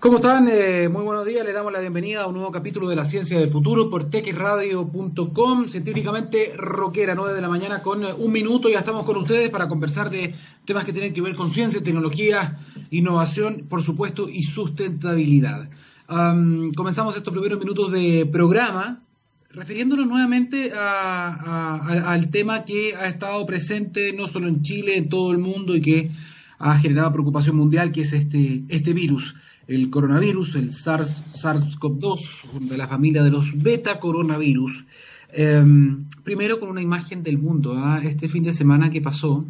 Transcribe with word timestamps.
¿Cómo 0.00 0.16
están? 0.16 0.48
Eh, 0.48 0.88
muy 0.88 1.02
buenos 1.02 1.26
días. 1.26 1.44
Le 1.44 1.52
damos 1.52 1.70
la 1.74 1.80
bienvenida 1.80 2.22
a 2.22 2.26
un 2.26 2.32
nuevo 2.32 2.50
capítulo 2.50 2.88
de 2.88 2.96
la 2.96 3.04
Ciencia 3.04 3.38
del 3.38 3.50
Futuro 3.50 3.90
por 3.90 4.08
texradio.com, 4.08 5.68
científicamente 5.68 6.54
rockera, 6.56 7.14
9 7.14 7.34
de 7.34 7.42
la 7.42 7.50
mañana 7.50 7.82
con 7.82 8.02
eh, 8.04 8.14
un 8.14 8.32
minuto. 8.32 8.70
Ya 8.70 8.78
estamos 8.78 9.04
con 9.04 9.18
ustedes 9.18 9.50
para 9.50 9.68
conversar 9.68 10.08
de 10.08 10.34
temas 10.64 10.86
que 10.86 10.94
tienen 10.94 11.12
que 11.12 11.20
ver 11.20 11.34
con 11.34 11.50
ciencia, 11.50 11.82
tecnología, 11.82 12.58
innovación, 12.90 13.66
por 13.68 13.82
supuesto, 13.82 14.26
y 14.26 14.42
sustentabilidad. 14.42 15.68
comenzamos 16.08 17.14
estos 17.14 17.34
primeros 17.34 17.58
minutos 17.58 17.92
de 17.92 18.24
programa 18.24 19.02
refiriéndonos 19.50 20.06
nuevamente 20.06 20.72
al 20.72 22.30
tema 22.30 22.64
que 22.64 22.94
ha 22.96 23.06
estado 23.06 23.44
presente 23.44 24.14
no 24.14 24.28
solo 24.28 24.48
en 24.48 24.62
Chile, 24.62 24.96
en 24.96 25.10
todo 25.10 25.30
el 25.32 25.38
mundo 25.38 25.76
y 25.76 25.82
que 25.82 26.10
ha 26.58 26.78
generado 26.78 27.12
preocupación 27.12 27.56
mundial, 27.56 27.92
que 27.92 28.00
es 28.00 28.14
este, 28.14 28.62
este 28.70 28.94
virus 28.94 29.34
el 29.70 29.88
coronavirus, 29.88 30.56
el 30.56 30.72
SARS, 30.72 31.22
SARS-CoV-2, 31.32 32.68
de 32.68 32.76
la 32.76 32.88
familia 32.88 33.22
de 33.22 33.30
los 33.30 33.62
beta 33.62 34.00
coronavirus. 34.00 34.84
Em, 35.32 36.06
primero 36.24 36.58
con 36.58 36.70
una 36.70 36.82
imagen 36.82 37.22
del 37.22 37.38
mundo. 37.38 37.74
¿ah? 37.76 38.00
Este 38.02 38.26
fin 38.26 38.42
de 38.42 38.52
semana 38.52 38.90
que 38.90 39.00
pasó, 39.00 39.44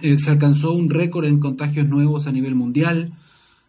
eh, 0.00 0.18
se 0.18 0.30
alcanzó 0.30 0.72
un 0.72 0.90
récord 0.90 1.24
en 1.24 1.38
contagios 1.38 1.88
nuevos 1.88 2.26
a 2.26 2.32
nivel 2.32 2.56
mundial. 2.56 3.12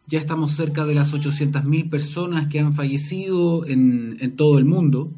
Ya 0.08 0.18
estamos 0.18 0.54
cerca 0.54 0.86
de 0.86 0.96
las 0.96 1.14
800.000 1.14 1.88
personas 1.88 2.48
que 2.48 2.60
han 2.60 2.74
fallecido 2.74 3.64
en, 3.68 4.18
en 4.22 4.36
todo 4.36 4.58
el 4.58 4.66
mundo. 4.66 5.12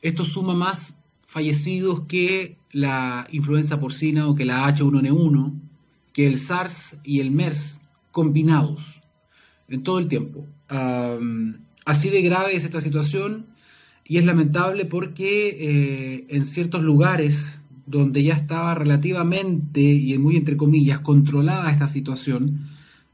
Esto 0.00 0.24
suma 0.24 0.54
más 0.54 0.98
fallecidos 1.26 2.00
que 2.08 2.56
la 2.72 3.26
influenza 3.32 3.78
porcina 3.78 4.28
o 4.28 4.34
que 4.34 4.46
la 4.46 4.66
H1N1, 4.66 5.52
que 6.14 6.26
el 6.26 6.38
SARS 6.38 7.00
y 7.04 7.20
el 7.20 7.32
MERS 7.32 7.82
combinados 8.12 9.02
en 9.68 9.82
todo 9.82 9.98
el 9.98 10.08
tiempo. 10.08 10.46
así 11.84 12.10
de 12.10 12.22
grave 12.22 12.56
es 12.56 12.64
esta 12.64 12.80
situación 12.80 13.46
y 14.08 14.18
es 14.18 14.24
lamentable 14.24 14.84
porque 14.84 15.48
eh, 15.48 16.26
en 16.28 16.44
ciertos 16.44 16.82
lugares 16.82 17.58
donde 17.86 18.22
ya 18.22 18.34
estaba 18.34 18.74
relativamente, 18.74 19.80
y 19.80 20.16
muy 20.18 20.36
entre 20.36 20.56
comillas, 20.56 21.00
controlada 21.00 21.70
esta 21.70 21.88
situación, 21.88 22.66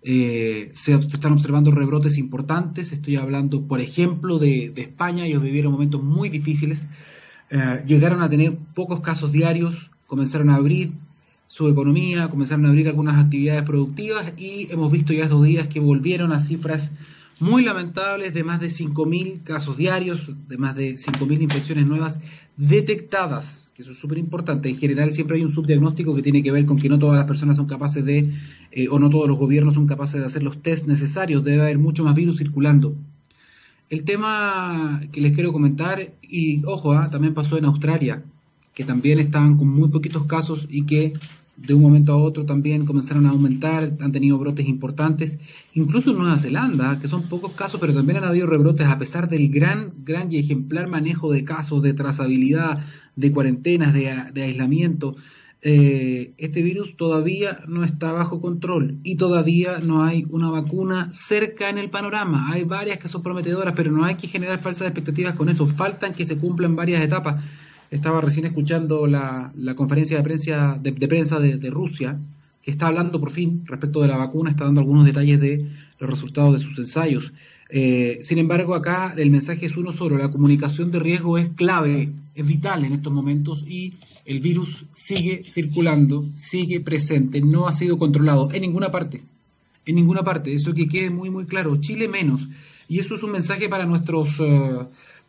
eh, 0.03 0.71
se, 0.73 0.95
están 0.95 1.33
observando 1.33 1.71
rebrotes 1.71 2.19
importantes. 2.19 2.93
Estoy 2.93 3.17
hablando, 3.17 3.67
por 3.67 3.81
ejemplo, 3.81 4.39
de, 4.39 4.73
España. 4.77 5.27
Ellos 5.27 5.43
vivieron 5.43 5.73
momentos 5.73 6.03
muy 6.03 6.31
difíciles. 6.31 6.87
Eh, 7.51 7.85
llegaron 7.87 8.23
a 8.23 8.31
tener 8.31 8.57
pocos 8.75 9.01
casos 9.01 9.31
diarios, 9.31 9.91
comenzaron 10.07 10.49
a 10.51 10.57
abrir 10.57 10.93
su 11.53 11.69
economía, 11.69 12.29
comenzaron 12.29 12.65
a 12.65 12.71
abrir 12.71 12.89
algunas 12.89 13.23
actividades 13.23 13.63
productivas 13.65 14.33
y 14.39 14.73
hemos 14.73 14.91
visto 14.91 15.13
ya 15.13 15.25
estos 15.25 15.45
días 15.45 15.69
que 15.69 15.81
volvieron 15.81 16.33
a 16.33 16.41
cifras 16.41 16.93
muy 17.41 17.63
lamentables 17.63 18.33
de 18.33 18.43
más 18.43 18.59
de 18.59 18.69
5.000 18.69 19.43
casos 19.43 19.77
diarios, 19.77 20.33
de 20.49 20.57
más 20.57 20.75
de 20.75 20.95
5.000 20.95 21.43
infecciones 21.43 21.87
nuevas 21.87 22.21
detectadas, 22.57 23.71
que 23.75 23.83
eso 23.83 23.91
es 23.91 23.99
súper 23.99 24.17
importante. 24.17 24.71
En 24.71 24.79
general 24.79 25.13
siempre 25.13 25.37
hay 25.37 25.43
un 25.43 25.51
subdiagnóstico 25.51 26.15
que 26.15 26.23
tiene 26.23 26.43
que 26.43 26.51
ver 26.51 26.65
con 26.65 26.79
que 26.79 26.89
no 26.89 26.99
todas 26.99 27.17
las 27.17 27.27
personas 27.27 27.59
son 27.59 27.67
capaces 27.67 28.03
de, 28.03 28.33
eh, 28.71 28.89
o 28.89 28.99
no 28.99 29.11
todos 29.11 29.29
los 29.29 29.37
gobiernos 29.39 29.75
son 29.75 29.87
capaces 29.87 30.21
de 30.21 30.27
hacer 30.27 30.43
los 30.43 30.63
test 30.63 30.87
necesarios, 30.87 31.45
debe 31.45 31.61
haber 31.61 31.79
mucho 31.79 32.03
más 32.03 32.15
virus 32.15 32.39
circulando. 32.39 32.97
El 33.91 34.05
tema 34.05 35.03
que 35.13 35.21
les 35.21 35.33
quiero 35.33 35.53
comentar, 35.53 36.15
y 36.23 36.65
ojo, 36.65 36.95
ah, 36.95 37.11
también 37.11 37.35
pasó 37.35 37.59
en 37.59 37.67
Australia, 37.67 38.25
que 38.73 38.85
también 38.85 39.19
estaban 39.19 39.59
con 39.59 39.69
muy 39.69 39.91
poquitos 39.91 40.25
casos 40.25 40.67
y 40.71 40.87
que 40.87 41.13
de 41.67 41.75
un 41.75 41.83
momento 41.83 42.13
a 42.13 42.17
otro 42.17 42.45
también 42.45 42.85
comenzaron 42.87 43.27
a 43.27 43.31
aumentar, 43.31 43.93
han 44.01 44.13
tenido 44.13 44.39
brotes 44.39 44.67
importantes, 44.67 45.39
incluso 45.75 46.11
en 46.11 46.19
Nueva 46.19 46.39
Zelanda, 46.39 46.99
que 47.01 47.09
son 47.09 47.23
pocos 47.29 47.53
casos, 47.53 47.81
pero 47.81 47.95
también 47.95 48.19
han 48.19 48.25
habido 48.25 48.47
rebrotes 48.47 48.87
a 48.87 48.99
pesar 48.99 49.29
del 49.29 49.49
gran, 49.49 49.93
gran 50.05 50.33
y 50.33 50.39
ejemplar 50.39 50.89
manejo 50.89 51.33
de 51.33 51.45
casos, 51.45 51.83
de 51.83 51.95
trazabilidad, 51.95 52.85
de 53.15 53.31
cuarentenas, 53.31 53.95
de, 53.95 54.43
aislamiento. 54.43 55.15
Eh, 55.65 56.33
este 56.39 56.61
virus 56.61 56.97
todavía 56.97 57.61
no 57.69 57.85
está 57.85 58.11
bajo 58.11 58.41
control 58.41 58.99
y 59.05 59.15
todavía 59.15 59.79
no 59.79 60.03
hay 60.03 60.27
una 60.29 60.51
vacuna 60.51 61.13
cerca 61.13 61.71
en 61.71 61.79
el 61.79 61.89
panorama. 61.89 62.51
Hay 62.51 62.65
varias 62.65 62.99
que 62.99 63.07
son 63.07 63.23
prometedoras, 63.23 63.75
pero 63.77 63.93
no 63.93 64.05
hay 64.05 64.17
que 64.17 64.27
generar 64.27 64.59
falsas 64.59 64.89
expectativas 64.89 65.37
con 65.37 65.49
eso. 65.49 65.65
Faltan 65.67 66.15
que 66.15 66.25
se 66.25 66.39
cumplan 66.39 66.75
varias 66.75 67.05
etapas. 67.05 67.45
Estaba 67.93 68.23
recién 68.23 68.47
escuchando 68.47 69.07
la, 69.07 69.53
conferencia 69.77 70.17
de 70.17 70.23
prensa, 70.23 70.79
de, 70.81 70.93
prensa 71.07 71.39
de, 71.39 71.71
Rusia, 71.71 72.19
que 72.63 72.71
está 72.71 72.87
hablando 72.87 73.21
por 73.21 73.31
fin 73.31 73.65
respecto 73.67 74.01
de 74.01 74.09
la 74.09 74.17
vacuna, 74.17 74.49
está 74.49 74.65
dando 74.65 74.81
algunos 74.81 75.05
detalles 75.05 75.39
de 75.39 75.67
los 75.99 76.09
resultados 76.09 76.55
de 76.55 76.59
sus 76.59 76.79
ensayos. 76.79 77.35
Eh, 77.69 78.21
sin 78.23 78.39
embargo, 78.39 78.75
acá 78.75 79.13
el 79.15 79.31
mensaje 79.31 79.67
es 79.67 79.77
uno 79.77 79.93
solo, 79.93 80.17
la 80.17 80.31
comunicación 80.31 80.91
de 80.91 81.01
riesgo 81.01 81.37
es 81.37 81.51
clave, 81.51 82.09
es 82.35 82.47
vital 82.47 82.87
en 82.87 82.95
estos 82.95 83.13
momentos 83.13 83.63
y 83.69 83.93
el 84.25 84.41
virus 84.41 84.87
sigue 84.93 85.43
circulando, 85.45 86.27
sigue 86.33 86.81
presente, 86.81 87.43
no 87.43 87.69
ha 87.69 87.73
sido 87.73 87.99
controlado 87.99 88.49
en 88.55 88.63
ninguna 88.63 88.91
parte, 88.91 89.23
en 89.85 89.97
ninguna 89.97 90.23
parte, 90.23 90.55
eso 90.55 90.73
que 90.73 90.89
quede 90.89 91.11
muy 91.11 91.29
muy 91.29 91.45
claro, 91.45 91.77
Chile 91.77 92.09
menos, 92.09 92.49
y 92.89 93.01
eso 93.01 93.17
es 93.17 93.23
un 93.23 93.33
mensaje 93.33 93.69
para 93.69 93.85
nuestros... 93.85 94.41
Eh, 94.41 94.79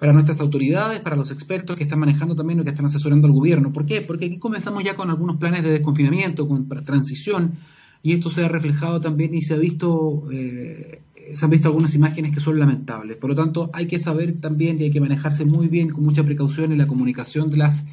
para 0.04 0.12
nuestras 0.12 0.42
autoridades, 0.42 1.00
para 1.00 1.16
los 1.16 1.32
expertos 1.32 1.78
que 1.78 1.84
están 1.84 1.98
manejando 1.98 2.36
también 2.36 2.60
o 2.60 2.66
que 2.66 2.72
están 2.72 2.88
asesorando 2.88 3.26
al 3.26 3.32
gobierno. 3.32 3.72
¿Por 3.72 3.86
qué? 3.86 4.02
Porque 4.02 4.26
aquí 4.26 4.38
comenzamos 4.38 4.84
ya 4.84 4.96
con 4.96 5.10
algunos 5.10 5.38
planes 5.38 5.64
de 5.64 5.70
desconfinamiento, 5.70 6.46
con 6.46 6.68
transición, 6.68 7.54
y 8.02 8.12
esto 8.12 8.30
se 8.30 8.44
ha 8.44 8.50
reflejado 8.50 9.00
también 9.00 9.34
y 9.34 9.44
se 9.44 9.54
ha 9.54 9.58
visto, 9.58 10.26
eh, 10.30 11.00
se 11.34 11.46
han 11.46 11.52
visto 11.52 11.70
algunas 11.70 11.96
imágenes 11.96 12.34
que 12.34 12.42
son 12.42 12.60
lamentables. 12.60 13.16
Por 13.16 13.30
lo 13.30 13.36
tanto, 13.38 13.70
hay 13.72 13.88
que 13.88 13.98
saber 13.98 14.42
también 14.42 14.78
y 14.78 14.84
hay 14.84 14.92
que 14.92 15.00
manejarse 15.00 15.46
muy 15.46 15.70
bien, 15.70 15.92
con 15.92 16.04
mucha 16.04 16.26
precaución 16.26 16.74
en 16.74 16.80
la 16.80 16.88
comunicación 16.88 17.50
de 17.50 17.56
las, 17.56 17.86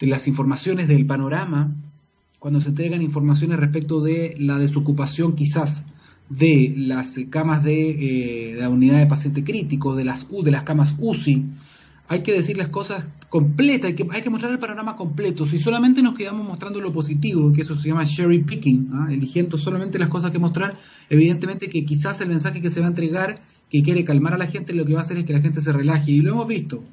de 0.00 0.06
las 0.08 0.26
informaciones 0.26 0.88
del 0.88 1.06
panorama, 1.06 1.76
cuando 2.40 2.60
se 2.60 2.70
entregan 2.70 3.02
informaciones 3.02 3.60
respecto 3.60 4.00
de 4.00 4.34
la 4.36 4.58
desocupación 4.58 5.36
quizás 5.36 5.84
de 6.28 6.74
las 6.76 7.16
camas 7.30 7.62
de 7.62 7.90
eh, 8.50 8.54
la 8.56 8.68
unidad 8.68 8.98
de 8.98 9.06
paciente 9.06 9.44
crítico, 9.44 9.94
de 9.94 10.04
las, 10.04 10.26
de 10.30 10.50
las 10.50 10.64
camas 10.64 10.96
UCI, 10.98 11.44
hay 12.08 12.22
que 12.22 12.32
decir 12.32 12.56
las 12.56 12.68
cosas 12.68 13.04
completas, 13.28 13.88
hay 13.88 13.94
que, 13.94 14.06
hay 14.10 14.22
que 14.22 14.30
mostrar 14.30 14.52
el 14.52 14.58
panorama 14.58 14.96
completo. 14.96 15.44
Si 15.44 15.58
solamente 15.58 16.02
nos 16.02 16.14
quedamos 16.14 16.46
mostrando 16.46 16.80
lo 16.80 16.92
positivo, 16.92 17.52
que 17.52 17.62
eso 17.62 17.74
se 17.76 17.88
llama 17.88 18.06
cherry 18.06 18.44
picking, 18.44 18.90
¿ah? 18.92 19.08
eligiendo 19.10 19.56
solamente 19.56 19.98
las 19.98 20.08
cosas 20.08 20.30
que 20.30 20.38
mostrar, 20.38 20.78
evidentemente 21.10 21.68
que 21.68 21.84
quizás 21.84 22.20
el 22.20 22.28
mensaje 22.28 22.60
que 22.60 22.70
se 22.70 22.80
va 22.80 22.86
a 22.86 22.90
entregar, 22.90 23.42
que 23.68 23.82
quiere 23.82 24.04
calmar 24.04 24.34
a 24.34 24.38
la 24.38 24.46
gente, 24.46 24.72
lo 24.72 24.84
que 24.84 24.92
va 24.92 25.00
a 25.00 25.02
hacer 25.02 25.18
es 25.18 25.24
que 25.24 25.32
la 25.32 25.40
gente 25.40 25.60
se 25.60 25.72
relaje. 25.72 26.12
Y 26.12 26.20
lo 26.20 26.30
hemos 26.30 26.46
visto 26.46 26.84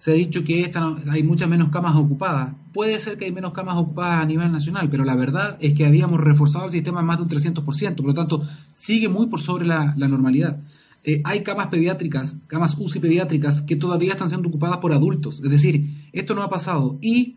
se 0.00 0.12
ha 0.12 0.14
dicho 0.14 0.42
que 0.44 0.72
hay 1.10 1.22
muchas 1.22 1.46
menos 1.46 1.68
camas 1.68 1.94
ocupadas. 1.94 2.54
Puede 2.72 2.98
ser 3.00 3.18
que 3.18 3.26
hay 3.26 3.32
menos 3.32 3.52
camas 3.52 3.76
ocupadas 3.76 4.22
a 4.22 4.24
nivel 4.24 4.50
nacional, 4.50 4.88
pero 4.88 5.04
la 5.04 5.14
verdad 5.14 5.58
es 5.60 5.74
que 5.74 5.84
habíamos 5.84 6.18
reforzado 6.20 6.64
el 6.64 6.72
sistema 6.72 7.02
más 7.02 7.18
de 7.18 7.24
un 7.24 7.28
300%, 7.28 7.96
por 7.96 8.06
lo 8.06 8.14
tanto, 8.14 8.42
sigue 8.72 9.10
muy 9.10 9.26
por 9.26 9.42
sobre 9.42 9.66
la, 9.66 9.94
normalidad. 9.96 10.58
Eh, 11.04 11.20
hay 11.22 11.42
camas 11.42 11.66
pediátricas, 11.66 12.40
camas 12.46 12.78
UCI 12.78 12.98
pediátricas, 12.98 13.60
que 13.60 13.76
todavía 13.76 14.12
están 14.12 14.30
siendo 14.30 14.48
ocupadas 14.48 14.78
por 14.78 14.94
adultos. 14.94 15.42
Es 15.44 15.50
decir, 15.50 15.90
esto 16.14 16.34
no 16.34 16.42
ha 16.42 16.48
pasado. 16.48 16.96
Y 17.02 17.36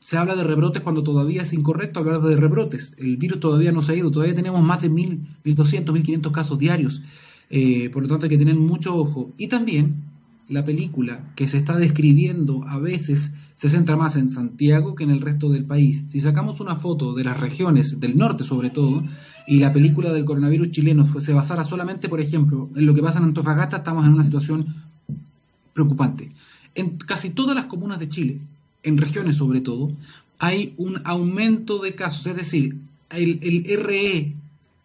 se 0.00 0.16
habla 0.16 0.34
de 0.34 0.42
rebrotes 0.42 0.82
cuando 0.82 1.04
todavía 1.04 1.42
es 1.42 1.52
incorrecto 1.52 2.00
hablar 2.00 2.20
de 2.20 2.34
rebrotes. 2.34 2.96
El 2.98 3.16
virus 3.16 3.38
todavía 3.38 3.70
no 3.70 3.80
se 3.80 3.92
ha 3.92 3.94
ido, 3.94 4.10
todavía 4.10 4.34
tenemos 4.34 4.60
más 4.60 4.82
de 4.82 4.90
1.000, 4.90 5.20
1.200, 5.44 5.84
1.500 5.84 6.32
casos 6.32 6.58
diarios. 6.58 7.00
Eh, 7.48 7.90
por 7.90 8.02
lo 8.02 8.08
tanto, 8.08 8.26
hay 8.26 8.30
que 8.30 8.38
tener 8.38 8.56
mucho 8.56 8.92
ojo. 8.92 9.30
Y 9.38 9.46
también 9.46 10.10
la 10.48 10.64
película 10.64 11.32
que 11.36 11.48
se 11.48 11.58
está 11.58 11.76
describiendo 11.76 12.64
a 12.66 12.78
veces 12.78 13.34
se 13.54 13.70
centra 13.70 13.96
más 13.96 14.16
en 14.16 14.28
Santiago 14.28 14.94
que 14.94 15.04
en 15.04 15.10
el 15.10 15.20
resto 15.20 15.48
del 15.48 15.64
país. 15.64 16.04
Si 16.08 16.20
sacamos 16.20 16.60
una 16.60 16.76
foto 16.76 17.14
de 17.14 17.24
las 17.24 17.38
regiones 17.38 18.00
del 18.00 18.16
norte 18.16 18.44
sobre 18.44 18.70
todo, 18.70 19.02
y 19.46 19.58
la 19.58 19.72
película 19.72 20.12
del 20.12 20.24
coronavirus 20.24 20.70
chileno 20.70 21.04
se 21.20 21.32
basara 21.32 21.64
solamente, 21.64 22.08
por 22.08 22.20
ejemplo, 22.20 22.70
en 22.74 22.86
lo 22.86 22.94
que 22.94 23.02
pasa 23.02 23.18
en 23.18 23.26
Antofagasta, 23.26 23.78
estamos 23.78 24.06
en 24.06 24.12
una 24.12 24.24
situación 24.24 24.66
preocupante. 25.72 26.30
En 26.74 26.96
casi 26.96 27.30
todas 27.30 27.54
las 27.54 27.66
comunas 27.66 27.98
de 27.98 28.08
Chile, 28.08 28.40
en 28.82 28.98
regiones 28.98 29.36
sobre 29.36 29.60
todo, 29.60 29.90
hay 30.38 30.74
un 30.76 31.00
aumento 31.04 31.78
de 31.78 31.94
casos, 31.94 32.26
es 32.26 32.36
decir, 32.36 32.78
el, 33.10 33.38
el 33.42 33.82
RE 33.82 34.34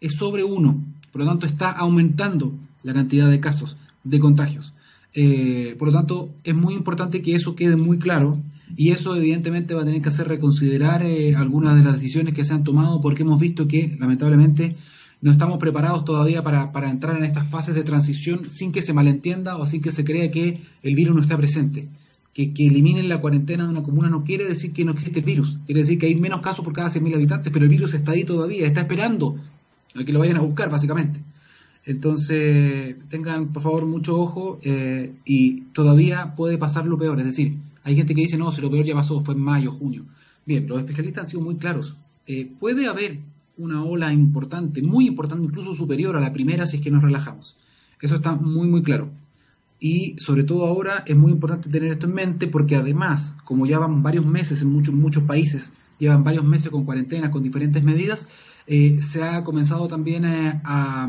es 0.02 0.14
sobre 0.14 0.44
uno, 0.44 0.84
por 1.12 1.22
lo 1.22 1.28
tanto 1.28 1.46
está 1.46 1.72
aumentando 1.72 2.54
la 2.84 2.94
cantidad 2.94 3.30
de 3.30 3.40
casos 3.40 3.78
de 4.04 4.20
contagios. 4.20 4.74
Eh, 5.19 5.75
por 5.80 5.88
lo 5.88 5.96
tanto, 5.96 6.36
es 6.44 6.54
muy 6.54 6.75
importante 6.75 7.24
que 7.24 7.34
eso 7.34 7.56
quede 7.56 7.75
muy 7.75 7.98
claro 7.98 8.38
y 8.75 8.92
eso 8.92 9.16
evidentemente 9.16 9.74
va 9.74 9.81
a 9.81 9.86
tener 9.86 10.00
que 10.00 10.10
hacer 10.10 10.28
reconsiderar 10.28 11.02
eh, 11.02 11.36
algunas 11.36 11.75
de 11.75 11.84
las 11.84 11.94
decisiones 11.94 12.36
que 12.36 12.46
se 12.46 12.54
han 12.54 12.64
tomado 12.64 13.02
porque 13.02 13.24
hemos 13.24 13.40
visto 13.40 13.68
que 13.68 13.98
lamentablemente 14.00 14.75
no 15.19 15.31
estamos 15.31 15.58
preparados 15.58 16.06
todavía 16.06 16.44
para, 16.44 16.92
entrar 16.92 17.18
en 17.18 17.24
estas 17.24 17.48
fases 17.48 17.74
de 17.74 17.81
transición 17.81 18.48
sin 18.48 18.72
que 18.72 18.84
se 18.84 18.94
malentienda 18.94 19.58
o 19.58 19.66
sin 19.66 19.81
que 19.81 19.90
se 19.92 20.06
crea 20.06 20.30
que 20.30 20.62
el 20.84 20.94
virus 20.94 21.16
no 21.16 21.24
está 21.24 21.36
presente. 21.36 21.88
Que, 22.31 22.54
que 22.54 22.68
eliminen 22.68 23.10
la 23.10 23.19
cuarentena 23.19 23.64
de 23.64 23.72
una 23.72 23.81
comuna 23.81 24.12
no 24.12 24.24
quiere 24.24 24.46
decir 24.46 24.72
que 24.72 24.86
no 24.86 24.92
existe 24.92 25.18
el 25.18 25.25
virus, 25.25 25.58
quiere 25.66 25.81
decir 25.81 25.98
que 25.98 26.06
hay 26.06 26.14
menos 26.14 26.42
casos 26.42 26.64
por 26.64 26.74
cada 26.74 26.90
100.000 26.90 27.16
habitantes, 27.16 27.52
pero 27.52 27.66
el 27.66 27.72
virus 27.72 27.96
está 27.96 28.12
ahí 28.12 28.24
todavía, 28.24 28.68
está 28.68 28.81
esperando 28.81 29.36
a 29.96 30.04
que 30.04 30.14
lo 30.14 30.19
vayan 30.19 30.38
a 30.38 30.42
buscar, 30.42 30.69
básicamente. 30.69 31.19
Entonces, 31.88 32.98
tengan 33.07 33.54
por 33.54 33.63
favor 33.63 33.86
mucho 33.86 34.19
ojo 34.19 34.60
eh, 34.62 35.16
y 35.24 35.62
todavía 35.72 36.36
puede 36.36 36.57
pasar 36.57 36.86
lo 36.86 36.98
peor. 36.98 37.18
Es 37.19 37.25
decir, 37.25 37.57
hay 37.84 37.95
gente 37.95 38.13
que 38.13 38.22
dice, 38.22 38.38
no, 38.38 38.51
si 38.51 38.60
lo 38.60 38.69
peor 38.69 38.86
ya 38.86 38.94
pasó, 38.94 39.22
fue 39.22 39.36
en 39.36 39.39
mayo, 39.39 39.72
junio. 39.72 40.06
Bien, 40.45 40.68
los 40.68 40.80
especialistas 40.80 41.22
han 41.22 41.28
sido 41.28 41.42
muy 41.44 41.56
claros. 41.56 41.95
Eh, 42.25 42.51
puede 42.60 42.88
haber 42.88 43.19
una 43.57 43.86
ola 43.86 44.12
importante, 44.12 44.81
muy 44.81 45.07
importante, 45.07 45.45
incluso 45.45 45.74
superior 45.75 46.18
a 46.18 46.19
la 46.19 46.34
primera 46.34 46.68
si 46.68 46.75
es 46.75 46.84
que 46.84 46.92
nos 46.92 47.04
relajamos. 47.04 47.56
Eso 48.01 48.16
está 48.16 48.36
muy, 48.36 48.68
muy 48.68 48.83
claro. 48.83 49.10
Y 49.80 50.16
sobre 50.19 50.44
todo 50.44 50.66
ahora 50.66 51.06
es 51.07 51.16
muy 51.16 51.31
importante 51.31 51.69
tener 51.69 51.90
esto 51.90 52.06
en 52.06 52.16
mente 52.16 52.48
porque 52.48 52.75
además, 52.75 53.33
como 53.45 53.66
ya 53.66 53.80
van 53.80 54.04
varios 54.04 54.25
meses 54.25 54.62
en 54.62 54.74
muchos, 54.74 54.94
muchos 54.94 55.24
países, 55.24 55.72
llevan 56.00 56.25
varios 56.25 56.44
meses 56.44 56.69
con 56.69 56.83
cuarentenas, 56.83 57.30
con 57.30 57.44
diferentes 57.44 57.81
medidas, 57.81 58.28
eh, 58.69 59.02
se 59.02 59.24
ha 59.24 59.46
comenzado 59.46 59.88
también 59.88 60.25
a, 60.25 61.08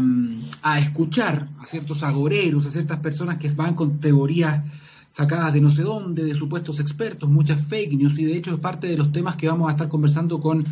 escuchar 0.79 1.49
a 1.59 1.67
ciertos 1.67 2.05
agoreros, 2.05 2.67
a 2.67 2.71
ciertas 2.71 3.01
personas 3.01 3.39
que 3.39 3.49
van 3.49 3.75
con 3.75 3.99
teorías 3.99 4.63
sacadas 5.09 5.53
de 5.53 5.61
no 5.61 5.69
sé 5.69 5.83
dónde, 5.83 6.25
de 6.25 6.37
supuestos 6.37 6.79
expertos, 6.79 7.29
muchas 7.29 7.61
fake 7.61 7.95
news, 7.95 8.17
y 8.21 8.25
de 8.25 8.37
hecho 8.37 8.55
es 8.55 8.61
parte 8.61 8.87
de 8.87 8.97
los 8.97 9.11
temas 9.11 9.37
que 9.37 9.49
vamos 9.49 9.69
a 9.69 9.73
estar 9.73 9.89
conversando 9.89 10.41
con 10.41 10.65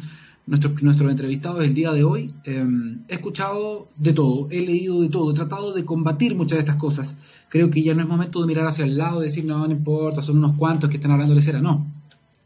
nuestros, 0.46 1.10
entrevistados 1.10 1.58
del 1.58 1.74
día 1.74 1.90
de 1.90 2.04
hoy. 2.04 2.32
Em, 2.44 3.00
he 3.08 3.14
escuchado 3.14 3.88
de 3.96 4.12
todo, 4.12 4.46
he 4.52 4.60
leído 4.60 5.00
de 5.00 5.08
todo, 5.08 5.32
he 5.32 5.34
tratado 5.34 5.72
de 5.72 5.84
combatir 5.84 6.36
muchas 6.36 6.58
de 6.58 6.60
estas 6.60 6.76
cosas. 6.76 7.16
Creo 7.48 7.68
que 7.68 7.82
ya 7.82 7.94
no 7.94 8.02
es 8.02 8.08
momento 8.08 8.40
de 8.40 8.46
mirar 8.46 8.66
hacia 8.68 8.84
el 8.84 8.96
lado 8.96 9.22
y 9.22 9.24
decir, 9.24 9.44
no, 9.44 9.66
no 9.66 9.72
importa, 9.72 10.22
son 10.22 10.38
unos 10.38 10.56
cuantos 10.56 10.88
que 10.88 10.96
están 10.96 11.10
hablando 11.10 11.34
de 11.34 11.42
cera. 11.42 11.60
No, 11.60 11.84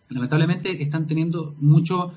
lamentablemente 0.09 0.83
están 0.83 1.07
teniendo 1.07 1.55
mucho 1.59 2.13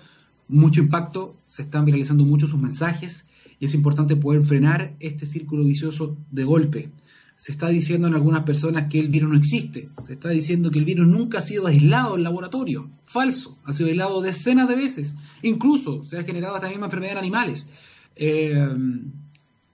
mucho 0.48 0.82
impacto, 0.82 1.38
se 1.48 1.64
están 1.64 1.86
viralizando 1.86 2.26
mucho 2.26 2.48
sus 2.48 2.60
mensajes 2.60 3.28
y 3.60 3.66
es 3.66 3.74
importante 3.74 4.16
poder 4.16 4.42
frenar 4.42 4.96
este 5.00 5.26
círculo 5.26 5.64
vicioso 5.64 6.18
de 6.32 6.44
golpe. 6.44 6.92
Se 7.36 7.52
está 7.52 7.70
diciendo 7.70 8.08
en 8.08 8.14
algunas 8.14 8.44
personas 8.44 8.86
que 8.90 9.00
el 9.00 9.08
virus 9.08 9.30
no 9.30 9.38
existe, 9.38 9.90
se 10.02 10.14
está 10.14 10.30
diciendo 10.30 10.70
que 10.70 10.80
el 10.80 10.86
virus 10.86 11.08
nunca 11.08 11.40
ha 11.40 11.42
sido 11.42 11.68
aislado 11.68 12.16
en 12.16 12.24
laboratorio, 12.24 12.90
falso, 13.06 13.58
ha 13.66 13.74
sido 13.74 13.90
aislado 13.90 14.22
decenas 14.22 14.68
de 14.68 14.76
veces, 14.76 15.16
incluso 15.42 16.04
se 16.04 16.20
ha 16.20 16.24
generado 16.24 16.56
esta 16.56 16.70
misma 16.70 16.86
enfermedad 16.86 17.14
en 17.14 17.20
animales. 17.20 17.68
Eh, 18.16 18.68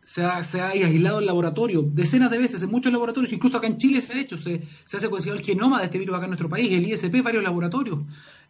se 0.10 0.24
ha, 0.24 0.70
aislado 0.70 1.20
el 1.20 1.28
laboratorio 1.28 1.84
decenas 1.84 2.32
de 2.32 2.40
veces 2.40 2.64
en 2.64 2.72
muchos 2.72 2.92
laboratorios, 2.92 3.32
incluso 3.32 3.58
acá 3.58 3.68
en 3.68 3.78
Chile 3.78 4.02
se 4.02 4.14
ha 4.14 4.20
hecho, 4.20 4.38
se, 4.38 4.64
se 4.84 4.98
ha 4.98 5.00
secuenciado 5.00 5.38
el 5.38 5.46
genoma 5.46 5.78
de 5.78 5.86
este 5.86 6.00
virus 6.00 6.16
acá 6.16 6.26
en 6.26 6.32
nuestro 6.32 6.50
país, 6.50 6.72
el 6.72 6.84
ISP, 6.84 7.22
varios 7.22 7.44
laboratorios. 7.44 8.00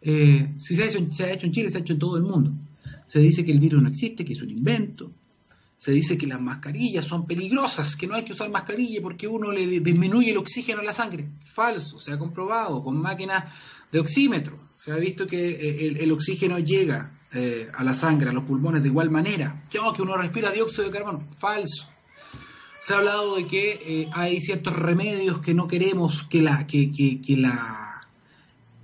Eh, 0.00 0.54
si 0.56 0.74
se 0.74 0.84
ha, 0.84 0.86
hecho, 0.86 1.06
se 1.10 1.24
ha 1.24 1.30
hecho 1.30 1.44
en 1.44 1.52
Chile, 1.52 1.70
se 1.70 1.76
ha 1.76 1.82
hecho 1.82 1.92
en 1.92 1.98
todo 1.98 2.16
el 2.16 2.22
mundo. 2.22 2.50
Se 3.04 3.18
dice 3.18 3.44
que 3.44 3.52
el 3.52 3.60
virus 3.60 3.82
no 3.82 3.90
existe, 3.90 4.24
que 4.24 4.32
es 4.32 4.40
un 4.40 4.48
invento. 4.48 5.12
Se 5.76 5.92
dice 5.92 6.16
que 6.16 6.26
las 6.26 6.40
mascarillas 6.40 7.04
son 7.04 7.26
peligrosas, 7.26 7.94
que 7.94 8.06
no 8.06 8.14
hay 8.14 8.24
que 8.24 8.32
usar 8.32 8.48
mascarilla 8.48 9.02
porque 9.02 9.28
uno 9.28 9.52
le 9.52 9.66
disminuye 9.66 10.30
el 10.30 10.38
oxígeno 10.38 10.80
en 10.80 10.86
la 10.86 10.94
sangre. 10.94 11.28
Falso, 11.42 11.98
se 11.98 12.12
ha 12.12 12.18
comprobado 12.18 12.82
con 12.82 12.96
máquinas 12.96 13.52
de 13.92 13.98
oxímetro. 13.98 14.58
Se 14.72 14.92
ha 14.92 14.96
visto 14.96 15.26
que 15.26 15.50
eh, 15.50 15.96
el 16.00 16.10
oxígeno 16.10 16.58
llega 16.58 17.19
eh, 17.32 17.70
a 17.74 17.84
la 17.84 17.94
sangre, 17.94 18.30
a 18.30 18.32
los 18.32 18.44
pulmones 18.44 18.82
de 18.82 18.88
igual 18.88 19.10
manera. 19.10 19.64
Que, 19.70 19.78
que 19.94 20.02
uno 20.02 20.16
respira 20.16 20.50
dióxido 20.50 20.84
de 20.84 20.90
carbono. 20.90 21.24
Falso. 21.38 21.88
Se 22.80 22.94
ha 22.94 22.98
hablado 22.98 23.36
de 23.36 23.46
que 23.46 23.72
eh, 23.84 24.08
hay 24.12 24.40
ciertos 24.40 24.74
remedios 24.74 25.40
que 25.40 25.54
no 25.54 25.68
queremos 25.68 26.24
que 26.24 26.40
la, 26.40 26.66
que, 26.66 26.90
que, 26.90 27.36
la, 27.36 28.06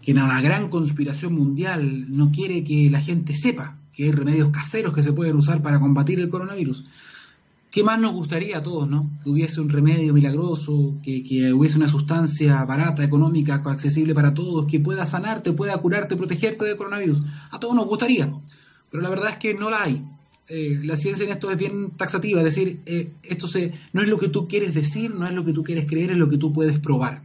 que 0.03 0.13
la 0.13 0.41
gran 0.43 0.69
conspiración 0.69 1.35
mundial 1.35 2.15
no 2.15 2.31
quiere 2.31 2.63
que 2.63 2.91
la 2.91 3.01
gente 3.01 3.35
sepa 3.35 3.79
que 3.93 4.05
hay 4.05 4.13
remedios 4.13 4.51
caseros 4.51 4.93
que 4.93 5.03
se 5.03 5.15
pueden 5.15 5.37
usar 5.37 5.63
para 5.63 5.81
combatir 5.81 6.21
el 6.21 6.29
coronavirus. 6.29 6.85
¿Qué 7.77 7.85
más 7.85 8.01
nos 8.01 8.15
gustaría 8.15 8.57
a 8.57 8.63
todos, 8.63 8.89
no? 8.89 9.11
Que 9.23 9.29
hubiese 9.29 9.61
un 9.61 9.69
remedio 9.69 10.15
milagroso, 10.15 10.99
que, 11.03 11.53
hubiese 11.53 11.77
una 11.77 11.89
sustancia 11.89 12.65
barata, 12.65 13.05
económica, 13.05 13.57
accesible 13.57 14.15
para 14.15 14.33
todos, 14.33 14.65
que 14.65 14.81
pueda 14.81 15.05
sanarte, 15.05 15.53
pueda 15.53 15.77
curarte, 15.77 16.17
protegerte 16.17 16.65
del 16.65 16.79
coronavirus. 16.79 17.21
A 17.51 17.61
todos 17.61 17.75
nos 17.75 17.85
gustaría, 17.85 18.33
pero 18.91 19.03
la 19.03 19.11
verdad 19.11 19.29
es 19.33 19.37
que 19.37 19.53
no 19.53 19.69
la 19.69 19.83
hay. 19.83 20.03
Eh, 20.49 20.81
la 20.85 20.97
ciencia 20.97 21.27
en 21.27 21.33
esto 21.33 21.51
es 21.51 21.59
bien 21.59 21.91
taxativa, 21.91 22.41
es 22.41 22.47
decir, 22.47 22.81
eh, 22.87 23.13
esto 23.23 23.47
se, 23.47 23.75
no 23.93 24.01
es 24.01 24.09
lo 24.09 24.17
que 24.19 24.31
tú 24.31 24.49
quieres 24.49 24.73
decir, 24.73 25.15
no 25.15 25.27
es 25.27 25.35
lo 25.35 25.45
que 25.45 25.53
tú 25.53 25.63
quieres 25.63 25.85
creer, 25.85 26.13
es 26.13 26.17
lo 26.17 26.31
que 26.31 26.39
tú 26.39 26.55
puedes 26.55 26.79
probar. 26.79 27.25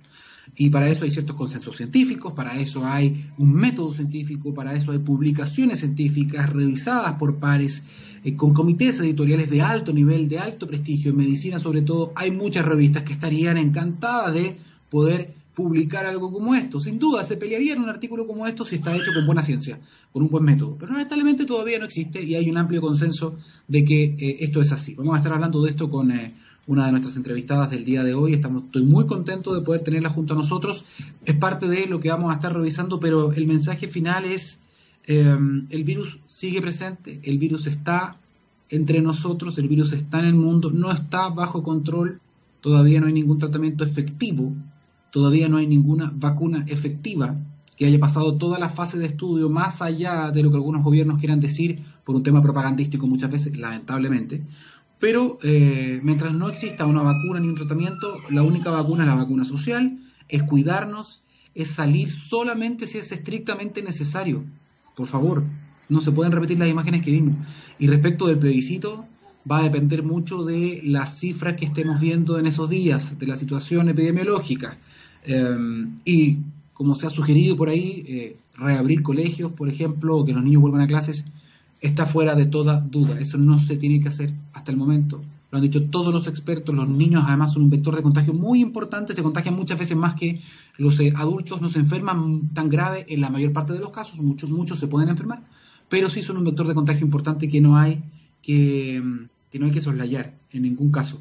Y 0.57 0.69
para 0.69 0.89
eso 0.89 1.05
hay 1.05 1.11
ciertos 1.11 1.37
consensos 1.37 1.77
científicos, 1.77 2.33
para 2.33 2.59
eso 2.59 2.85
hay 2.85 3.29
un 3.37 3.53
método 3.53 3.93
científico, 3.93 4.53
para 4.53 4.73
eso 4.73 4.91
hay 4.91 4.99
publicaciones 4.99 5.79
científicas 5.79 6.49
revisadas 6.49 7.13
por 7.13 7.37
pares, 7.37 7.85
eh, 8.23 8.35
con 8.35 8.53
comités 8.53 8.99
editoriales 8.99 9.49
de 9.49 9.61
alto 9.61 9.93
nivel, 9.93 10.27
de 10.27 10.39
alto 10.39 10.67
prestigio. 10.67 11.11
En 11.11 11.17
medicina, 11.17 11.59
sobre 11.59 11.81
todo, 11.81 12.11
hay 12.15 12.31
muchas 12.31 12.65
revistas 12.65 13.03
que 13.03 13.13
estarían 13.13 13.57
encantadas 13.57 14.33
de 14.33 14.57
poder 14.89 15.33
publicar 15.53 16.05
algo 16.05 16.31
como 16.31 16.55
esto. 16.55 16.79
Sin 16.79 16.97
duda, 16.97 17.23
se 17.23 17.37
pelearía 17.37 17.73
en 17.73 17.81
un 17.81 17.89
artículo 17.89 18.25
como 18.25 18.47
esto 18.47 18.63
si 18.63 18.75
está 18.75 18.95
hecho 18.95 19.13
con 19.13 19.25
buena 19.25 19.41
ciencia, 19.41 19.79
con 20.11 20.23
un 20.23 20.29
buen 20.29 20.43
método. 20.43 20.77
Pero 20.79 20.93
lamentablemente 20.93 21.45
todavía 21.45 21.79
no 21.79 21.85
existe 21.85 22.23
y 22.23 22.35
hay 22.35 22.49
un 22.49 22.57
amplio 22.57 22.81
consenso 22.81 23.35
de 23.67 23.83
que 23.83 24.03
eh, 24.03 24.37
esto 24.39 24.61
es 24.61 24.71
así. 24.71 24.95
Vamos 24.95 25.15
a 25.15 25.17
estar 25.17 25.33
hablando 25.33 25.61
de 25.61 25.69
esto 25.69 25.89
con 25.89 26.11
eh, 26.11 26.33
una 26.67 26.85
de 26.85 26.91
nuestras 26.91 27.15
entrevistadas 27.17 27.69
del 27.69 27.83
día 27.83 28.03
de 28.03 28.13
hoy. 28.13 28.33
Estamos, 28.33 28.65
estoy 28.65 28.83
muy 28.83 29.05
contento 29.05 29.53
de 29.53 29.61
poder 29.61 29.83
tenerla 29.83 30.09
junto 30.09 30.33
a 30.33 30.37
nosotros. 30.37 30.85
Es 31.25 31.35
parte 31.35 31.67
de 31.67 31.85
lo 31.85 31.99
que 31.99 32.09
vamos 32.09 32.31
a 32.31 32.35
estar 32.35 32.53
revisando, 32.53 32.99
pero 32.99 33.33
el 33.33 33.45
mensaje 33.47 33.87
final 33.87 34.25
es, 34.25 34.61
em, 35.05 35.67
el 35.69 35.83
virus 35.83 36.19
sigue 36.25 36.61
presente, 36.61 37.19
el 37.23 37.37
virus 37.37 37.67
está 37.67 38.17
entre 38.69 39.01
nosotros, 39.01 39.57
el 39.57 39.67
virus 39.67 39.93
está 39.93 40.19
en 40.19 40.25
el 40.25 40.35
mundo, 40.35 40.71
no 40.71 40.91
está 40.91 41.29
bajo 41.29 41.63
control, 41.63 42.17
todavía 42.61 43.01
no 43.01 43.07
hay 43.07 43.13
ningún 43.13 43.37
tratamiento 43.37 43.83
efectivo, 43.83 44.53
todavía 45.11 45.49
no 45.49 45.57
hay 45.57 45.67
ninguna 45.67 46.11
vacuna 46.15 46.63
efectiva 46.67 47.35
que 47.75 47.85
haya 47.85 47.99
pasado 47.99 48.37
toda 48.37 48.59
la 48.59 48.69
fase 48.69 48.97
de 48.99 49.07
estudio 49.07 49.49
más 49.49 49.81
allá 49.81 50.31
de 50.31 50.43
lo 50.43 50.51
que 50.51 50.57
algunos 50.57 50.83
gobiernos 50.83 51.17
quieran 51.17 51.39
decir 51.39 51.81
por 52.03 52.15
un 52.15 52.23
tema 52.23 52.41
propagandístico 52.41 53.07
muchas 53.07 53.31
veces, 53.31 53.57
lamentablemente. 53.57 54.43
Pero 54.99 55.39
eh, 55.41 55.99
mientras 56.03 56.31
no 56.33 56.47
exista 56.47 56.85
una 56.85 57.01
vacuna 57.01 57.39
ni 57.39 57.47
un 57.47 57.55
tratamiento, 57.55 58.19
la 58.29 58.43
única 58.43 58.69
vacuna 58.69 59.03
es 59.03 59.09
la 59.09 59.15
vacuna 59.15 59.43
social, 59.43 59.97
es 60.29 60.43
cuidarnos, 60.43 61.23
es 61.55 61.71
salir 61.71 62.11
solamente 62.11 62.85
si 62.85 62.99
es 62.99 63.11
estrictamente 63.11 63.81
necesario. 63.81 64.45
Por 64.95 65.07
favor, 65.07 65.43
no 65.89 66.01
se 66.01 66.11
pueden 66.11 66.31
repetir 66.31 66.59
las 66.59 66.69
imágenes 66.69 67.03
que 67.03 67.11
vimos. 67.11 67.35
Y 67.79 67.87
respecto 67.87 68.27
del 68.27 68.39
plebiscito, 68.39 69.05
va 69.49 69.59
a 69.59 69.63
depender 69.63 70.03
mucho 70.03 70.43
de 70.43 70.81
las 70.83 71.17
cifras 71.19 71.55
que 71.55 71.65
estemos 71.65 71.99
viendo 71.99 72.37
en 72.37 72.45
esos 72.45 72.69
días, 72.69 73.17
de 73.17 73.27
la 73.27 73.35
situación 73.35 73.89
epidemiológica. 73.89 74.77
Em, 75.23 75.99
y 76.05 76.37
como 76.73 76.95
se 76.95 77.07
ha 77.07 77.09
sugerido 77.09 77.55
por 77.55 77.69
ahí, 77.69 78.03
eh, 78.07 78.37
reabrir 78.57 79.03
colegios, 79.03 79.51
por 79.51 79.69
ejemplo, 79.69 80.17
o 80.17 80.25
que 80.25 80.33
los 80.33 80.43
niños 80.43 80.61
vuelvan 80.61 80.81
a 80.81 80.87
clases, 80.87 81.25
está 81.79 82.05
fuera 82.05 82.35
de 82.35 82.45
toda 82.45 82.79
duda. 82.79 83.19
Eso 83.19 83.37
no 83.37 83.59
se 83.59 83.77
tiene 83.77 83.99
que 83.99 84.09
hacer 84.09 84.33
hasta 84.53 84.71
el 84.71 84.77
momento. 84.77 85.21
Lo 85.51 85.57
han 85.57 85.63
dicho 85.63 85.83
todos 85.89 86.13
los 86.13 86.27
expertos. 86.27 86.73
Los 86.73 86.87
niños 86.87 87.23
además 87.27 87.53
son 87.53 87.63
un 87.63 87.69
vector 87.69 87.95
de 87.95 88.01
contagio 88.01 88.33
muy 88.33 88.61
importante. 88.61 89.13
Se 89.13 89.21
contagian 89.21 89.53
muchas 89.53 89.77
veces 89.77 89.97
más 89.97 90.15
que 90.15 90.39
los 90.77 90.99
eh, 91.01 91.13
adultos. 91.15 91.61
No 91.61 91.69
se 91.69 91.79
enferman 91.79 92.53
tan 92.53 92.69
grave 92.69 93.05
en 93.09 93.19
la 93.19 93.29
mayor 93.29 93.51
parte 93.51 93.73
de 93.73 93.79
los 93.79 93.91
casos. 93.91 94.21
Muchos, 94.21 94.49
muchos 94.49 94.79
se 94.79 94.87
pueden 94.87 95.09
enfermar. 95.09 95.43
Pero 95.89 96.09
sí 96.09 96.21
son 96.21 96.37
un 96.37 96.45
vector 96.45 96.67
de 96.67 96.73
contagio 96.73 97.05
importante 97.05 97.49
que 97.49 97.59
no 97.59 97.77
hay 97.77 98.01
que, 98.41 99.03
no 99.03 99.65
hay 99.65 99.71
que 99.71 99.81
soslayar 99.81 100.33
en 100.51 100.61
ningún 100.61 100.89
caso. 100.89 101.19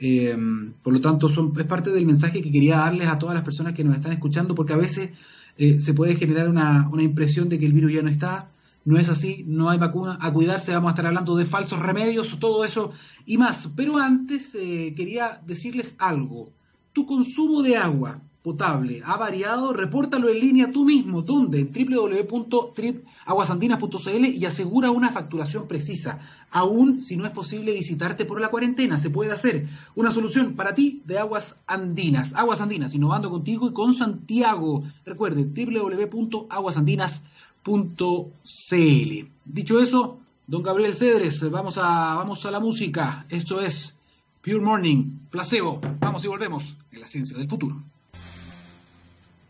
Eh, 0.00 0.36
por 0.82 0.92
lo 0.92 1.00
tanto, 1.00 1.28
es 1.28 1.66
parte 1.66 1.90
del 1.90 2.04
mensaje 2.04 2.42
que 2.42 2.50
quería 2.50 2.78
darles 2.78 3.06
a 3.06 3.18
todas 3.18 3.36
las 3.36 3.44
personas 3.44 3.74
que 3.74 3.84
nos 3.84 3.94
están 3.94 4.12
escuchando, 4.12 4.56
porque 4.56 4.72
a 4.72 4.76
veces 4.76 5.10
eh, 5.56 5.80
se 5.80 5.94
puede 5.94 6.16
generar 6.16 6.48
una, 6.48 6.88
una 6.90 7.04
impresión 7.04 7.48
de 7.48 7.60
que 7.60 7.66
el 7.66 7.72
virus 7.72 7.92
ya 7.92 8.02
no 8.02 8.10
está, 8.10 8.50
no 8.84 8.98
es 8.98 9.08
así, 9.08 9.44
no 9.46 9.70
hay 9.70 9.78
vacuna. 9.78 10.18
A 10.20 10.32
cuidarse, 10.32 10.72
vamos 10.72 10.88
a 10.88 10.92
estar 10.92 11.06
hablando 11.06 11.36
de 11.36 11.44
falsos 11.44 11.78
remedios, 11.78 12.38
todo 12.38 12.64
eso 12.64 12.90
y 13.26 13.38
más. 13.38 13.68
Pero 13.76 13.98
antes 13.98 14.54
eh, 14.54 14.94
quería 14.96 15.40
decirles 15.46 15.94
algo. 15.98 16.50
Tu 16.92 17.06
consumo 17.06 17.62
de 17.62 17.76
agua 17.76 18.20
potable 18.42 19.00
ha 19.04 19.16
variado, 19.16 19.72
repórtalo 19.72 20.28
en 20.28 20.40
línea 20.40 20.72
tú 20.72 20.84
mismo. 20.84 21.22
¿Dónde? 21.22 21.60
En 21.60 21.72
www.aguasandinas.cl 21.72 24.24
y 24.24 24.44
asegura 24.46 24.90
una 24.90 25.12
facturación 25.12 25.68
precisa. 25.68 26.18
Aún 26.50 27.00
si 27.00 27.16
no 27.16 27.24
es 27.24 27.30
posible 27.30 27.72
visitarte 27.72 28.24
por 28.24 28.40
la 28.40 28.48
cuarentena, 28.48 28.98
se 28.98 29.10
puede 29.10 29.30
hacer 29.30 29.68
una 29.94 30.10
solución 30.10 30.54
para 30.54 30.74
ti 30.74 31.04
de 31.06 31.20
Aguas 31.20 31.60
Andinas. 31.68 32.34
Aguas 32.34 32.60
Andinas, 32.60 32.94
innovando 32.94 33.30
contigo 33.30 33.68
y 33.68 33.72
con 33.72 33.94
Santiago. 33.94 34.82
Recuerde, 35.04 35.44
www.aguasandinas.cl 35.44 37.41
.cl. 37.64 39.28
Dicho 39.44 39.80
eso, 39.80 40.18
don 40.46 40.62
Gabriel 40.62 40.94
Cedres, 40.94 41.50
vamos 41.50 41.78
a, 41.78 42.14
vamos 42.14 42.44
a 42.46 42.50
la 42.50 42.60
música. 42.60 43.26
Esto 43.28 43.60
es 43.60 43.98
Pure 44.42 44.60
Morning, 44.60 45.18
placebo. 45.30 45.80
Vamos 46.00 46.24
y 46.24 46.28
volvemos 46.28 46.76
en 46.90 47.00
la 47.00 47.06
ciencia 47.06 47.36
del 47.36 47.48
futuro. 47.48 47.76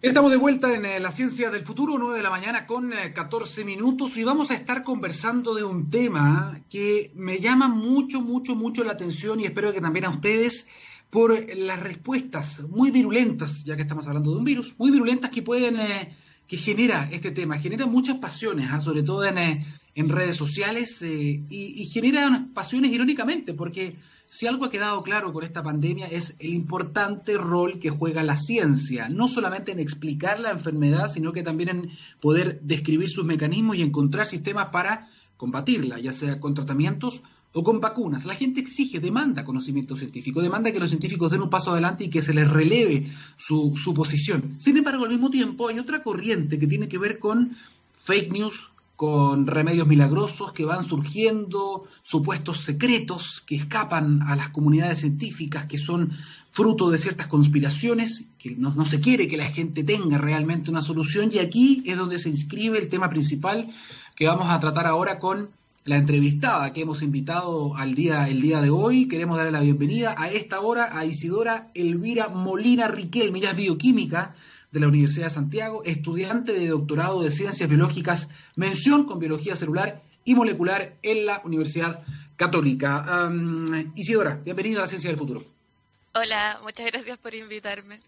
Estamos 0.02 0.32
de 0.32 0.36
vuelta 0.36 0.74
en 0.74 0.84
eh, 0.84 0.98
la 0.98 1.12
ciencia 1.12 1.48
del 1.48 1.62
futuro, 1.62 1.96
9 1.96 2.16
de 2.16 2.24
la 2.24 2.30
mañana 2.30 2.66
con 2.66 2.90
14 3.14 3.60
eh, 3.60 3.64
minutos 3.64 4.16
y 4.16 4.24
vamos 4.24 4.50
a 4.50 4.54
estar 4.54 4.82
conversando 4.82 5.54
de 5.54 5.62
un 5.62 5.88
tema 5.88 6.58
que 6.68 7.12
me 7.14 7.38
llama 7.38 7.68
mucho, 7.68 8.20
mucho, 8.20 8.56
mucho 8.56 8.82
la 8.82 8.94
atención 8.94 9.38
y 9.38 9.44
espero 9.44 9.72
que 9.72 9.80
también 9.80 10.06
a 10.06 10.10
ustedes 10.10 10.66
por 11.08 11.46
las 11.56 11.78
respuestas 11.78 12.62
muy 12.68 12.90
virulentas, 12.90 13.62
ya 13.62 13.76
que 13.76 13.82
estamos 13.82 14.08
hablando 14.08 14.32
de 14.32 14.38
un 14.38 14.44
virus, 14.44 14.74
muy 14.76 14.90
virulentas 14.90 15.30
que 15.30 15.42
pueden, 15.42 15.78
eh, 15.78 16.16
que 16.52 16.58
genera 16.58 17.08
este 17.10 17.30
tema, 17.30 17.56
genera 17.56 17.86
muchas 17.86 18.18
pasiones, 18.18 18.68
¿ah? 18.70 18.78
sobre 18.78 19.02
todo 19.02 19.24
en, 19.24 19.64
en, 19.94 20.08
redes 20.10 20.36
sociales 20.36 21.00
y, 21.00 21.46
y 21.48 21.86
genera 21.86 22.46
pasiones 22.52 22.92
irónicamente, 22.92 23.54
porque 23.54 23.96
si 24.28 24.46
algo 24.46 24.66
ha 24.66 24.70
quedado 24.70 25.02
claro 25.02 25.32
con 25.32 25.44
esta 25.44 25.62
pandemia 25.62 26.08
es 26.08 26.36
el 26.40 26.52
importante 26.52 27.38
rol 27.38 27.78
que 27.78 27.88
juega 27.88 28.22
la 28.22 28.36
ciencia, 28.36 29.08
no 29.08 29.28
solamente 29.28 29.72
en 29.72 29.80
explicar 29.80 30.40
la 30.40 30.50
enfermedad, 30.50 31.08
sino 31.08 31.32
que 31.32 31.42
también 31.42 31.70
en 31.70 31.90
poder 32.20 32.60
describir 32.60 33.08
sus 33.08 33.24
mecanismos 33.24 33.78
y 33.78 33.82
encontrar 33.82 34.26
sistemas 34.26 34.66
para 34.66 35.08
combatirla, 35.38 36.00
ya 36.00 36.12
sea 36.12 36.38
con 36.38 36.52
tratamientos 36.52 37.22
o 37.54 37.62
con 37.62 37.80
vacunas. 37.80 38.24
La 38.24 38.34
gente 38.34 38.60
exige, 38.60 39.00
demanda 39.00 39.44
conocimiento 39.44 39.96
científico, 39.96 40.40
demanda 40.40 40.72
que 40.72 40.80
los 40.80 40.90
científicos 40.90 41.32
den 41.32 41.42
un 41.42 41.50
paso 41.50 41.72
adelante 41.72 42.04
y 42.04 42.10
que 42.10 42.22
se 42.22 42.34
les 42.34 42.50
releve 42.50 43.06
su, 43.36 43.74
su 43.76 43.92
posición. 43.94 44.54
Sin 44.58 44.76
embargo, 44.76 45.04
al 45.04 45.10
mismo 45.10 45.30
tiempo 45.30 45.68
hay 45.68 45.78
otra 45.78 46.02
corriente 46.02 46.58
que 46.58 46.66
tiene 46.66 46.88
que 46.88 46.98
ver 46.98 47.18
con 47.18 47.56
fake 47.98 48.32
news, 48.32 48.70
con 48.96 49.46
remedios 49.46 49.86
milagrosos 49.86 50.52
que 50.52 50.64
van 50.64 50.84
surgiendo, 50.84 51.84
supuestos 52.02 52.60
secretos 52.60 53.42
que 53.44 53.56
escapan 53.56 54.22
a 54.22 54.36
las 54.36 54.50
comunidades 54.50 55.00
científicas, 55.00 55.66
que 55.66 55.78
son 55.78 56.12
fruto 56.50 56.90
de 56.90 56.98
ciertas 56.98 57.26
conspiraciones, 57.26 58.28
que 58.38 58.54
no, 58.54 58.74
no, 58.74 58.84
se 58.84 59.00
quiere 59.00 59.26
que 59.26 59.38
la 59.38 59.46
gente 59.46 59.82
tenga 59.82 60.18
realmente 60.18 60.70
una 60.70 60.82
solución, 60.82 61.30
y 61.32 61.38
aquí 61.38 61.82
es 61.86 61.96
donde 61.96 62.18
se 62.18 62.28
inscribe 62.28 62.78
el 62.78 62.88
tema 62.88 63.08
principal 63.08 63.68
que 64.14 64.26
vamos 64.26 64.50
a 64.50 64.60
tratar 64.60 64.86
ahora 64.86 65.18
con 65.18 65.50
la 65.84 65.96
entrevistada 65.96 66.72
que 66.72 66.82
hemos 66.82 67.02
invitado 67.02 67.76
al 67.76 67.94
día, 67.94 68.28
el 68.28 68.40
día 68.40 68.60
de 68.60 68.70
hoy. 68.70 69.08
Queremos 69.08 69.36
darle 69.36 69.52
la 69.52 69.60
bienvenida 69.60 70.14
a 70.16 70.30
esta 70.30 70.60
hora 70.60 70.96
a 70.96 71.04
Isidora 71.04 71.70
Elvira 71.74 72.28
Molina 72.28 72.88
Riquelme, 72.88 73.38
ella 73.38 73.50
es 73.50 73.56
bioquímica, 73.56 74.34
de 74.70 74.80
la 74.80 74.88
Universidad 74.88 75.26
de 75.26 75.30
Santiago, 75.30 75.82
estudiante 75.84 76.52
de 76.52 76.68
doctorado 76.68 77.22
de 77.22 77.30
Ciencias 77.30 77.68
Biológicas, 77.68 78.30
mención 78.56 79.04
con 79.04 79.18
Biología 79.18 79.54
Celular 79.54 80.00
y 80.24 80.34
Molecular 80.34 80.96
en 81.02 81.26
la 81.26 81.42
Universidad 81.44 82.02
Católica. 82.36 83.30
Isidora, 83.94 84.40
bienvenida 84.42 84.78
a 84.78 84.82
la 84.82 84.88
Ciencia 84.88 85.10
del 85.10 85.18
Futuro. 85.18 85.44
Hola, 86.14 86.58
muchas 86.62 86.86
gracias 86.86 87.18
por 87.18 87.34
invitarme. 87.34 87.98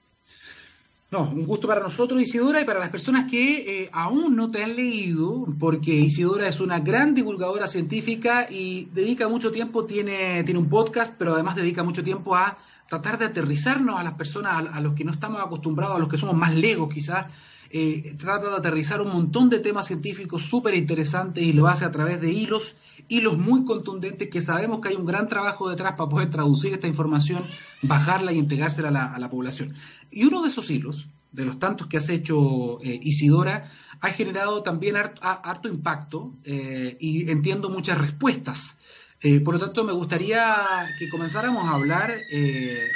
No, 1.14 1.30
un 1.30 1.46
gusto 1.46 1.68
para 1.68 1.80
nosotros, 1.80 2.20
Isidora, 2.20 2.60
y 2.60 2.64
para 2.64 2.80
las 2.80 2.88
personas 2.88 3.30
que 3.30 3.82
eh, 3.82 3.90
aún 3.92 4.34
no 4.34 4.50
te 4.50 4.64
han 4.64 4.74
leído, 4.74 5.46
porque 5.60 5.92
Isidora 5.94 6.48
es 6.48 6.58
una 6.58 6.80
gran 6.80 7.14
divulgadora 7.14 7.68
científica 7.68 8.48
y 8.50 8.86
dedica 8.92 9.28
mucho 9.28 9.52
tiempo, 9.52 9.84
tiene, 9.84 10.42
tiene 10.42 10.58
un 10.58 10.68
podcast, 10.68 11.14
pero 11.16 11.34
además 11.34 11.54
dedica 11.54 11.84
mucho 11.84 12.02
tiempo 12.02 12.34
a 12.34 12.58
tratar 12.88 13.16
de 13.16 13.26
aterrizarnos 13.26 13.96
a 13.96 14.02
las 14.02 14.14
personas, 14.14 14.66
a, 14.72 14.80
los 14.80 14.94
que 14.94 15.04
no 15.04 15.12
estamos 15.12 15.40
acostumbrados, 15.40 15.94
a 15.94 15.98
los 16.00 16.08
que 16.08 16.18
somos 16.18 16.34
más 16.34 16.52
legos 16.56 16.92
quizás, 16.92 17.26
eh, 17.70 18.16
trata 18.18 18.50
de 18.50 18.56
aterrizar 18.56 19.00
un 19.00 19.12
montón 19.12 19.48
de 19.48 19.60
temas 19.60 19.86
científicos 19.86 20.42
súper 20.42 20.74
interesantes 20.74 21.44
y 21.44 21.52
lo 21.52 21.68
hace 21.68 21.84
a 21.84 21.92
través 21.92 22.20
de 22.20 22.32
hilos, 22.32 22.74
hilos 23.08 23.38
muy 23.38 23.64
contundentes 23.64 24.28
que 24.28 24.40
sabemos 24.40 24.80
que 24.80 24.88
hay 24.88 24.94
un 24.94 25.06
gran 25.06 25.28
trabajo 25.28 25.68
detrás 25.68 25.94
para 25.96 26.08
poder 26.08 26.30
traducir 26.30 26.72
esta 26.72 26.86
información, 26.86 27.44
bajarla 27.82 28.32
y 28.32 28.38
entregársela 28.38 28.88
a 28.88 29.18
la, 29.18 29.30
población. 29.30 29.74
Y 30.10 30.24
uno 30.24 30.42
de 30.42 30.48
esos 30.48 30.70
hilos, 30.70 31.08
de 31.32 31.44
los 31.44 31.58
tantos 31.58 31.86
que 31.86 31.96
has 31.96 32.08
hecho 32.08 32.80
eh, 32.82 33.00
Isidora, 33.02 33.68
ha 34.00 34.10
generado 34.10 34.62
también 34.62 34.96
harto, 34.96 35.68
impacto 35.68 36.32
eh, 36.44 36.96
y 37.00 37.30
entiendo 37.30 37.70
muchas 37.70 37.98
respuestas. 37.98 38.76
Eh, 39.20 39.40
por 39.40 39.54
lo 39.54 39.60
tanto, 39.60 39.84
me 39.84 39.92
gustaría 39.92 40.54
que 40.98 41.08
comenzáramos 41.08 41.66
a 41.66 41.74
hablar 41.74 42.14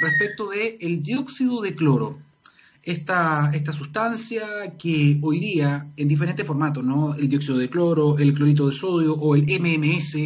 respecto 0.00 0.50
del 0.50 0.76
el 0.80 1.02
dióxido 1.02 1.62
de 1.62 1.74
cloro. 1.74 2.27
Esta, 2.88 3.50
esta 3.52 3.74
sustancia 3.74 4.46
que 4.78 5.18
hoy 5.20 5.38
día, 5.38 5.92
en 5.94 6.08
diferentes 6.08 6.46
formatos, 6.46 6.82
¿no? 6.82 7.14
el 7.14 7.28
dióxido 7.28 7.58
de 7.58 7.68
cloro, 7.68 8.16
el 8.16 8.32
clorito 8.32 8.66
de 8.66 8.72
sodio 8.72 9.12
o 9.14 9.34
el 9.34 9.42
MMS, 9.42 10.16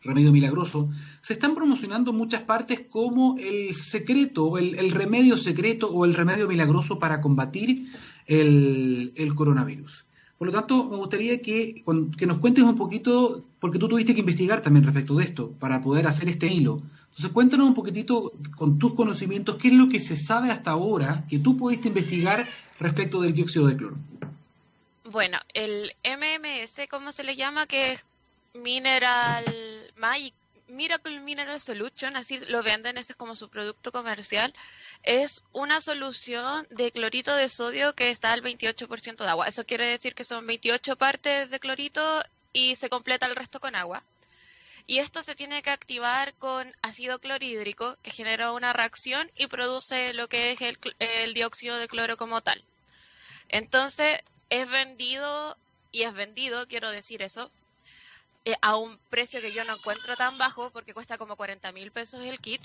remedio 0.00 0.32
milagroso, 0.32 0.88
se 1.20 1.34
están 1.34 1.54
promocionando 1.54 2.12
en 2.12 2.16
muchas 2.16 2.40
partes 2.40 2.86
como 2.88 3.36
el 3.38 3.74
secreto, 3.74 4.56
el, 4.56 4.78
el 4.78 4.92
remedio 4.92 5.36
secreto 5.36 5.90
o 5.90 6.06
el 6.06 6.14
remedio 6.14 6.48
milagroso 6.48 6.98
para 6.98 7.20
combatir 7.20 7.86
el, 8.26 9.12
el 9.14 9.34
coronavirus. 9.34 10.06
Por 10.38 10.48
lo 10.48 10.52
tanto, 10.52 10.88
me 10.90 10.96
gustaría 10.96 11.40
que, 11.40 11.82
que, 12.16 12.26
nos 12.26 12.38
cuentes 12.38 12.64
un 12.64 12.76
poquito, 12.76 13.44
porque 13.58 13.78
tú 13.78 13.88
tuviste 13.88 14.14
que 14.14 14.20
investigar 14.20 14.60
también 14.60 14.84
respecto 14.84 15.14
de 15.16 15.24
esto, 15.24 15.50
para 15.58 15.80
poder 15.80 16.06
hacer 16.06 16.28
este 16.28 16.46
hilo. 16.46 16.82
Entonces, 17.16 17.32
cuéntanos 17.32 17.68
un 17.68 17.74
poquitito 17.74 18.30
con 18.56 18.78
tus 18.78 18.92
conocimientos, 18.92 19.56
qué 19.56 19.68
es 19.68 19.74
lo 19.74 19.88
que 19.88 20.00
se 20.00 20.18
sabe 20.18 20.50
hasta 20.50 20.72
ahora 20.72 21.24
que 21.30 21.38
tú 21.38 21.56
pudiste 21.56 21.88
investigar 21.88 22.46
respecto 22.78 23.22
del 23.22 23.32
dióxido 23.32 23.66
de 23.66 23.76
cloro. 23.78 23.96
Bueno, 25.04 25.38
el 25.54 25.94
MMS, 26.04 26.86
¿cómo 26.90 27.12
se 27.12 27.24
le 27.24 27.34
llama? 27.34 27.66
Que 27.66 27.92
es 27.92 28.04
Mineral 28.52 29.46
Miracle 30.68 31.20
Mineral 31.20 31.58
Solution, 31.58 32.16
así 32.16 32.38
lo 32.50 32.62
venden, 32.62 32.98
ese 32.98 33.12
es 33.12 33.16
como 33.16 33.34
su 33.34 33.48
producto 33.48 33.92
comercial, 33.92 34.52
es 35.02 35.42
una 35.52 35.80
solución 35.80 36.66
de 36.68 36.92
clorito 36.92 37.34
de 37.34 37.48
sodio 37.48 37.94
que 37.94 38.10
está 38.10 38.34
al 38.34 38.42
28% 38.42 39.16
de 39.16 39.28
agua. 39.30 39.48
Eso 39.48 39.64
quiere 39.64 39.86
decir 39.86 40.14
que 40.14 40.24
son 40.24 40.46
28 40.46 40.96
partes 40.96 41.48
de 41.48 41.60
clorito 41.60 42.22
y 42.52 42.76
se 42.76 42.90
completa 42.90 43.24
el 43.24 43.36
resto 43.36 43.58
con 43.58 43.74
agua. 43.74 44.02
Y 44.86 44.98
esto 44.98 45.22
se 45.22 45.34
tiene 45.34 45.62
que 45.62 45.70
activar 45.70 46.34
con 46.34 46.72
ácido 46.80 47.18
clorhídrico, 47.18 47.96
que 48.02 48.12
genera 48.12 48.52
una 48.52 48.72
reacción 48.72 49.30
y 49.36 49.48
produce 49.48 50.14
lo 50.14 50.28
que 50.28 50.52
es 50.52 50.60
el, 50.60 51.34
dióxido 51.34 51.76
de 51.76 51.88
cloro 51.88 52.16
como 52.16 52.40
tal. 52.40 52.62
Entonces, 53.48 54.20
es 54.48 54.68
vendido, 54.68 55.56
y 55.90 56.02
es 56.02 56.14
vendido, 56.14 56.68
quiero 56.68 56.90
decir 56.90 57.22
eso, 57.22 57.50
eh, 58.44 58.54
a 58.62 58.76
un 58.76 58.96
precio 59.10 59.40
que 59.40 59.52
yo 59.52 59.64
no 59.64 59.74
encuentro 59.74 60.14
tan 60.16 60.38
bajo 60.38 60.70
porque 60.70 60.94
cuesta 60.94 61.18
como 61.18 61.34
40 61.34 61.72
mil 61.72 61.90
pesos 61.90 62.22
el 62.22 62.38
kit. 62.38 62.62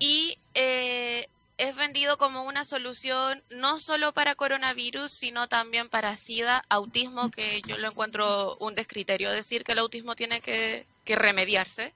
Y 0.00 0.36
eh, 0.54 1.28
es 1.58 1.74
vendido 1.74 2.18
como 2.18 2.44
una 2.44 2.64
solución 2.64 3.42
no 3.50 3.80
solo 3.80 4.12
para 4.12 4.34
coronavirus, 4.34 5.10
sino 5.10 5.48
también 5.48 5.88
para 5.88 6.16
SIDA, 6.16 6.64
autismo, 6.68 7.30
que 7.30 7.62
yo 7.62 7.78
lo 7.78 7.88
encuentro 7.88 8.56
un 8.58 8.74
descriterio, 8.74 9.30
decir 9.30 9.64
que 9.64 9.72
el 9.72 9.78
autismo 9.78 10.14
tiene 10.14 10.40
que, 10.40 10.86
remediarse, 11.06 11.94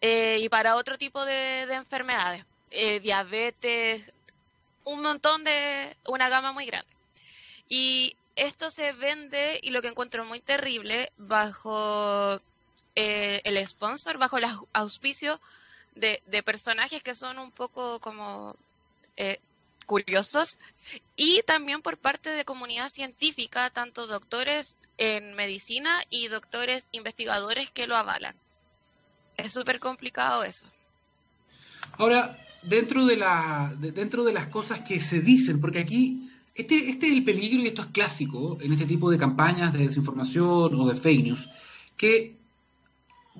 eh, 0.00 0.38
y 0.40 0.48
para 0.48 0.76
otro 0.76 0.98
tipo 0.98 1.24
de, 1.24 1.66
de 1.66 1.74
enfermedades, 1.74 2.44
diabetes, 3.02 4.04
un 4.84 5.02
montón 5.02 5.44
de, 5.44 5.96
una 6.06 6.28
gama 6.28 6.52
muy 6.52 6.66
grande. 6.66 6.90
Y 7.68 8.16
esto 8.36 8.70
se 8.70 8.92
vende 8.92 9.60
y 9.62 9.70
lo 9.70 9.82
que 9.82 9.88
encuentro 9.88 10.24
muy 10.24 10.40
terrible 10.40 11.12
bajo 11.16 12.40
eh, 12.96 13.40
el 13.44 13.66
sponsor, 13.66 14.18
bajo 14.18 14.38
el 14.38 14.46
auspicio 14.72 15.40
de, 16.00 16.42
personajes 16.42 17.02
que 17.02 17.14
son 17.14 17.38
un 17.38 17.52
poco 17.52 18.00
como 18.00 18.56
eh, 19.16 19.38
curiosos 19.86 20.58
y 21.16 21.42
también 21.46 21.82
por 21.82 21.98
parte 21.98 22.30
de 22.30 22.44
comunidad 22.44 22.88
científica, 22.88 23.70
tanto 23.70 24.06
doctores 24.06 24.76
en 24.98 25.34
medicina 25.34 25.90
y 26.10 26.28
doctores 26.28 26.86
investigadores 26.92 27.70
que 27.70 27.86
lo 27.86 27.96
avalan. 27.96 28.34
Es 29.36 29.52
súper 29.52 29.80
complicado 29.80 30.44
eso. 30.44 30.66
Ahora, 31.92 32.38
dentro 32.62 33.06
de, 33.06 33.16
la, 33.16 33.74
dentro 33.78 34.24
de 34.24 34.32
las 34.32 34.48
cosas 34.48 34.80
que 34.80 35.00
se 35.00 35.20
dicen, 35.20 35.60
porque 35.60 35.80
aquí 35.80 36.30
este, 36.54 36.90
este, 36.90 37.08
es 37.08 37.12
el 37.14 37.24
peligro 37.24 37.62
y 37.62 37.66
esto 37.66 37.82
es 37.82 37.88
clásico 37.88 38.58
en 38.60 38.72
este 38.72 38.86
tipo 38.86 39.10
de 39.10 39.18
campañas 39.18 39.72
de 39.72 39.86
desinformación 39.86 40.74
o 40.74 40.88
de 40.88 40.94
fake 40.94 41.24
news, 41.24 41.48
que 41.96 42.39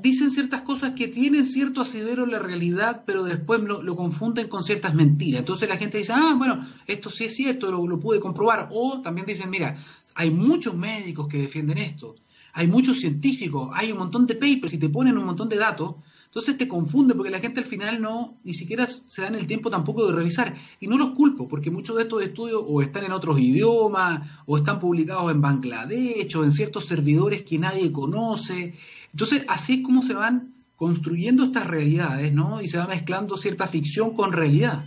dicen 0.00 0.30
ciertas 0.30 0.62
cosas 0.62 0.92
que 0.92 1.08
tienen 1.08 1.44
cierto 1.44 1.80
asidero 1.80 2.24
en 2.24 2.30
la 2.30 2.38
realidad, 2.38 3.02
pero 3.06 3.24
después 3.24 3.60
lo, 3.60 3.96
confunden 3.96 4.48
con 4.48 4.62
ciertas 4.62 4.94
mentiras. 4.94 5.40
Entonces 5.40 5.68
la 5.68 5.76
gente 5.76 5.98
dice, 5.98 6.12
ah, 6.14 6.34
bueno, 6.36 6.66
esto 6.86 7.10
sí 7.10 7.24
es 7.24 7.34
cierto, 7.34 7.70
lo, 7.70 7.86
lo 7.86 8.00
pude 8.00 8.20
comprobar. 8.20 8.68
O 8.72 9.00
también 9.00 9.26
dicen, 9.26 9.50
mira, 9.50 9.76
hay 10.14 10.30
muchos 10.30 10.74
médicos 10.74 11.28
que 11.28 11.38
defienden 11.38 11.78
esto, 11.78 12.14
hay 12.52 12.66
muchos 12.66 12.98
científicos, 13.00 13.70
hay 13.74 13.92
un 13.92 13.98
montón 13.98 14.26
de 14.26 14.34
papers 14.34 14.72
y 14.72 14.78
te 14.78 14.88
ponen 14.88 15.16
un 15.16 15.24
montón 15.24 15.48
de 15.48 15.56
datos 15.56 15.94
entonces 16.30 16.56
te 16.56 16.68
confunde 16.68 17.16
porque 17.16 17.32
la 17.32 17.40
gente 17.40 17.58
al 17.58 17.66
final 17.66 18.00
no, 18.00 18.38
ni 18.44 18.54
siquiera 18.54 18.86
se 18.86 19.22
dan 19.22 19.34
el 19.34 19.48
tiempo 19.48 19.68
tampoco 19.68 20.06
de 20.06 20.12
revisar. 20.12 20.54
Y 20.78 20.86
no 20.86 20.96
los 20.96 21.10
culpo, 21.10 21.48
porque 21.48 21.72
muchos 21.72 21.96
de 21.96 22.02
estos 22.02 22.22
estudios 22.22 22.62
o 22.64 22.80
están 22.82 23.02
en 23.02 23.10
otros 23.10 23.40
idiomas, 23.40 24.30
o 24.46 24.56
están 24.56 24.78
publicados 24.78 25.32
en 25.32 25.40
Bangladesh, 25.40 26.36
o 26.36 26.44
en 26.44 26.52
ciertos 26.52 26.84
servidores 26.84 27.42
que 27.42 27.58
nadie 27.58 27.90
conoce. 27.90 28.74
Entonces, 29.12 29.44
así 29.48 29.74
es 29.74 29.82
como 29.82 30.02
se 30.02 30.14
van 30.14 30.54
construyendo 30.76 31.44
estas 31.44 31.66
realidades, 31.66 32.32
¿no? 32.32 32.62
Y 32.62 32.68
se 32.68 32.78
va 32.78 32.86
mezclando 32.86 33.36
cierta 33.36 33.66
ficción 33.66 34.14
con 34.14 34.32
realidad. 34.32 34.84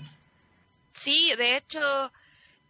Sí, 0.94 1.32
de 1.38 1.58
hecho, 1.58 1.80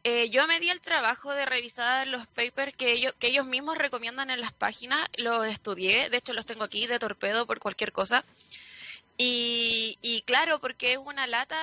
eh, 0.03 0.29
yo 0.29 0.45
me 0.47 0.59
di 0.59 0.69
el 0.69 0.81
trabajo 0.81 1.31
de 1.31 1.45
revisar 1.45 2.07
los 2.07 2.27
papers 2.27 2.75
que 2.75 2.91
ellos, 2.91 3.13
que 3.19 3.27
ellos 3.27 3.47
mismos 3.47 3.77
recomiendan 3.77 4.29
en 4.29 4.41
las 4.41 4.51
páginas, 4.51 4.99
los 5.17 5.47
estudié, 5.47 6.09
de 6.09 6.17
hecho 6.17 6.33
los 6.33 6.45
tengo 6.45 6.65
aquí 6.65 6.87
de 6.87 6.99
torpedo 6.99 7.45
por 7.47 7.59
cualquier 7.59 7.93
cosa. 7.93 8.25
Y, 9.17 9.97
y 10.01 10.23
claro, 10.23 10.59
porque 10.59 10.93
es 10.93 10.97
una 10.97 11.25
lata, 11.25 11.55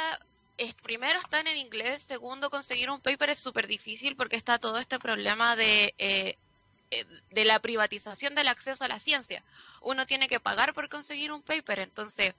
es, 0.57 0.75
primero 0.75 1.19
están 1.19 1.47
en 1.47 1.59
inglés, 1.59 2.05
segundo 2.05 2.49
conseguir 2.49 2.89
un 2.89 3.01
paper 3.01 3.31
es 3.31 3.39
súper 3.39 3.67
difícil 3.67 4.17
porque 4.17 4.37
está 4.37 4.59
todo 4.59 4.79
este 4.79 4.99
problema 4.99 5.57
de, 5.57 5.95
eh, 5.99 6.37
de 7.31 7.45
la 7.45 7.61
privatización 7.61 8.35
del 8.35 8.49
acceso 8.49 8.85
a 8.85 8.89
la 8.89 8.99
ciencia. 8.99 9.45
Uno 9.81 10.07
tiene 10.07 10.29
que 10.29 10.41
pagar 10.41 10.75
por 10.75 10.89
conseguir 10.89 11.33
un 11.33 11.43
paper, 11.43 11.79
entonces 11.79 12.35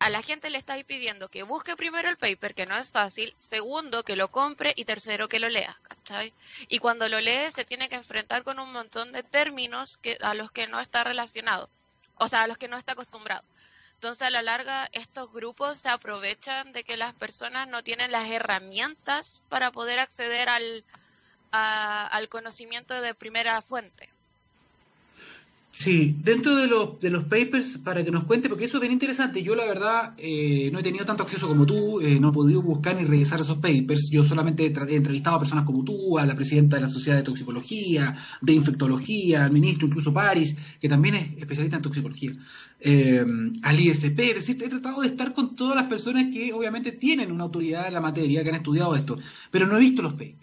a 0.00 0.10
la 0.10 0.20
gente 0.20 0.50
le 0.50 0.58
estáis 0.58 0.84
pidiendo 0.84 1.28
que 1.28 1.44
busque 1.44 1.76
primero 1.76 2.08
el 2.08 2.16
paper, 2.16 2.56
que 2.56 2.66
no 2.66 2.76
es 2.76 2.90
fácil, 2.90 3.36
segundo, 3.38 4.02
que 4.02 4.16
lo 4.16 4.32
compre 4.32 4.72
y 4.74 4.84
tercero, 4.84 5.28
que 5.28 5.38
lo 5.38 5.48
lea, 5.48 5.78
¿cachai? 5.84 6.32
Y 6.68 6.80
cuando 6.80 7.08
lo 7.08 7.20
lee 7.20 7.52
se 7.52 7.64
tiene 7.64 7.88
que 7.88 7.94
enfrentar 7.94 8.42
con 8.42 8.58
un 8.58 8.72
montón 8.72 9.12
de 9.12 9.22
términos 9.22 9.98
que, 9.98 10.18
a 10.20 10.34
los 10.34 10.50
que 10.50 10.66
no 10.66 10.80
está 10.80 11.04
relacionado, 11.04 11.70
o 12.16 12.28
sea, 12.28 12.42
a 12.42 12.46
los 12.48 12.58
que 12.58 12.66
no 12.66 12.76
está 12.76 12.92
acostumbrado. 12.94 13.44
Entonces, 13.94 14.26
a 14.26 14.30
la 14.30 14.42
larga, 14.42 14.88
estos 14.90 15.32
grupos 15.32 15.78
se 15.78 15.88
aprovechan 15.88 16.72
de 16.72 16.82
que 16.82 16.96
las 16.96 17.14
personas 17.14 17.68
no 17.68 17.84
tienen 17.84 18.10
las 18.10 18.28
herramientas 18.28 19.40
para 19.48 19.70
poder 19.70 20.00
acceder 20.00 20.48
al, 20.48 20.84
al 21.52 22.28
conocimiento 22.28 23.00
de 23.00 23.14
primera 23.14 23.60
fuente. 23.62 24.08
Sí, 25.74 26.14
dentro 26.22 26.54
de 26.54 26.66
los, 26.66 27.00
de 27.00 27.08
los 27.08 27.24
papers, 27.24 27.78
para 27.78 28.04
que 28.04 28.10
nos 28.10 28.24
cuente, 28.24 28.50
porque 28.50 28.66
eso 28.66 28.76
es 28.76 28.82
bien 28.82 28.92
interesante. 28.92 29.42
Yo, 29.42 29.54
la 29.54 29.64
verdad, 29.64 30.12
eh, 30.18 30.68
no 30.70 30.78
he 30.78 30.82
tenido 30.82 31.06
tanto 31.06 31.22
acceso 31.22 31.48
como 31.48 31.64
tú, 31.64 31.98
eh, 32.02 32.20
no 32.20 32.28
he 32.28 32.32
podido 32.32 32.60
buscar 32.60 32.94
ni 32.94 33.04
revisar 33.04 33.40
esos 33.40 33.56
papers. 33.56 34.10
Yo 34.10 34.22
solamente 34.22 34.64
he, 34.64 34.94
entrevistado 34.94 35.36
a 35.36 35.38
personas 35.38 35.64
como 35.64 35.82
tú, 35.82 36.18
a 36.18 36.26
la 36.26 36.34
presidenta 36.34 36.76
de 36.76 36.82
la 36.82 36.88
Sociedad 36.88 37.16
de 37.16 37.22
Toxicología, 37.22 38.14
de 38.42 38.52
Infectología, 38.52 39.46
al 39.46 39.50
ministro, 39.50 39.88
incluso 39.88 40.12
Paris, 40.12 40.54
que 40.78 40.90
también 40.90 41.14
es 41.14 41.38
especialista 41.38 41.78
en 41.78 41.82
toxicología, 41.82 42.32
eh, 42.78 43.24
al 43.62 43.80
ISP. 43.80 44.20
Es 44.20 44.34
decir, 44.34 44.62
he 44.62 44.68
tratado 44.68 45.00
de 45.00 45.08
estar 45.08 45.32
con 45.32 45.56
todas 45.56 45.74
las 45.74 45.86
personas 45.86 46.26
que 46.30 46.52
obviamente 46.52 46.92
tienen 46.92 47.32
una 47.32 47.44
autoridad 47.44 47.88
en 47.88 47.94
la 47.94 48.02
materia, 48.02 48.42
que 48.42 48.50
han 48.50 48.56
estudiado 48.56 48.94
esto, 48.94 49.18
pero 49.50 49.66
no 49.66 49.78
he 49.78 49.80
visto 49.80 50.02
los 50.02 50.12
papers. 50.12 50.41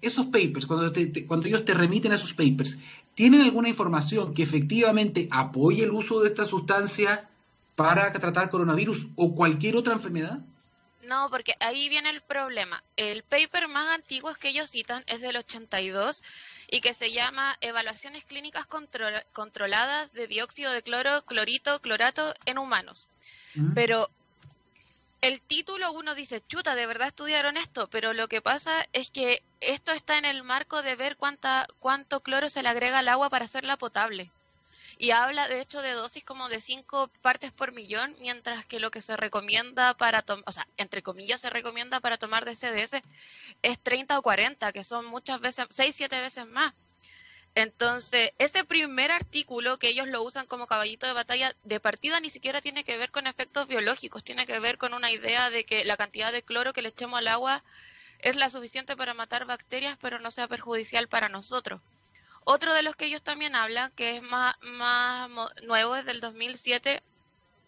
Esos 0.00 0.26
papers, 0.26 0.66
cuando, 0.66 0.92
cuando 1.26 1.46
ellos 1.46 1.64
te 1.64 1.74
remiten 1.74 2.10
a 2.12 2.16
esos 2.16 2.34
papers, 2.34 2.78
¿Tienen 3.14 3.42
alguna 3.42 3.68
información 3.68 4.32
que 4.34 4.42
efectivamente 4.42 5.28
apoye 5.30 5.84
el 5.84 5.90
uso 5.90 6.20
de 6.20 6.28
esta 6.28 6.44
sustancia 6.46 7.28
para 7.76 8.12
tratar 8.12 8.48
coronavirus 8.48 9.08
o 9.16 9.34
cualquier 9.34 9.76
otra 9.76 9.92
enfermedad? 9.92 10.38
No, 11.02 11.28
porque 11.30 11.54
ahí 11.60 11.88
viene 11.88 12.10
el 12.10 12.22
problema. 12.22 12.82
El 12.96 13.22
paper 13.24 13.68
más 13.68 13.88
antiguo 13.88 14.32
que 14.34 14.48
ellos 14.48 14.70
citan 14.70 15.02
es 15.08 15.20
del 15.20 15.36
82 15.36 16.22
y 16.70 16.80
que 16.80 16.94
se 16.94 17.12
llama 17.12 17.56
Evaluaciones 17.60 18.24
clínicas 18.24 18.66
controladas 19.32 20.12
de 20.12 20.26
dióxido 20.26 20.72
de 20.72 20.82
cloro, 20.82 21.22
clorito, 21.26 21.80
clorato 21.80 22.34
en 22.46 22.58
humanos. 22.58 23.08
Mm. 23.54 23.74
Pero 23.74 24.10
el 25.22 25.40
título 25.40 25.92
uno 25.92 26.16
dice, 26.16 26.42
chuta, 26.48 26.74
de 26.74 26.84
verdad 26.84 27.06
estudiaron 27.06 27.56
esto, 27.56 27.88
pero 27.88 28.12
lo 28.12 28.26
que 28.26 28.42
pasa 28.42 28.86
es 28.92 29.08
que 29.08 29.40
esto 29.60 29.92
está 29.92 30.18
en 30.18 30.24
el 30.24 30.42
marco 30.42 30.82
de 30.82 30.96
ver 30.96 31.16
cuánta, 31.16 31.66
cuánto 31.78 32.20
cloro 32.20 32.50
se 32.50 32.62
le 32.62 32.68
agrega 32.68 32.98
al 32.98 33.08
agua 33.08 33.30
para 33.30 33.44
hacerla 33.44 33.76
potable. 33.76 34.32
Y 34.98 35.12
habla 35.12 35.46
de 35.46 35.60
hecho 35.60 35.80
de 35.80 35.92
dosis 35.92 36.24
como 36.24 36.48
de 36.48 36.60
5 36.60 37.08
partes 37.22 37.52
por 37.52 37.72
millón, 37.72 38.14
mientras 38.18 38.66
que 38.66 38.80
lo 38.80 38.90
que 38.90 39.00
se 39.00 39.16
recomienda 39.16 39.94
para 39.94 40.22
tomar, 40.22 40.44
o 40.46 40.52
sea, 40.52 40.66
entre 40.76 41.02
comillas 41.02 41.40
se 41.40 41.50
recomienda 41.50 42.00
para 42.00 42.18
tomar 42.18 42.44
de 42.44 42.56
CDS 42.56 43.00
es 43.62 43.78
30 43.78 44.18
o 44.18 44.22
40, 44.22 44.72
que 44.72 44.82
son 44.82 45.06
muchas 45.06 45.40
veces, 45.40 45.66
6, 45.70 45.94
7 45.94 46.20
veces 46.20 46.46
más. 46.48 46.74
Entonces, 47.54 48.32
ese 48.38 48.64
primer 48.64 49.10
artículo 49.10 49.78
que 49.78 49.88
ellos 49.88 50.08
lo 50.08 50.22
usan 50.22 50.46
como 50.46 50.66
caballito 50.66 51.06
de 51.06 51.12
batalla 51.12 51.54
de 51.64 51.80
partida 51.80 52.18
ni 52.20 52.30
siquiera 52.30 52.62
tiene 52.62 52.82
que 52.82 52.96
ver 52.96 53.10
con 53.10 53.26
efectos 53.26 53.68
biológicos, 53.68 54.24
tiene 54.24 54.46
que 54.46 54.58
ver 54.58 54.78
con 54.78 54.94
una 54.94 55.10
idea 55.10 55.50
de 55.50 55.64
que 55.64 55.84
la 55.84 55.98
cantidad 55.98 56.32
de 56.32 56.42
cloro 56.42 56.72
que 56.72 56.80
le 56.80 56.88
echemos 56.88 57.18
al 57.18 57.28
agua 57.28 57.62
es 58.20 58.36
la 58.36 58.48
suficiente 58.48 58.96
para 58.96 59.12
matar 59.12 59.44
bacterias, 59.44 59.98
pero 60.00 60.18
no 60.18 60.30
sea 60.30 60.48
perjudicial 60.48 61.08
para 61.08 61.28
nosotros. 61.28 61.82
Otro 62.44 62.72
de 62.72 62.82
los 62.82 62.96
que 62.96 63.04
ellos 63.06 63.22
también 63.22 63.54
hablan, 63.54 63.92
que 63.92 64.16
es 64.16 64.22
más, 64.22 64.56
más 64.62 65.28
nuevo, 65.62 65.94
desde 65.94 66.12
el 66.12 66.20
2007, 66.20 67.02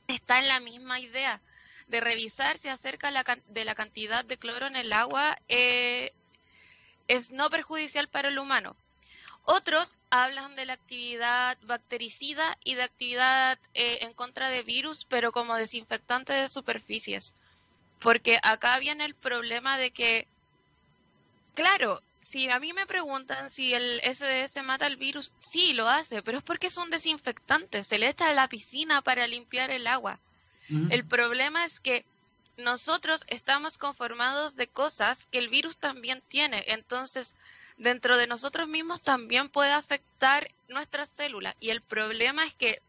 está 0.08 0.38
en 0.38 0.48
la 0.48 0.60
misma 0.60 0.98
idea 0.98 1.40
de 1.88 2.00
revisar 2.00 2.56
si 2.56 2.68
acerca 2.68 3.10
de 3.48 3.64
la 3.64 3.74
cantidad 3.74 4.24
de 4.24 4.38
cloro 4.38 4.66
en 4.66 4.76
el 4.76 4.92
agua 4.92 5.36
eh, 5.48 6.12
es 7.06 7.30
no 7.30 7.50
perjudicial 7.50 8.08
para 8.08 8.28
el 8.28 8.38
humano. 8.38 8.76
Otros 9.46 9.94
hablan 10.08 10.56
de 10.56 10.64
la 10.64 10.72
actividad 10.72 11.58
bactericida 11.62 12.56
y 12.64 12.76
de 12.76 12.82
actividad 12.82 13.58
eh, 13.74 13.98
en 14.00 14.14
contra 14.14 14.48
de 14.48 14.62
virus, 14.62 15.04
pero 15.04 15.32
como 15.32 15.54
desinfectante 15.54 16.32
de 16.32 16.48
superficies. 16.48 17.34
Porque 17.98 18.38
acá 18.42 18.78
viene 18.78 19.04
el 19.04 19.14
problema 19.14 19.76
de 19.76 19.90
que, 19.90 20.26
claro, 21.54 22.00
si 22.22 22.48
a 22.48 22.58
mí 22.58 22.72
me 22.72 22.86
preguntan 22.86 23.50
si 23.50 23.74
el 23.74 24.00
SDS 24.02 24.62
mata 24.64 24.86
el 24.86 24.96
virus, 24.96 25.34
sí 25.38 25.74
lo 25.74 25.88
hace, 25.88 26.22
pero 26.22 26.38
es 26.38 26.44
porque 26.44 26.68
es 26.68 26.76
un 26.78 26.88
desinfectante, 26.88 27.84
se 27.84 27.98
le 27.98 28.08
echa 28.08 28.30
a 28.30 28.32
la 28.32 28.48
piscina 28.48 29.02
para 29.02 29.26
limpiar 29.26 29.70
el 29.70 29.86
agua. 29.86 30.18
El 30.88 31.06
problema 31.06 31.66
es 31.66 31.78
que 31.78 32.06
nosotros 32.56 33.24
estamos 33.26 33.76
conformados 33.76 34.56
de 34.56 34.66
cosas 34.66 35.26
que 35.26 35.36
el 35.36 35.50
virus 35.50 35.76
también 35.76 36.22
tiene, 36.28 36.64
entonces 36.68 37.34
dentro 37.76 38.16
de 38.16 38.26
nosotros 38.26 38.68
mismos 38.68 39.02
también 39.02 39.48
puede 39.48 39.72
afectar 39.72 40.50
nuestras 40.68 41.08
células. 41.08 41.54
Y 41.60 41.70
el 41.70 41.80
problema 41.80 42.44
es 42.44 42.54
que 42.54 42.80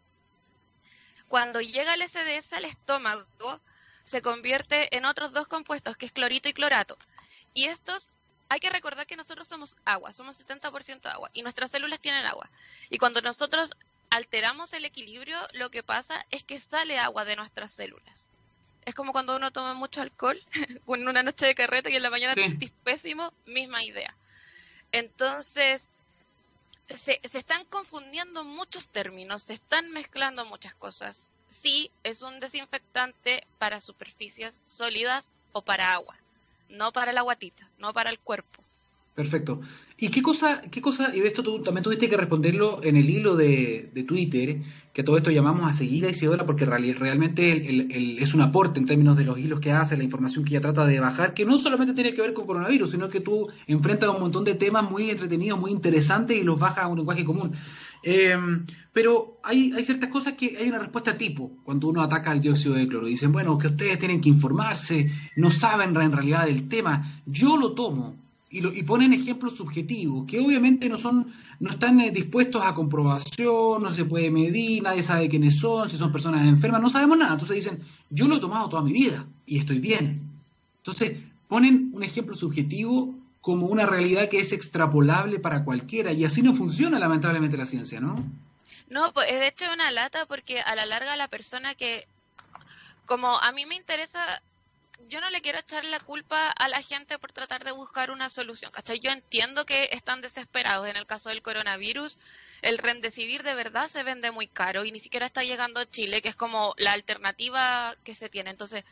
cuando 1.27 1.61
llega 1.61 1.93
el 1.93 2.07
SDS 2.07 2.53
al 2.53 2.65
estómago, 2.65 3.59
se 4.03 4.21
convierte 4.21 4.95
en 4.95 5.05
otros 5.05 5.33
dos 5.33 5.47
compuestos, 5.47 5.97
que 5.97 6.05
es 6.05 6.11
clorito 6.11 6.47
y 6.47 6.53
clorato. 6.53 6.97
Y 7.53 7.65
estos, 7.65 8.07
hay 8.49 8.59
que 8.59 8.69
recordar 8.69 9.07
que 9.07 9.15
nosotros 9.15 9.47
somos 9.47 9.75
agua, 9.85 10.13
somos 10.13 10.39
70% 10.39 11.07
agua, 11.07 11.31
y 11.33 11.41
nuestras 11.41 11.71
células 11.71 11.99
tienen 11.99 12.25
agua. 12.25 12.49
Y 12.89 12.99
cuando 12.99 13.21
nosotros 13.21 13.71
alteramos 14.11 14.73
el 14.73 14.85
equilibrio, 14.85 15.37
lo 15.53 15.71
que 15.71 15.81
pasa 15.81 16.25
es 16.29 16.43
que 16.43 16.59
sale 16.59 16.99
agua 16.99 17.25
de 17.25 17.35
nuestras 17.35 17.73
células. 17.73 18.31
Es 18.85 18.93
como 18.93 19.11
cuando 19.11 19.35
uno 19.35 19.51
toma 19.51 19.73
mucho 19.73 20.01
alcohol 20.01 20.39
en 20.87 21.07
una 21.07 21.23
noche 21.23 21.47
de 21.47 21.55
carreta 21.55 21.89
y 21.89 21.95
en 21.95 22.03
la 22.03 22.11
mañana 22.11 22.35
te 22.35 22.71
pésimo, 22.83 23.33
misma 23.47 23.83
idea. 23.83 24.15
Entonces, 24.91 25.91
se, 26.89 27.19
están 27.23 27.65
confundiendo 27.65 28.43
muchos 28.43 28.89
términos, 28.89 29.43
se 29.43 29.53
están 29.53 29.91
mezclando 29.91 30.45
muchas 30.45 30.75
cosas. 30.75 31.31
Sí, 31.49 31.91
es 32.03 32.21
un 32.21 32.39
desinfectante 32.39 33.47
para 33.57 33.81
superficies 33.81 34.61
sólidas 34.65 35.33
o 35.53 35.61
para 35.61 35.93
agua, 35.93 36.15
no 36.69 36.91
para 36.91 37.13
la 37.13 37.21
guatita, 37.21 37.69
no 37.77 37.93
para 37.93 38.09
el 38.09 38.19
cuerpo. 38.19 38.64
Perfecto. 39.15 39.61
¿Y 39.97 40.09
qué 40.09 40.21
cosa, 40.21 40.61
qué 40.69 40.81
cosa, 40.81 41.15
y 41.15 41.21
de 41.21 41.27
esto 41.27 41.41
tú 41.41 41.61
también 41.61 41.85
tuviste 41.85 42.09
que 42.09 42.17
responderlo 42.17 42.81
en 42.83 42.97
el 42.97 43.09
hilo 43.09 43.37
de, 43.37 43.89
Twitter, 44.05 44.61
que 44.91 45.03
todo 45.03 45.15
esto 45.15 45.31
llamamos 45.31 45.69
a 45.69 45.71
seguir 45.71 46.05
a 46.05 46.09
Isidora 46.09 46.45
porque 46.45 46.65
realmente 46.65 48.21
es 48.21 48.33
un 48.33 48.41
aporte 48.41 48.81
en 48.81 48.85
términos 48.85 49.15
de 49.15 49.23
los 49.23 49.39
hilos 49.39 49.61
que 49.61 49.71
hace, 49.71 49.95
la 49.95 50.03
información 50.03 50.43
que 50.43 50.49
ella 50.49 50.59
trata 50.59 50.85
de 50.85 50.99
bajar, 50.99 51.33
que 51.33 51.45
no 51.45 51.57
solamente 51.57 51.93
tiene 51.93 52.13
que 52.13 52.21
ver 52.21 52.33
con 52.33 52.45
coronavirus, 52.45 52.91
sino 52.91 53.09
que 53.09 53.21
tú 53.21 53.47
enfrentas 53.67 54.09
un 54.09 54.19
montón 54.19 54.43
de 54.43 54.55
temas 54.55 54.89
muy 54.91 55.09
entretenidos, 55.09 55.57
muy 55.57 55.71
interesantes 55.71 56.35
y 56.35 56.43
los 56.43 56.59
bajas 56.59 56.83
a 56.83 56.87
un 56.87 56.97
lenguaje 56.97 57.23
común. 57.23 57.53
Eh, 58.03 58.35
pero 58.91 59.39
hay, 59.45 59.71
hay 59.71 59.85
ciertas 59.85 60.09
cosas 60.09 60.33
que 60.33 60.57
hay 60.57 60.67
una 60.67 60.79
respuesta 60.79 61.17
tipo 61.17 61.53
cuando 61.63 61.87
uno 61.87 62.01
ataca 62.01 62.31
al 62.31 62.41
dióxido 62.41 62.75
de 62.75 62.85
cloro. 62.85 63.07
Dicen, 63.07 63.31
bueno, 63.31 63.57
que 63.57 63.67
ustedes 63.67 63.97
tienen 63.97 64.19
que 64.19 64.27
informarse, 64.27 65.09
no 65.37 65.51
saben 65.51 65.95
en 65.95 66.11
realidad 66.11 66.47
del 66.47 66.67
tema. 66.67 67.23
Yo 67.25 67.55
lo 67.55 67.71
tomo 67.71 68.24
y, 68.57 68.83
ponen 68.83 69.13
ejemplos 69.13 69.57
subjetivos, 69.57 70.25
que 70.25 70.39
obviamente 70.39 70.87
no 70.87 70.97
son, 70.97 71.33
no 71.59 71.71
están 71.71 71.99
eh, 71.99 72.11
dispuestos 72.11 72.63
a 72.63 72.73
comprobación, 72.73 73.83
no 73.83 73.91
se 73.91 74.05
puede 74.05 74.31
medir, 74.31 74.83
nadie 74.83 75.03
sabe 75.03 75.27
quiénes 75.27 75.59
son, 75.59 75.89
si 75.89 75.97
son 75.97 76.11
personas 76.11 76.47
enfermas, 76.47 76.81
no 76.81 76.89
sabemos 76.89 77.17
nada. 77.17 77.33
Entonces 77.33 77.57
dicen, 77.57 77.83
yo 78.09 78.27
lo 78.27 78.37
he 78.37 78.39
tomado 78.39 78.69
toda 78.69 78.81
mi 78.81 78.93
vida 78.93 79.25
y 79.45 79.59
estoy 79.59 79.79
bien. 79.79 80.31
Entonces 80.77 81.17
ponen 81.47 81.91
un 81.93 82.03
ejemplo 82.03 82.33
subjetivo 82.33 83.13
como 83.41 83.67
una 83.67 83.85
realidad 83.85 84.29
que 84.29 84.39
es 84.39 84.53
extrapolable 84.53 85.39
para 85.39 85.63
cualquiera 85.63 86.13
y 86.13 86.25
así 86.25 86.41
no 86.41 86.55
funciona 86.55 86.97
lamentablemente 86.97 87.57
la 87.57 87.65
ciencia, 87.65 87.99
¿no? 87.99 88.15
No, 88.89 89.13
pues 89.13 89.29
de 89.29 89.47
hecho 89.47 89.65
es 89.65 89.73
una 89.73 89.91
lata 89.91 90.25
porque 90.25 90.61
a 90.61 90.75
la 90.75 90.85
larga 90.85 91.15
la 91.15 91.27
persona 91.27 91.75
que, 91.75 92.07
como 93.05 93.37
a 93.37 93.51
mí 93.51 93.65
me 93.65 93.75
interesa 93.75 94.41
yo 95.07 95.21
no 95.21 95.29
le 95.29 95.41
quiero 95.41 95.59
echar 95.59 95.85
la 95.85 95.99
culpa 95.99 96.49
a 96.49 96.67
la 96.67 96.81
gente 96.81 97.19
por 97.19 97.31
tratar 97.31 97.63
de 97.63 97.71
buscar 97.71 98.11
una 98.11 98.29
solución, 98.29 98.71
¿cachai? 98.71 98.99
Yo 98.99 99.11
entiendo 99.11 99.65
que 99.65 99.89
están 99.91 100.21
desesperados. 100.21 100.87
En 100.87 100.95
el 100.95 101.05
caso 101.05 101.29
del 101.29 101.41
coronavirus, 101.41 102.17
el 102.61 102.77
Remdesivir 102.77 103.43
de 103.43 103.53
verdad 103.53 103.87
se 103.87 104.03
vende 104.03 104.31
muy 104.31 104.47
caro 104.47 104.85
y 104.85 104.91
ni 104.91 104.99
siquiera 104.99 105.25
está 105.25 105.43
llegando 105.43 105.79
a 105.79 105.89
Chile, 105.89 106.21
que 106.21 106.29
es 106.29 106.35
como 106.35 106.73
la 106.77 106.93
alternativa 106.93 107.95
que 108.03 108.15
se 108.15 108.29
tiene. 108.29 108.49
Entonces, 108.49 108.83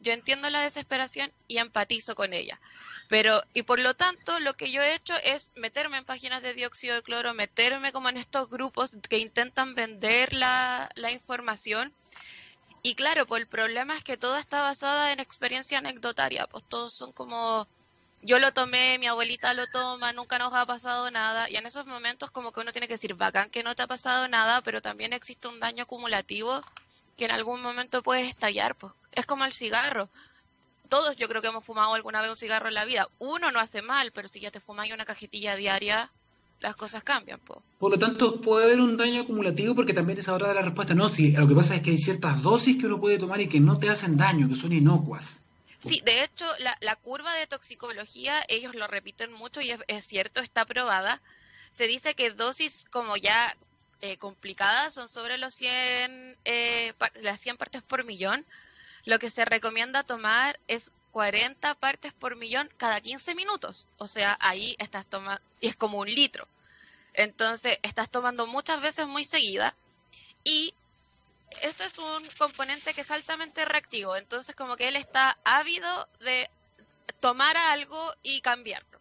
yo 0.00 0.12
entiendo 0.12 0.50
la 0.50 0.60
desesperación 0.60 1.32
y 1.48 1.58
empatizo 1.58 2.14
con 2.14 2.32
ella. 2.32 2.60
Pero, 3.08 3.42
y 3.54 3.62
por 3.62 3.78
lo 3.78 3.94
tanto, 3.94 4.38
lo 4.40 4.54
que 4.54 4.70
yo 4.70 4.82
he 4.82 4.94
hecho 4.94 5.14
es 5.24 5.50
meterme 5.54 5.98
en 5.98 6.04
páginas 6.04 6.42
de 6.42 6.54
dióxido 6.54 6.96
de 6.96 7.02
cloro, 7.02 7.34
meterme 7.34 7.92
como 7.92 8.08
en 8.08 8.16
estos 8.16 8.50
grupos 8.50 8.96
que 9.08 9.18
intentan 9.18 9.74
vender 9.74 10.34
la 10.34 11.10
información 11.12 11.94
y 12.82 12.94
claro, 12.94 13.26
pues 13.26 13.42
el 13.42 13.48
problema 13.48 13.96
es 13.96 14.04
que 14.04 14.16
todo 14.16 14.36
está 14.36 14.62
basado 14.62 15.08
en 15.08 15.20
experiencia 15.20 15.78
anecdotaria, 15.78 16.46
pues 16.46 16.64
todos 16.68 16.92
son 16.92 17.12
como 17.12 17.66
yo 18.22 18.38
lo 18.38 18.52
tomé, 18.52 18.98
mi 18.98 19.08
abuelita 19.08 19.52
lo 19.52 19.66
toma, 19.66 20.12
nunca 20.12 20.38
nos 20.38 20.54
ha 20.54 20.64
pasado 20.64 21.10
nada. 21.10 21.50
Y 21.50 21.56
en 21.56 21.66
esos 21.66 21.86
momentos 21.86 22.30
como 22.30 22.52
que 22.52 22.60
uno 22.60 22.72
tiene 22.72 22.86
que 22.86 22.94
decir, 22.94 23.14
bacán 23.14 23.50
que 23.50 23.64
no 23.64 23.74
te 23.74 23.82
ha 23.82 23.88
pasado 23.88 24.28
nada, 24.28 24.62
pero 24.62 24.80
también 24.80 25.12
existe 25.12 25.48
un 25.48 25.58
daño 25.58 25.82
acumulativo 25.82 26.60
que 27.16 27.24
en 27.24 27.32
algún 27.32 27.60
momento 27.60 28.02
puede 28.02 28.22
estallar. 28.22 28.76
Pues 28.76 28.92
es 29.12 29.26
como 29.26 29.44
el 29.44 29.52
cigarro. 29.52 30.08
Todos 30.88 31.16
yo 31.16 31.28
creo 31.28 31.42
que 31.42 31.48
hemos 31.48 31.64
fumado 31.64 31.94
alguna 31.94 32.20
vez 32.20 32.30
un 32.30 32.36
cigarro 32.36 32.68
en 32.68 32.74
la 32.74 32.84
vida. 32.84 33.08
Uno 33.18 33.50
no 33.50 33.58
hace 33.58 33.82
mal, 33.82 34.12
pero 34.12 34.28
si 34.28 34.40
ya 34.40 34.52
te 34.52 34.60
fumas 34.60 34.90
una 34.92 35.04
cajetilla 35.04 35.56
diaria, 35.56 36.10
las 36.62 36.76
cosas 36.76 37.02
cambian. 37.02 37.40
Por 37.40 37.90
lo 37.90 37.98
tanto, 37.98 38.40
puede 38.40 38.64
haber 38.64 38.80
un 38.80 38.96
daño 38.96 39.22
acumulativo 39.22 39.74
porque 39.74 39.92
también 39.92 40.18
es 40.18 40.28
ahora 40.28 40.48
de 40.48 40.54
la 40.54 40.62
respuesta. 40.62 40.94
No, 40.94 41.08
sí, 41.08 41.32
lo 41.32 41.48
que 41.48 41.54
pasa 41.54 41.74
es 41.74 41.82
que 41.82 41.90
hay 41.90 41.98
ciertas 41.98 42.40
dosis 42.40 42.78
que 42.78 42.86
uno 42.86 43.00
puede 43.00 43.18
tomar 43.18 43.40
y 43.40 43.48
que 43.48 43.60
no 43.60 43.78
te 43.78 43.90
hacen 43.90 44.16
daño, 44.16 44.48
que 44.48 44.56
son 44.56 44.72
inocuas. 44.72 45.42
Sí, 45.80 46.00
de 46.04 46.22
hecho, 46.22 46.46
la, 46.80 46.96
curva 46.96 47.34
de 47.34 47.48
toxicología, 47.48 48.40
ellos 48.48 48.76
lo 48.76 48.86
repiten 48.86 49.32
mucho 49.32 49.60
y 49.60 49.72
es, 49.88 50.06
cierto, 50.06 50.40
está 50.40 50.64
probada. 50.64 51.20
Se 51.70 51.88
dice 51.88 52.14
que 52.14 52.30
dosis 52.30 52.86
como 52.90 53.16
ya 53.16 53.52
eh, 54.00 54.16
complicadas 54.16 54.94
son 54.94 55.08
sobre 55.08 55.38
los 55.38 55.52
100, 55.54 56.38
eh, 56.44 56.92
las 57.14 57.40
100 57.40 57.56
partes 57.56 57.82
por 57.82 58.04
millón. 58.04 58.46
Lo 59.04 59.18
que 59.18 59.30
se 59.30 59.44
recomienda 59.44 60.04
tomar 60.04 60.60
es 60.68 60.92
40 61.12 61.74
partes 61.76 62.12
por 62.12 62.36
millón 62.36 62.68
cada 62.76 63.00
15 63.00 63.34
minutos. 63.34 63.86
O 63.98 64.06
sea, 64.06 64.36
ahí 64.40 64.74
estás 64.78 65.06
tomando, 65.06 65.40
y 65.60 65.68
es 65.68 65.76
como 65.76 65.98
un 65.98 66.12
litro. 66.12 66.48
Entonces, 67.14 67.78
estás 67.82 68.10
tomando 68.10 68.46
muchas 68.46 68.80
veces 68.80 69.06
muy 69.06 69.24
seguida 69.24 69.74
y 70.44 70.74
esto 71.60 71.84
es 71.84 71.98
un 71.98 72.26
componente 72.38 72.94
que 72.94 73.02
es 73.02 73.10
altamente 73.10 73.64
reactivo. 73.64 74.16
Entonces, 74.16 74.54
como 74.56 74.76
que 74.76 74.88
él 74.88 74.96
está 74.96 75.38
ávido 75.44 76.08
de 76.20 76.50
tomar 77.20 77.56
algo 77.56 78.12
y 78.22 78.40
cambiarlo. 78.40 78.98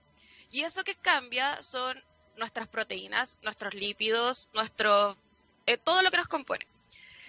Y 0.51 0.61
eso 0.61 0.83
que 0.83 0.95
cambia 0.95 1.63
son 1.63 1.97
nuestras 2.35 2.67
proteínas, 2.67 3.39
nuestros 3.41 3.73
lípidos, 3.73 4.49
nuestro, 4.53 5.17
eh, 5.65 5.77
todo 5.77 6.01
lo 6.01 6.11
que 6.11 6.17
nos 6.17 6.27
compone. 6.27 6.67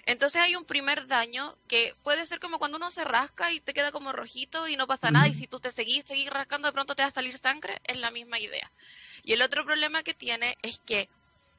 Entonces 0.05 0.43
hay 0.43 0.57
un 0.57 0.65
primer 0.65 1.07
daño 1.07 1.57
que 1.69 1.95
puede 2.03 2.27
ser 2.27 2.41
como 2.41 2.59
cuando 2.59 2.77
uno 2.77 2.91
se 2.91 3.05
rasca 3.05 3.53
y 3.53 3.61
te 3.61 3.73
queda 3.73 3.93
como 3.93 4.12
rojito 4.12 4.67
y 4.67 4.77
no 4.77 4.88
pasa 4.88 5.12
nada 5.12 5.29
y 5.29 5.35
si 5.35 5.47
tú 5.47 5.61
te 5.61 5.71
seguís, 5.71 6.05
seguís 6.05 6.29
rascando 6.29 6.67
de 6.67 6.73
pronto 6.73 6.97
te 6.97 7.03
va 7.03 7.09
a 7.09 7.12
salir 7.12 7.38
sangre, 7.38 7.81
es 7.85 7.97
la 7.99 8.11
misma 8.11 8.41
idea. 8.41 8.71
Y 9.23 9.33
el 9.33 9.43
otro 9.43 9.65
problema 9.65 10.03
que 10.03 10.15
tiene 10.15 10.57
es 10.62 10.81
que 10.81 11.09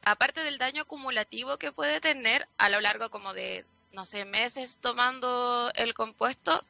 aparte 0.03 0.43
del 0.43 0.57
daño 0.57 0.81
acumulativo 0.81 1.57
que 1.57 1.71
puede 1.71 2.01
tener 2.01 2.47
a 2.57 2.67
lo 2.67 2.81
largo 2.81 3.09
como 3.09 3.33
de, 3.33 3.65
no 3.93 4.05
sé, 4.05 4.25
meses 4.25 4.77
tomando 4.81 5.71
el 5.75 5.93
compuesto, 5.93 6.65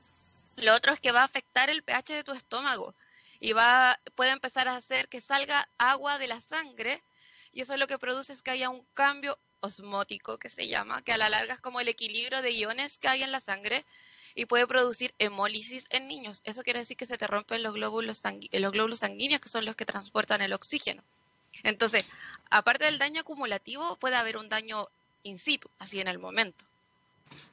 lo 0.58 0.76
otro 0.76 0.94
es 0.94 1.00
que 1.00 1.12
va 1.12 1.22
a 1.22 1.26
afectar 1.26 1.72
el 1.72 1.82
pH 1.82 2.14
de 2.14 2.24
tu 2.24 2.34
estómago 2.34 2.94
y 3.40 3.54
va 3.54 4.00
puede 4.14 4.30
empezar 4.30 4.68
a 4.68 4.76
hacer 4.76 5.10
que 5.10 5.22
salga 5.22 5.68
agua 5.80 6.20
de 6.20 6.28
la 6.28 6.40
sangre 6.40 7.02
y 7.52 7.62
eso 7.62 7.76
lo 7.78 7.88
que 7.88 7.98
produce 7.98 8.32
es 8.32 8.44
que 8.44 8.52
haya 8.52 8.70
un 8.70 8.86
cambio 8.94 9.40
osmótico 9.64 10.38
que 10.38 10.50
se 10.50 10.68
llama, 10.68 11.02
que 11.02 11.14
a 11.14 11.18
la 11.18 11.30
larga 11.30 11.54
es 11.54 11.62
como 11.62 11.80
el 11.80 11.88
equilibrio 11.88 12.42
de 12.42 12.52
iones 12.52 12.98
que 12.98 13.08
hay 13.08 13.24
en 13.24 13.32
la 13.32 13.40
sangre 13.40 13.86
y 14.36 14.46
puede 14.46 14.68
producir 14.68 15.14
hemólisis 15.20 15.86
en 15.90 16.08
niños. 16.08 16.42
Eso 16.44 16.64
quiere 16.64 16.80
decir 16.80 16.98
que 16.98 17.06
se 17.06 17.18
te 17.18 17.28
rompen 17.28 17.64
los 17.64 17.74
glóbulos, 17.74 18.22
los 18.52 18.72
glóbulos 18.72 19.00
sanguíneos, 19.00 19.42
que 19.42 19.50
son 19.50 19.66
los 19.66 19.76
que 19.76 19.86
transportan 19.86 20.42
el 20.42 20.54
oxígeno. 20.54 21.04
Entonces, 21.64 22.04
aparte 22.50 22.86
del 22.86 22.98
daño 22.98 23.22
acumulativo, 23.22 23.96
puede 23.98 24.16
haber 24.16 24.38
un 24.38 24.50
daño 24.50 24.88
in 25.24 25.38
situ, 25.38 25.70
así 25.80 26.00
en 26.00 26.08
el 26.08 26.20
momento. 26.20 26.66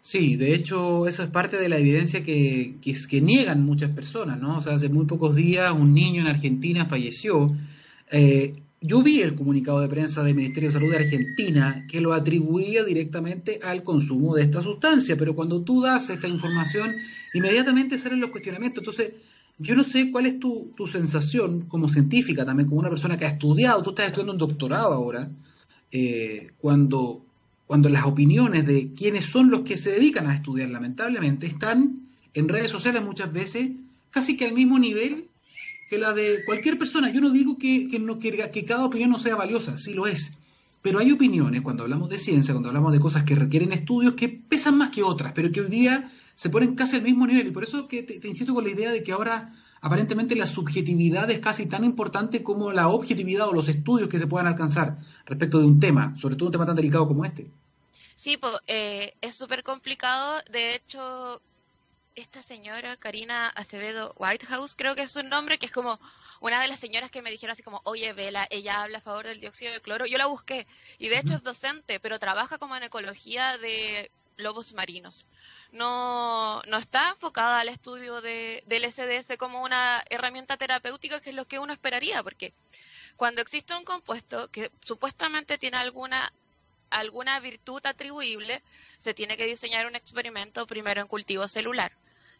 Sí, 0.01 0.37
de 0.37 0.55
hecho, 0.55 1.07
eso 1.07 1.23
es 1.23 1.31
parte 1.31 1.59
de 1.59 1.69
la 1.69 1.79
evidencia 1.79 2.25
que, 2.25 2.75
que, 2.83 2.97
que 3.09 3.21
niegan 3.21 3.65
muchas 3.65 3.91
personas, 3.91 4.39
¿no? 4.39 4.57
O 4.57 4.61
sea, 4.61 4.75
hace 4.75 4.89
muy 4.89 5.07
pocos 5.07 5.37
días 5.37 5.73
un 5.73 5.95
niño 5.95 6.23
en 6.23 6.29
Argentina 6.29 6.87
falleció 6.87 7.55
eh, 8.11 8.55
yo 8.81 9.03
vi 9.03 9.21
el 9.21 9.35
comunicado 9.35 9.81
de 9.81 9.89
prensa 9.89 10.23
del 10.23 10.35
Ministerio 10.35 10.71
de 10.71 10.73
Salud 10.73 10.91
de 10.91 10.97
Argentina 10.97 11.87
que 11.87 12.01
lo 12.01 12.15
atribuía 12.15 12.83
directamente 12.83 13.61
al 13.63 13.83
consumo 13.83 14.35
de 14.35 14.43
esta 14.43 14.63
sustancia, 14.63 15.17
pero 15.19 15.35
cuando 15.35 15.63
tú 15.63 15.83
das 15.83 16.09
esta 16.09 16.29
información, 16.29 16.97
inmediatamente 17.35 17.99
salen 17.99 18.21
los 18.21 18.31
cuestionamientos. 18.31 18.81
Entonces, 18.81 19.13
yo 19.59 19.75
no 19.75 19.85
sé 19.85 20.11
cuál 20.11 20.25
es 20.25 20.41
tu, 20.41 20.73
sensación 20.91 21.67
como 21.67 21.89
científica, 21.89 22.47
también 22.47 22.69
como 22.69 22.81
una 22.81 22.89
persona 22.89 23.19
que 23.19 23.27
ha 23.27 23.29
estudiado, 23.29 23.83
tú 23.83 23.91
estás 23.91 24.07
estudiando 24.07 24.33
un 24.33 24.39
doctorado 24.39 24.95
ahora, 24.95 25.31
eh, 25.93 26.53
cuando, 26.57 27.23
cuando 27.67 27.91
las 27.91 28.07
opiniones 28.07 28.67
de 28.67 28.93
quienes 28.93 29.27
son 29.27 29.51
los 29.51 29.61
que 29.61 29.77
se 29.77 29.91
dedican 29.91 30.27
a 30.27 30.35
estudiar, 30.35 30.71
lamentablemente, 30.71 31.47
están 31.47 32.09
en 32.33 32.49
redes 32.49 32.71
sociales 32.71 33.03
muchas 33.03 33.31
veces 33.31 33.73
casi 34.11 34.39
que 34.39 34.47
al 34.47 34.55
mismo 34.55 34.79
nivel 34.79 35.30
que 35.91 35.99
la 35.99 36.13
de 36.13 36.45
cualquier 36.45 36.79
persona. 36.79 37.11
Yo 37.11 37.21
no 37.21 37.31
digo 37.31 37.59
que, 37.59 37.99
no, 38.01 38.21
que, 38.21 38.31
que 38.53 38.65
cada 38.65 38.85
opinión 38.85 39.11
no 39.11 39.19
sea 39.19 39.35
valiosa, 39.35 39.77
sí 39.77 39.93
lo 39.93 40.07
es. 40.07 40.39
Pero 40.83 41.01
hay 41.01 41.11
opiniones, 41.11 41.63
cuando 41.63 41.83
hablamos 41.83 42.09
de 42.09 42.19
ciencia, 42.19 42.55
cuando 42.55 42.69
hablamos 42.69 42.93
de 42.93 43.01
cosas 43.01 43.25
que 43.25 43.35
requieren 43.35 43.73
estudios, 43.73 44.15
que 44.15 44.29
pesan 44.29 44.79
más 44.79 44.91
que 44.91 45.03
otras, 45.03 45.33
pero 45.33 45.51
que 45.51 45.61
hoy 45.61 45.67
día 45.67 46.13
se 46.37 46.49
ponen 46.49 46.77
casi 46.77 46.95
al 46.95 47.03
mismo 47.03 47.27
nivel. 47.27 47.49
Y 47.49 47.51
por 47.51 47.65
eso 47.65 47.89
que 47.89 48.05
te, 48.05 48.27
insisto 48.27 48.55
con 48.55 48.63
la 48.63 48.71
idea 48.71 48.93
de 48.93 49.03
que 49.03 49.11
ahora 49.11 49.53
aparentemente 49.81 50.37
la 50.37 50.47
subjetividad 50.47 51.29
es 51.29 51.41
casi 51.41 51.67
tan 51.67 51.83
importante 51.83 52.45
como 52.45 52.71
la 52.71 52.87
objetividad 52.87 53.49
o 53.49 53.53
los 53.53 53.69
estudios 53.69 54.09
que 54.09 54.21
se 54.21 54.29
puedan 54.29 54.47
alcanzar 54.47 54.99
respecto 55.27 55.59
de 55.59 55.67
un 55.67 55.81
tema, 55.81 56.15
sobre 56.17 56.37
todo 56.37 56.47
un 56.47 56.53
tema 56.53 56.67
tan 56.67 56.77
delicado 56.77 57.09
como 57.09 57.25
este. 57.25 57.51
Sí, 58.15 58.37
pues, 58.37 58.55
es 58.69 59.35
súper 59.35 59.65
complicado. 59.65 60.41
De 60.53 60.77
hecho, 60.77 61.43
esta 62.21 62.43
señora, 62.43 62.97
Karina 62.97 63.49
Acevedo 63.49 64.15
Whitehouse, 64.17 64.75
creo 64.77 64.95
que 64.95 65.03
es 65.03 65.13
su 65.13 65.23
nombre, 65.23 65.59
que 65.59 65.67
es 65.67 65.73
como 65.73 65.99
una 66.41 66.61
de 66.61 66.69
las 66.69 66.81
señoras 66.81 67.11
que 67.11 67.23
me 67.23 67.31
dijeron 67.31 67.53
así 67.53 67.63
como, 67.63 67.81
oye, 67.85 68.13
Vela, 68.13 68.47
ella 68.51 68.83
habla 68.83 68.99
a 68.99 69.03
favor 69.03 69.27
del 69.27 69.41
dióxido 69.41 69.73
de 69.73 69.81
cloro. 69.81 70.07
Yo 70.07 70.19
la 70.19 70.27
busqué 70.27 70.67
y 70.99 71.09
de 71.09 71.19
hecho 71.19 71.35
es 71.35 71.43
docente, 71.43 72.01
pero 72.01 72.19
trabaja 72.19 72.59
como 72.59 72.77
en 72.77 72.85
ecología 72.85 73.59
de 73.59 74.11
lobos 74.37 74.73
marinos. 74.73 75.27
No, 75.73 76.63
no 76.63 76.79
está 76.79 77.11
enfocada 77.11 77.61
al 77.61 77.69
estudio 77.69 78.21
de, 78.21 78.63
del 78.67 78.91
SDS 78.91 79.37
como 79.39 79.63
una 79.63 80.03
herramienta 80.11 80.57
terapéutica, 80.57 81.21
que 81.21 81.31
es 81.31 81.37
lo 81.37 81.47
que 81.47 81.59
uno 81.59 81.73
esperaría, 81.73 82.23
porque 82.23 82.53
cuando 83.17 83.41
existe 83.43 83.75
un 83.75 83.85
compuesto 83.85 84.49
que 84.51 84.71
supuestamente 84.83 85.59
tiene 85.59 85.77
alguna 85.77 86.33
alguna 86.91 87.39
virtud 87.39 87.81
atribuible, 87.85 88.63
se 88.99 89.15
tiene 89.15 89.37
que 89.37 89.47
diseñar 89.47 89.87
un 89.87 89.95
experimento 89.95 90.67
primero 90.67 91.01
en 91.01 91.07
cultivo 91.07 91.47
celular. 91.47 91.93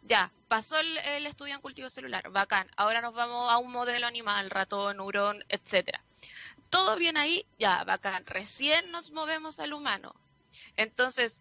Ya, 0.03 0.31
pasó 0.47 0.77
el, 0.79 1.25
estudio 1.27 1.55
en 1.55 1.61
cultivo 1.61 1.89
celular, 1.89 2.29
bacán. 2.31 2.69
Ahora 2.75 3.01
nos 3.01 3.13
vamos 3.13 3.51
a 3.51 3.57
un 3.57 3.71
modelo 3.71 4.07
animal, 4.07 4.49
ratón, 4.49 4.97
neurón, 4.97 5.43
etcétera. 5.47 6.03
Todo 6.69 6.95
bien 6.95 7.17
ahí, 7.17 7.45
ya, 7.59 7.83
bacán. 7.83 8.25
Recién 8.25 8.91
nos 8.91 9.11
movemos 9.11 9.59
al 9.59 9.73
humano. 9.73 10.15
Entonces, 10.75 11.39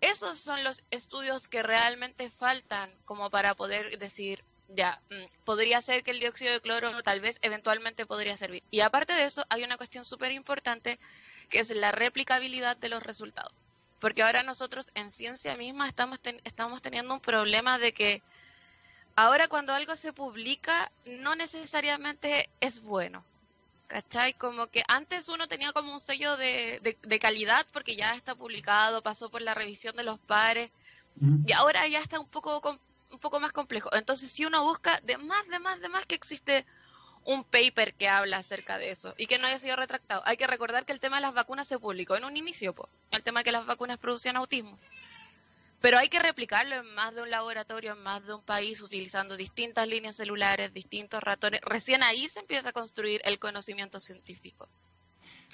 esos 0.00 0.38
son 0.38 0.62
los 0.62 0.82
estudios 0.90 1.48
que 1.48 1.62
realmente 1.62 2.30
faltan 2.30 2.90
como 3.04 3.30
para 3.30 3.54
poder 3.54 3.98
decir, 3.98 4.44
ya, 4.68 5.00
mm, 5.10 5.44
podría 5.44 5.80
ser 5.80 6.02
que 6.02 6.10
el 6.10 6.20
dióxido 6.20 6.52
de 6.52 6.60
cloro 6.60 7.02
tal 7.02 7.20
vez 7.20 7.38
eventualmente 7.42 8.06
podría 8.06 8.36
servir. 8.36 8.62
Y 8.70 8.80
aparte 8.80 9.14
de 9.14 9.24
eso, 9.24 9.44
hay 9.48 9.64
una 9.64 9.76
cuestión 9.76 10.04
súper 10.04 10.32
importante 10.32 10.98
que 11.48 11.60
es 11.60 11.70
la 11.70 11.92
replicabilidad 11.92 12.76
de 12.76 12.88
los 12.88 13.02
resultados. 13.02 13.54
Porque 13.98 14.22
ahora 14.22 14.42
nosotros 14.42 14.90
en 14.94 15.10
ciencia 15.10 15.56
misma 15.56 15.88
estamos, 15.88 16.20
estamos 16.44 16.82
teniendo 16.82 17.14
un 17.14 17.20
problema 17.20 17.78
de 17.78 17.92
que 17.92 18.22
ahora 19.14 19.48
cuando 19.48 19.72
algo 19.72 19.96
se 19.96 20.12
publica 20.12 20.90
no 21.06 21.34
necesariamente 21.34 22.50
es 22.60 22.82
bueno. 22.82 23.24
¿Cachai? 23.86 24.34
Como 24.34 24.66
que 24.66 24.82
antes 24.88 25.28
uno 25.28 25.46
tenía 25.46 25.72
como 25.72 25.94
un 25.94 26.00
sello 26.00 26.36
de, 26.36 26.96
de, 27.00 27.18
calidad 27.20 27.64
porque 27.72 27.94
ya 27.94 28.16
está 28.16 28.34
publicado, 28.34 29.00
pasó 29.00 29.30
por 29.30 29.42
la 29.42 29.54
revisión 29.54 29.94
de 29.94 30.02
los 30.02 30.18
pares 30.18 30.72
y 31.46 31.52
ahora 31.52 31.86
ya 31.86 32.00
está 32.00 32.18
un 32.18 32.26
poco, 32.26 32.60
un 33.12 33.18
poco 33.20 33.38
más 33.38 33.52
complejo. 33.52 33.88
Entonces 33.94 34.32
si 34.32 34.44
uno 34.44 34.64
busca 34.64 35.00
de 35.04 35.16
más, 35.18 35.46
de 35.48 35.60
más, 35.60 35.80
de 35.80 35.88
más 35.88 36.04
que 36.04 36.16
existe 36.16 36.66
un 37.26 37.44
paper 37.44 37.94
que 37.94 38.08
habla 38.08 38.38
acerca 38.38 38.78
de 38.78 38.90
eso 38.90 39.14
y 39.18 39.26
que 39.26 39.38
no 39.38 39.46
haya 39.46 39.58
sido 39.58 39.76
retractado. 39.76 40.22
Hay 40.24 40.36
que 40.36 40.46
recordar 40.46 40.86
que 40.86 40.92
el 40.92 41.00
tema 41.00 41.16
de 41.16 41.22
las 41.22 41.34
vacunas 41.34 41.68
se 41.68 41.78
publicó 41.78 42.16
en 42.16 42.24
un 42.24 42.36
inicio, 42.36 42.74
el 43.10 43.22
tema 43.22 43.40
de 43.40 43.44
que 43.44 43.52
las 43.52 43.66
vacunas 43.66 43.98
producían 43.98 44.36
autismo. 44.36 44.78
pero 45.80 45.98
hay 45.98 46.08
que 46.08 46.18
replicarlo 46.18 46.76
en 46.76 46.94
más 46.94 47.14
de 47.14 47.22
un 47.22 47.30
laboratorio, 47.30 47.92
en 47.92 48.02
más 48.02 48.26
de 48.26 48.32
un 48.34 48.42
país, 48.42 48.80
utilizando 48.80 49.36
distintas 49.36 49.86
líneas 49.86 50.16
celulares, 50.16 50.72
distintos 50.72 51.22
ratones. 51.22 51.60
Recién 51.62 52.02
ahí 52.02 52.28
se 52.28 52.40
empieza 52.40 52.70
a 52.70 52.72
construir 52.72 53.20
el 53.24 53.38
conocimiento 53.38 54.00
científico. 54.00 54.68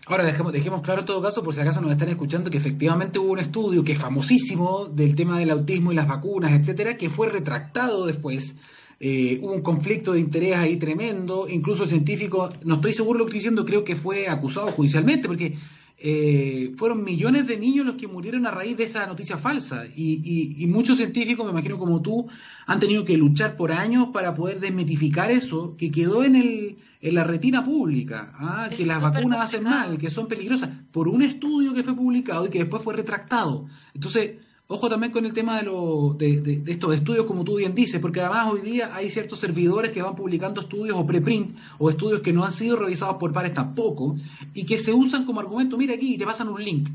Ahora 0.07 0.25
dejemos, 0.25 0.53
dejemos 0.53 0.83
claro 0.83 1.05
todo 1.05 1.23
caso, 1.23 1.43
por 1.43 1.55
si 1.55 1.61
acaso 1.61 1.81
nos 1.81 1.93
están 1.93 2.09
escuchando, 2.09 2.51
que 2.51 2.59
efectivamente 2.59 3.19
hubo 3.19 3.33
un 3.33 3.39
estudio 3.39 3.85
que 3.85 3.93
es 3.93 3.99
famosísimo 3.99 4.87
del 4.87 5.15
tema 5.15 5.39
del 5.39 5.51
autismo 5.51 5.93
y 5.93 5.95
las 5.95 6.09
vacunas, 6.09 6.53
etcétera, 6.53 6.97
que 6.97 7.11
fue 7.11 7.29
retractado 7.29 8.07
después. 8.07 8.57
Eh, 9.05 9.41
hubo 9.43 9.53
un 9.53 9.63
conflicto 9.63 10.13
de 10.13 10.21
interés 10.21 10.57
ahí 10.57 10.77
tremendo. 10.77 11.49
Incluso 11.49 11.83
el 11.83 11.89
científico, 11.89 12.49
no 12.63 12.77
estoy 12.77 12.93
seguro 12.93 13.19
de 13.19 13.25
lo 13.25 13.25
que 13.25 13.31
estoy 13.31 13.41
diciendo, 13.41 13.65
creo 13.65 13.83
que 13.83 13.97
fue 13.97 14.29
acusado 14.29 14.71
judicialmente, 14.71 15.27
porque 15.27 15.57
eh, 15.99 16.73
fueron 16.77 17.03
millones 17.03 17.49
de 17.49 17.59
niños 17.59 17.85
los 17.85 17.97
que 17.97 18.07
murieron 18.07 18.47
a 18.47 18.53
raíz 18.53 18.77
de 18.77 18.85
esa 18.85 19.05
noticia 19.09 19.37
falsa. 19.39 19.87
Y, 19.97 20.65
muchos 20.69 20.99
científicos, 20.99 21.45
me 21.45 21.51
imagino 21.51 21.79
como 21.79 22.01
tú, 22.01 22.29
han 22.69 22.79
tenido 22.79 23.05
que 23.05 23.17
luchar 23.17 23.57
por 23.57 23.73
años 23.73 24.11
para 24.13 24.37
poder 24.37 24.61
desmitificar 24.61 25.33
eso 25.33 25.77
que 25.77 25.91
quedó 25.91 26.23
en, 26.23 26.37
el, 26.37 26.77
en 27.01 27.15
la 27.17 27.25
retina 27.25 27.65
pública, 27.65 28.33
¿ah? 28.37 28.71
que 28.71 28.87
las 28.87 29.03
vacunas 29.03 29.41
hacen 29.41 29.65
mal, 29.65 29.99
que 29.99 30.11
son 30.11 30.29
peligrosas, 30.29 30.71
por 30.93 31.09
un 31.09 31.23
estudio 31.23 31.75
que 31.75 31.83
fue 31.83 31.97
publicado 31.97 32.47
y 32.47 32.51
que 32.51 32.61
después 32.61 32.85
fue 32.85 32.95
retractado. 32.95 33.67
Entonces, 33.95 34.37
Ojo 34.69 34.89
también 34.89 35.13
con 35.13 35.27
el 35.27 35.33
tema 35.33 35.59
de, 35.59 35.65
lo, 35.65 36.15
de, 36.19 36.63
estos 36.67 36.95
estudios, 36.95 37.27
como 37.27 37.45
tú 37.45 37.57
bien 37.57 37.75
dices, 37.75 38.01
porque 38.01 38.21
además 38.21 38.51
hoy 38.51 38.63
día 38.63 38.95
hay 38.95 39.11
ciertos 39.11 39.39
servidores 39.39 39.91
que 39.91 40.01
van 40.01 40.15
publicando 40.15 40.63
estudios 40.63 40.97
o 40.97 41.05
preprint 41.05 41.57
o 41.79 41.91
estudios 41.91 42.23
que 42.23 42.33
no 42.33 42.45
han 42.45 42.53
sido 42.53 42.77
revisados 42.77 43.17
por 43.17 43.33
pares 43.33 43.53
tampoco 43.53 44.17
y 44.55 44.65
que 44.65 44.79
se 44.79 44.95
usan 44.95 45.27
como 45.27 45.41
argumento, 45.41 45.77
mira 45.77 45.95
aquí, 45.95 46.17
te 46.17 46.25
pasan 46.25 46.49
un 46.49 46.65
link. 46.65 46.89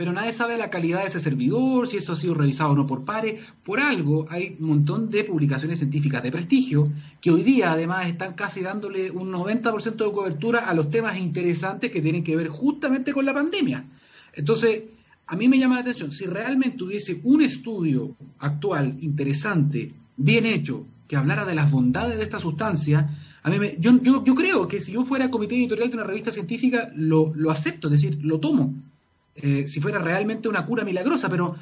Pero 0.00 0.14
nadie 0.14 0.32
sabe 0.32 0.56
la 0.56 0.70
calidad 0.70 1.02
de 1.02 1.08
ese 1.08 1.20
servidor, 1.20 1.86
si 1.86 1.98
eso 1.98 2.14
ha 2.14 2.16
sido 2.16 2.32
revisado 2.32 2.70
o 2.70 2.74
no 2.74 2.86
por 2.86 3.04
pares. 3.04 3.38
Por 3.62 3.80
algo 3.80 4.24
hay 4.30 4.56
un 4.58 4.68
montón 4.68 5.10
de 5.10 5.24
publicaciones 5.24 5.76
científicas 5.76 6.22
de 6.22 6.32
prestigio 6.32 6.84
que 7.20 7.30
hoy 7.30 7.42
día 7.42 7.72
además 7.72 8.08
están 8.08 8.32
casi 8.32 8.62
dándole 8.62 9.10
un 9.10 9.30
90% 9.30 9.96
de 9.96 10.12
cobertura 10.12 10.60
a 10.60 10.72
los 10.72 10.88
temas 10.88 11.18
interesantes 11.18 11.90
que 11.90 12.00
tienen 12.00 12.24
que 12.24 12.34
ver 12.34 12.48
justamente 12.48 13.12
con 13.12 13.26
la 13.26 13.34
pandemia. 13.34 13.84
Entonces, 14.32 14.84
a 15.30 15.36
mí 15.36 15.48
me 15.48 15.60
llama 15.60 15.76
la 15.76 15.82
atención, 15.82 16.10
si 16.10 16.26
realmente 16.26 16.82
hubiese 16.82 17.20
un 17.22 17.40
estudio 17.40 18.16
actual, 18.40 18.96
interesante, 18.98 19.94
bien 20.16 20.44
hecho, 20.44 20.84
que 21.06 21.14
hablara 21.14 21.44
de 21.44 21.54
las 21.54 21.70
bondades 21.70 22.16
de 22.16 22.24
esta 22.24 22.40
sustancia, 22.40 23.08
a 23.44 23.48
mí 23.48 23.60
me, 23.60 23.76
yo, 23.78 24.02
yo, 24.02 24.34
creo 24.34 24.66
que 24.66 24.80
si 24.80 24.90
yo 24.90 25.04
fuera 25.04 25.30
comité 25.30 25.54
editorial 25.54 25.88
de 25.88 25.94
una 25.94 26.04
revista 26.04 26.32
científica, 26.32 26.90
lo, 26.96 27.32
acepto, 27.48 27.86
es 27.86 27.92
decir, 27.92 28.18
lo 28.22 28.40
tomo, 28.40 28.74
eh, 29.36 29.68
si 29.68 29.80
fuera 29.80 30.00
realmente 30.00 30.48
una 30.48 30.66
cura 30.66 30.84
milagrosa, 30.84 31.28
pero 31.28 31.54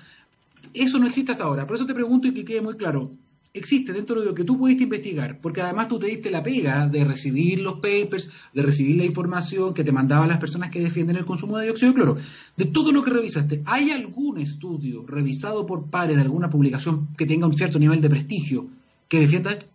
eso 0.72 0.98
no 0.98 1.06
existe 1.06 1.32
hasta 1.32 1.44
ahora. 1.44 1.66
Por 1.66 1.76
eso 1.76 1.84
te 1.84 1.92
pregunto 1.92 2.26
y 2.26 2.32
que 2.32 2.46
quede 2.46 2.62
muy 2.62 2.78
claro, 2.78 3.12
existe 3.52 3.92
dentro 3.92 4.20
de 4.20 4.26
lo 4.26 4.34
que 4.34 4.44
tú 4.44 4.58
pudiste 4.58 4.84
investigar, 4.84 5.40
porque 5.40 5.60
además 5.60 5.88
tú 5.88 5.98
te 5.98 6.06
diste 6.06 6.30
la 6.30 6.42
pega 6.42 6.86
de 6.86 7.04
recibir 7.04 7.60
los 7.60 7.74
papers, 7.74 8.30
de 8.52 8.62
recibir 8.62 8.96
la 8.96 9.04
información 9.04 9.74
que 9.74 9.84
te 9.84 9.92
mandaban 9.92 10.28
las 10.28 10.38
personas 10.38 10.70
que 10.70 10.80
defienden 10.80 11.16
el 11.16 11.26
consumo 11.26 11.58
de 11.58 11.64
dióxido 11.64 11.92
de 11.92 11.94
cloro. 11.94 12.16
De 12.56 12.66
todo 12.66 12.92
lo 12.92 13.02
que 13.02 13.10
revisaste, 13.10 13.62
¿hay 13.66 13.90
algún 13.90 14.38
estudio 14.38 15.04
revisado 15.06 15.66
por 15.66 15.90
pares 15.90 16.16
de 16.16 16.22
alguna 16.22 16.50
publicación 16.50 17.08
que 17.16 17.26
tenga 17.26 17.46
un 17.46 17.56
cierto 17.56 17.78
nivel 17.78 18.00
de 18.00 18.10
prestigio 18.10 18.66
que 19.08 19.20
defienda 19.20 19.52
esto? 19.52 19.66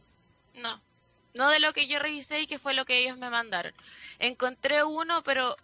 No, 0.61 0.81
no 1.35 1.49
de 1.49 1.59
lo 1.59 1.73
que 1.73 1.87
yo 1.87 1.99
revisé 1.99 2.41
y 2.41 2.47
que 2.47 2.59
fue 2.59 2.73
lo 2.73 2.85
que 2.85 3.03
ellos 3.03 3.17
me 3.17 3.29
mandaron. 3.29 3.73
Encontré 4.19 4.83
uno, 4.83 5.23
pero 5.23 5.55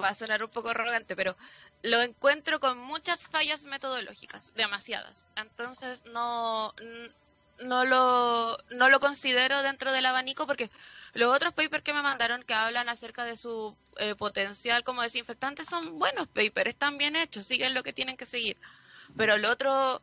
va 0.00 0.08
a 0.08 0.14
sonar 0.14 0.42
un 0.42 0.50
poco 0.50 0.70
arrogante, 0.70 1.16
pero 1.16 1.36
lo 1.82 2.00
encuentro 2.02 2.60
con 2.60 2.78
muchas 2.78 3.26
fallas 3.26 3.64
metodológicas, 3.64 4.52
demasiadas. 4.54 5.26
Entonces 5.36 6.04
no, 6.06 6.74
no, 7.60 7.84
lo, 7.84 8.58
no 8.70 8.88
lo 8.88 9.00
considero 9.00 9.62
dentro 9.62 9.92
del 9.92 10.06
abanico 10.06 10.46
porque 10.46 10.70
los 11.14 11.34
otros 11.34 11.52
papers 11.54 11.82
que 11.82 11.94
me 11.94 12.02
mandaron 12.02 12.42
que 12.42 12.54
hablan 12.54 12.88
acerca 12.88 13.24
de 13.24 13.36
su 13.36 13.76
eh, 13.96 14.14
potencial 14.14 14.84
como 14.84 15.02
desinfectante 15.02 15.64
son 15.64 15.98
buenos 15.98 16.28
papers, 16.28 16.70
están 16.70 16.98
bien 16.98 17.16
hechos, 17.16 17.46
siguen 17.46 17.74
lo 17.74 17.82
que 17.82 17.92
tienen 17.92 18.16
que 18.16 18.26
seguir. 18.26 18.56
Pero 19.16 19.34
el 19.34 19.44
otro 19.44 20.02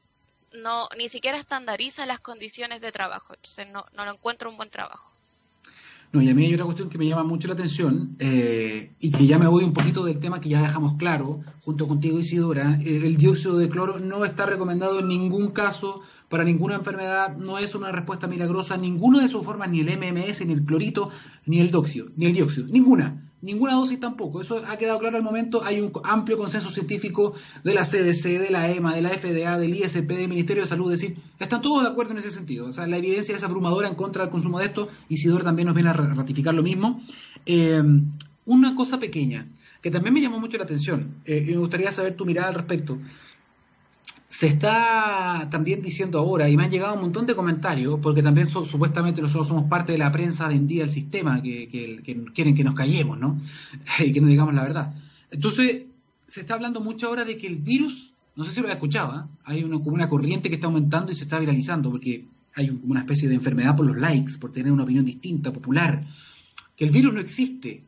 no 0.52 0.90
ni 0.98 1.10
siquiera 1.10 1.38
estandariza 1.38 2.06
las 2.06 2.20
condiciones 2.20 2.82
de 2.82 2.92
trabajo, 2.92 3.34
entonces 3.34 3.68
no, 3.70 3.86
no 3.94 4.06
lo 4.06 4.12
encuentro 4.12 4.50
un 4.50 4.58
buen 4.58 4.70
trabajo. 4.70 5.17
No, 6.14 6.22
y 6.22 6.30
a 6.30 6.36
mí 6.36 6.46
hay 6.46 6.54
otra 6.54 6.66
cuestión 6.66 6.90
que 6.90 6.98
me 6.98 7.06
llama 7.06 7.24
mucho 7.24 7.48
la 7.48 7.54
atención 7.54 8.16
eh, 8.20 8.94
y 9.00 9.12
que 9.12 9.28
ya 9.28 9.38
me 9.38 9.48
voy 9.48 9.66
un 9.66 9.74
poquito 9.74 10.06
del 10.06 10.20
tema 10.20 10.40
que 10.40 10.48
ya 10.50 10.62
dejamos 10.62 10.94
claro 10.94 11.42
junto 11.60 11.88
contigo, 11.88 12.18
Isidora. 12.18 12.80
El, 12.82 13.04
el 13.04 13.18
dióxido 13.18 13.58
de 13.58 13.68
cloro 13.68 14.00
no 14.00 14.24
está 14.24 14.46
recomendado 14.46 15.00
en 15.00 15.10
ningún 15.10 15.52
caso 15.52 16.02
para 16.30 16.46
ninguna 16.46 16.76
enfermedad, 16.76 17.36
no 17.36 17.60
es 17.60 17.76
una 17.76 17.92
respuesta 17.92 18.28
milagrosa, 18.28 18.78
ninguna 18.78 19.22
de 19.22 19.28
sus 19.28 19.44
formas, 19.44 19.70
ni 19.70 19.82
el 19.82 19.98
MMS, 19.98 20.46
ni 20.46 20.54
el 20.54 20.64
clorito, 20.64 21.10
ni 21.46 21.60
el 21.60 21.72
dióxido, 21.72 22.08
ni 22.16 22.26
el 22.26 22.34
dióxido, 22.34 22.68
ninguna. 22.68 23.27
Ninguna 23.42 23.74
dosis 23.74 24.00
tampoco. 24.00 24.42
Eso 24.42 24.64
ha 24.68 24.78
quedado 24.78 24.98
claro 24.98 25.18
al 25.18 25.24
momento. 25.24 25.64
Hay 25.64 25.80
un 25.80 25.92
amplio 26.04 26.38
consenso 26.38 26.70
científico 26.70 27.36
de 27.64 27.74
la 27.74 27.84
CDC, 27.84 28.40
de 28.40 28.50
la 28.50 28.72
EMA, 28.72 28.96
de 28.96 29.02
la 29.02 29.10
FDA, 29.10 29.60
del 29.60 29.76
ISP, 29.76 30.08
del 30.08 30.28
Ministerio 30.28 30.64
de 30.64 30.68
Salud. 30.68 30.92
Es 30.92 31.02
decir, 31.02 31.18
están 31.40 31.62
todos 31.62 31.84
de 31.84 31.90
acuerdo 31.90 32.14
en 32.14 32.18
ese 32.18 32.32
sentido. 32.32 32.68
O 32.68 32.72
sea, 32.72 32.88
la 32.88 32.98
evidencia 32.98 33.36
es 33.36 33.44
abrumadora 33.44 33.88
en 33.88 33.96
contra 33.96 34.24
del 34.24 34.32
consumo 34.32 34.58
de 34.60 34.66
esto. 34.66 34.90
Isidor 35.10 35.44
también 35.44 35.68
nos 35.68 35.76
viene 35.76 35.92
a 35.92 35.94
ratificar 35.94 36.56
lo 36.56 36.64
mismo. 36.64 37.04
Eh, 37.46 37.84
una 38.46 38.76
cosa 38.76 39.00
pequeña 39.00 39.48
que 39.82 39.92
también 39.92 40.14
me 40.14 40.22
llamó 40.22 40.40
mucho 40.40 40.58
la 40.58 40.64
atención 40.64 41.22
eh, 41.26 41.46
y 41.48 41.52
me 41.52 41.58
gustaría 41.58 41.92
saber 41.92 42.16
tu 42.16 42.26
mirada 42.26 42.50
al 42.50 42.56
respecto 42.56 42.98
se 44.30 44.48
está 44.48 45.48
también 45.50 45.82
diciendo 45.82 46.20
ahora, 46.20 46.50
y 46.50 46.58
me 46.58 46.66
han 46.66 46.70
llegado 46.70 46.96
un 46.96 47.02
montón 47.02 47.26
de 47.26 47.36
comentarios, 47.36 48.00
porque 48.02 48.22
también 48.22 48.46
supuestamente 48.46 49.22
nosotros 49.22 49.48
somos 49.48 49.70
parte 49.70 49.94
de 49.94 49.98
la 49.98 50.12
prensa 50.12 50.50
de 50.50 50.56
en 50.56 50.68
día 50.68 50.84
del 50.84 50.90
sistema, 50.90 51.42
que, 51.42 52.28
quieren 52.34 52.54
que 52.54 52.64
nos 52.64 52.76
callemos, 52.76 53.18
¿no? 53.18 53.40
y 54.00 54.12
que 54.12 54.20
no 54.20 54.28
digamos 54.28 54.54
la 54.54 54.64
verdad. 54.64 54.94
Entonces, 55.32 55.84
se 56.28 56.42
está 56.42 56.56
hablando 56.56 56.82
mucho 56.82 57.08
ahora 57.08 57.24
de 57.24 57.38
que 57.38 57.48
el 57.48 57.56
virus, 57.56 58.14
no 58.36 58.44
sé 58.44 58.52
si 58.52 58.60
lo 58.60 58.68
has 58.68 58.74
escuchado, 58.74 59.18
¿eh? 59.18 59.24
hay 59.46 59.64
una, 59.64 59.78
como 59.80 59.96
una 59.96 60.10
corriente 60.10 60.50
que 60.50 60.56
está 60.56 60.68
aumentando 60.68 61.12
y 61.12 61.16
se 61.16 61.24
está 61.24 61.40
viralizando, 61.40 61.90
porque 61.90 62.26
hay 62.56 62.68
como 62.68 62.92
una 62.92 63.02
especie 63.02 63.30
de 63.30 63.36
enfermedad 63.36 63.78
por 63.78 63.86
los 63.86 63.98
likes, 63.98 64.38
por 64.40 64.52
tener 64.52 64.72
una 64.74 64.84
opinión 64.84 65.06
distinta, 65.06 65.54
popular, 65.54 66.06
que 66.76 66.84
el 66.84 66.92
virus 66.92 67.14
no 67.14 67.22
existe, 67.22 67.84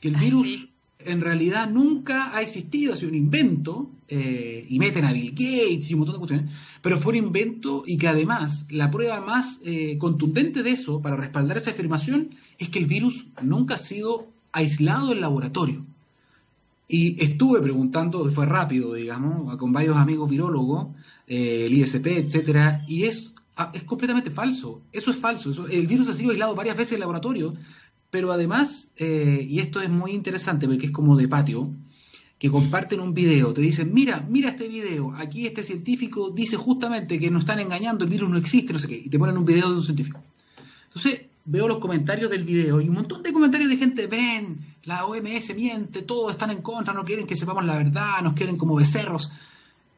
que 0.00 0.08
el 0.08 0.16
virus 0.16 0.68
en 1.00 1.20
realidad 1.20 1.70
nunca 1.70 2.36
ha 2.36 2.42
existido, 2.42 2.92
ha 2.92 2.96
sido 2.96 3.10
un 3.10 3.16
invento, 3.16 3.90
eh, 4.10 4.64
y 4.66 4.78
meten 4.78 5.04
a 5.04 5.12
Bill 5.12 5.32
Gates 5.32 5.90
y 5.90 5.94
un 5.94 6.00
montón 6.00 6.14
de 6.14 6.18
cuestiones, 6.20 6.54
pero 6.80 6.98
fue 6.98 7.12
un 7.12 7.26
invento 7.26 7.82
y 7.86 7.98
que 7.98 8.08
además 8.08 8.66
la 8.70 8.90
prueba 8.90 9.20
más 9.20 9.60
eh, 9.66 9.98
contundente 9.98 10.62
de 10.62 10.70
eso, 10.70 11.02
para 11.02 11.16
respaldar 11.16 11.58
esa 11.58 11.72
afirmación, 11.72 12.30
es 12.58 12.70
que 12.70 12.78
el 12.78 12.86
virus 12.86 13.26
nunca 13.42 13.74
ha 13.74 13.78
sido 13.78 14.26
aislado 14.52 15.12
en 15.12 15.20
laboratorio. 15.20 15.84
Y 16.88 17.22
estuve 17.22 17.60
preguntando, 17.60 18.24
fue 18.30 18.46
rápido, 18.46 18.94
digamos, 18.94 19.54
con 19.58 19.74
varios 19.74 19.98
amigos 19.98 20.30
virólogos, 20.30 20.86
eh, 21.26 21.66
el 21.66 21.74
ISP, 21.74 22.06
etcétera, 22.06 22.82
y 22.88 23.04
es, 23.04 23.34
ah, 23.56 23.70
es 23.74 23.84
completamente 23.84 24.30
falso. 24.30 24.80
Eso 24.90 25.10
es 25.10 25.18
falso. 25.18 25.66
El 25.68 25.86
virus 25.86 26.08
ha 26.08 26.14
sido 26.14 26.30
aislado 26.30 26.54
varias 26.54 26.78
veces 26.78 26.94
en 26.94 27.00
laboratorio, 27.00 27.52
pero 28.10 28.32
además, 28.32 28.92
eh, 28.96 29.46
y 29.48 29.60
esto 29.60 29.80
es 29.80 29.90
muy 29.90 30.12
interesante 30.12 30.66
porque 30.66 30.86
es 30.86 30.92
como 30.92 31.16
de 31.16 31.28
patio, 31.28 31.70
que 32.38 32.50
comparten 32.50 33.00
un 33.00 33.14
video, 33.14 33.52
te 33.52 33.60
dicen, 33.60 33.92
mira, 33.92 34.24
mira 34.28 34.50
este 34.50 34.68
video, 34.68 35.12
aquí 35.16 35.46
este 35.46 35.64
científico 35.64 36.30
dice 36.30 36.56
justamente 36.56 37.18
que 37.18 37.30
nos 37.30 37.40
están 37.40 37.58
engañando, 37.58 38.04
el 38.04 38.10
virus 38.10 38.30
no 38.30 38.36
existe, 38.36 38.72
no 38.72 38.78
sé 38.78 38.86
qué, 38.86 39.02
y 39.04 39.08
te 39.08 39.18
ponen 39.18 39.36
un 39.36 39.44
video 39.44 39.70
de 39.70 39.76
un 39.76 39.82
científico. 39.82 40.22
Entonces, 40.84 41.22
veo 41.44 41.66
los 41.66 41.78
comentarios 41.78 42.30
del 42.30 42.44
video 42.44 42.80
y 42.80 42.88
un 42.88 42.94
montón 42.94 43.22
de 43.22 43.32
comentarios 43.32 43.68
de 43.68 43.76
gente, 43.76 44.06
ven, 44.06 44.58
la 44.84 45.04
OMS 45.04 45.54
miente, 45.56 46.02
todos 46.02 46.30
están 46.30 46.50
en 46.50 46.62
contra, 46.62 46.94
no 46.94 47.04
quieren 47.04 47.26
que 47.26 47.34
sepamos 47.34 47.64
la 47.64 47.76
verdad, 47.76 48.22
nos 48.22 48.34
quieren 48.34 48.56
como 48.56 48.76
becerros. 48.76 49.32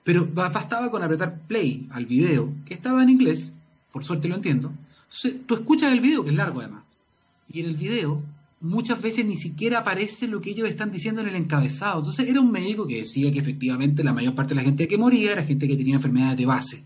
Pero 0.02 0.26
bastaba 0.32 0.90
con 0.90 1.02
apretar 1.02 1.40
play 1.46 1.86
al 1.90 2.06
video, 2.06 2.50
que 2.64 2.72
estaba 2.72 3.02
en 3.02 3.10
inglés, 3.10 3.52
por 3.92 4.02
suerte 4.02 4.28
lo 4.28 4.36
entiendo. 4.36 4.72
Entonces, 5.04 5.46
tú 5.46 5.54
escuchas 5.54 5.92
el 5.92 6.00
video, 6.00 6.24
que 6.24 6.30
es 6.30 6.36
largo 6.36 6.60
además, 6.60 6.84
y 7.52 7.60
en 7.60 7.66
el 7.66 7.76
video 7.76 8.22
muchas 8.60 9.00
veces 9.00 9.24
ni 9.24 9.36
siquiera 9.36 9.78
aparece 9.78 10.28
lo 10.28 10.40
que 10.40 10.50
ellos 10.50 10.68
están 10.68 10.90
diciendo 10.90 11.22
en 11.22 11.28
el 11.28 11.36
encabezado. 11.36 11.98
Entonces 11.98 12.28
era 12.28 12.40
un 12.40 12.52
médico 12.52 12.86
que 12.86 13.00
decía 13.00 13.32
que 13.32 13.38
efectivamente 13.38 14.04
la 14.04 14.12
mayor 14.12 14.34
parte 14.34 14.50
de 14.50 14.60
la 14.60 14.64
gente 14.64 14.86
que 14.86 14.98
moría 14.98 15.32
era 15.32 15.44
gente 15.44 15.66
que 15.66 15.76
tenía 15.76 15.96
enfermedades 15.96 16.36
de 16.36 16.46
base. 16.46 16.84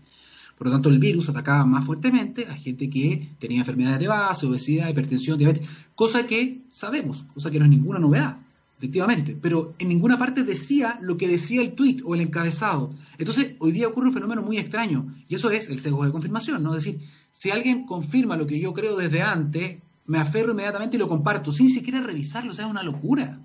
Por 0.57 0.67
lo 0.67 0.73
tanto, 0.73 0.87
el 0.87 0.99
virus 0.99 1.27
atacaba 1.27 1.65
más 1.65 1.85
fuertemente 1.85 2.47
a 2.47 2.55
gente 2.55 2.89
que 2.89 3.29
tenía 3.39 3.59
enfermedades 3.59 3.99
de 3.99 4.07
base, 4.07 4.45
obesidad, 4.45 4.87
hipertensión, 4.87 5.37
diabetes, 5.37 5.67
cosa 5.95 6.25
que 6.25 6.61
sabemos, 6.69 7.25
cosa 7.33 7.51
que 7.51 7.59
no 7.59 7.65
es 7.65 7.71
ninguna 7.71 7.99
novedad, 7.99 8.37
efectivamente, 8.77 9.37
pero 9.41 9.73
en 9.79 9.89
ninguna 9.89 10.17
parte 10.17 10.43
decía 10.43 10.97
lo 11.01 11.17
que 11.17 11.27
decía 11.27 11.61
el 11.61 11.73
tweet 11.73 11.97
o 12.05 12.15
el 12.15 12.21
encabezado. 12.21 12.93
Entonces, 13.17 13.55
hoy 13.59 13.73
día 13.73 13.89
ocurre 13.89 14.07
un 14.07 14.13
fenómeno 14.13 14.43
muy 14.43 14.57
extraño, 14.57 15.07
y 15.27 15.35
eso 15.35 15.49
es 15.49 15.69
el 15.69 15.81
sesgo 15.81 16.05
de 16.05 16.13
confirmación, 16.13 16.63
¿no? 16.63 16.73
Es 16.73 16.85
decir, 16.85 17.01
si 17.33 17.51
alguien 17.51 17.85
confirma 17.85 18.37
lo 18.37 18.47
que 18.47 18.57
yo 18.57 18.71
creo 18.71 18.95
desde 18.95 19.21
antes, 19.21 19.79
me 20.05 20.19
aferro 20.19 20.51
inmediatamente 20.51 20.97
y 20.97 20.99
lo 20.99 21.07
comparto, 21.07 21.51
sin 21.51 21.69
siquiera 21.69 22.01
revisarlo, 22.01 22.51
o 22.51 22.55
sea, 22.55 22.65
es 22.65 22.71
una 22.71 22.83
locura. 22.83 23.39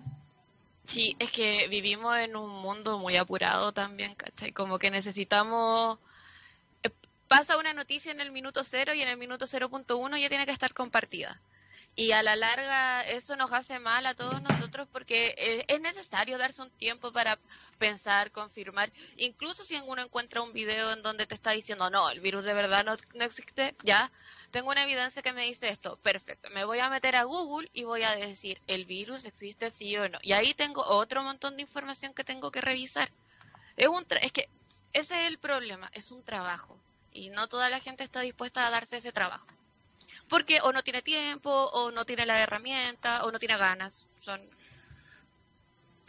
Sí, 0.85 1.17
es 1.19 1.31
que 1.31 1.69
vivimos 1.69 2.17
en 2.19 2.37
un 2.37 2.51
mundo 2.51 2.99
muy 2.99 3.17
apurado 3.17 3.73
también, 3.73 4.15
¿cachai? 4.15 4.53
Como 4.53 4.79
que 4.79 4.91
necesitamos... 4.91 5.99
Eh, 6.83 6.91
pasa 7.29 7.59
una 7.59 7.73
noticia 7.73 8.13
en 8.13 8.21
el 8.21 8.33
minuto 8.33 8.65
cero 8.65 8.93
y 8.93 9.01
en 9.01 9.09
el 9.09 9.17
minuto 9.17 9.47
0.1 9.47 10.19
ya 10.21 10.29
tiene 10.29 10.47
que 10.47 10.53
estar 10.53 10.75
compartida. 10.75 11.41
Y 11.97 12.13
a 12.13 12.23
la 12.23 12.37
larga 12.37 13.03
eso 13.09 13.37
nos 13.37 13.53
hace 13.53 13.79
mal 13.79 14.07
a 14.07 14.15
todos 14.15 14.41
nosotros 14.41 14.89
porque 14.91 15.35
eh, 15.37 15.65
es 15.69 15.81
necesario 15.81 16.39
darse 16.39 16.63
un 16.63 16.71
tiempo 16.71 17.13
para 17.13 17.39
pensar, 17.79 18.31
confirmar. 18.31 18.93
Incluso 19.17 19.65
si 19.65 19.77
uno 19.77 20.03
encuentra 20.03 20.43
un 20.43 20.53
video 20.53 20.93
en 20.93 21.03
donde 21.03 21.27
te 21.27 21.35
está 21.35 21.51
diciendo, 21.51 21.91
no, 21.91 22.09
el 22.11 22.21
virus 22.21 22.45
de 22.45 22.55
verdad 22.55 22.85
no, 22.85 22.97
no 23.15 23.25
existe, 23.25 23.75
ya, 23.83 24.11
tengo 24.51 24.71
una 24.71 24.85
evidencia 24.85 25.23
que 25.23 25.33
me 25.33 25.45
dice 25.45 25.69
esto, 25.69 25.97
perfecto, 25.97 26.49
me 26.51 26.65
voy 26.65 26.79
a 26.79 26.91
meter 26.91 27.17
a 27.17 27.25
Google 27.25 27.69
y 27.73 27.85
voy 27.85 28.03
a 28.03 28.15
decir, 28.15 28.61
el 28.67 28.85
virus 28.85 29.25
existe 29.25 29.71
sí 29.71 29.97
o 29.97 30.09
no. 30.09 30.19
Y 30.23 30.33
ahí 30.33 30.55
tengo 30.55 30.83
otro 30.83 31.23
montón 31.23 31.57
de 31.57 31.63
información 31.63 32.15
que 32.15 32.25
tengo 32.25 32.51
que 32.51 32.61
revisar. 32.61 33.11
Es, 33.77 33.89
un 33.89 34.07
es 34.21 34.33
que 34.33 34.49
ese 34.93 35.21
es 35.21 35.27
el 35.27 35.39
problema, 35.39 35.91
es 35.93 36.13
un 36.13 36.23
trabajo. 36.23 36.79
Y 37.13 37.31
no 37.31 37.49
toda 37.49 37.69
la 37.69 37.81
gente 37.81 38.05
está 38.05 38.21
dispuesta 38.21 38.67
a 38.67 38.71
darse 38.71 38.99
ese 38.99 39.13
trabajo 39.13 39.47
porque 40.31 40.61
o 40.63 40.73
no 40.73 40.83
tiene 40.83 41.03
tiempo, 41.03 41.51
o 41.51 41.91
no 41.91 42.07
tiene 42.07 42.25
la 42.25 42.41
herramienta, 42.41 43.25
o 43.25 43.31
no 43.31 43.39
tiene 43.39 43.59
ganas. 43.59 44.07
Son 44.17 44.41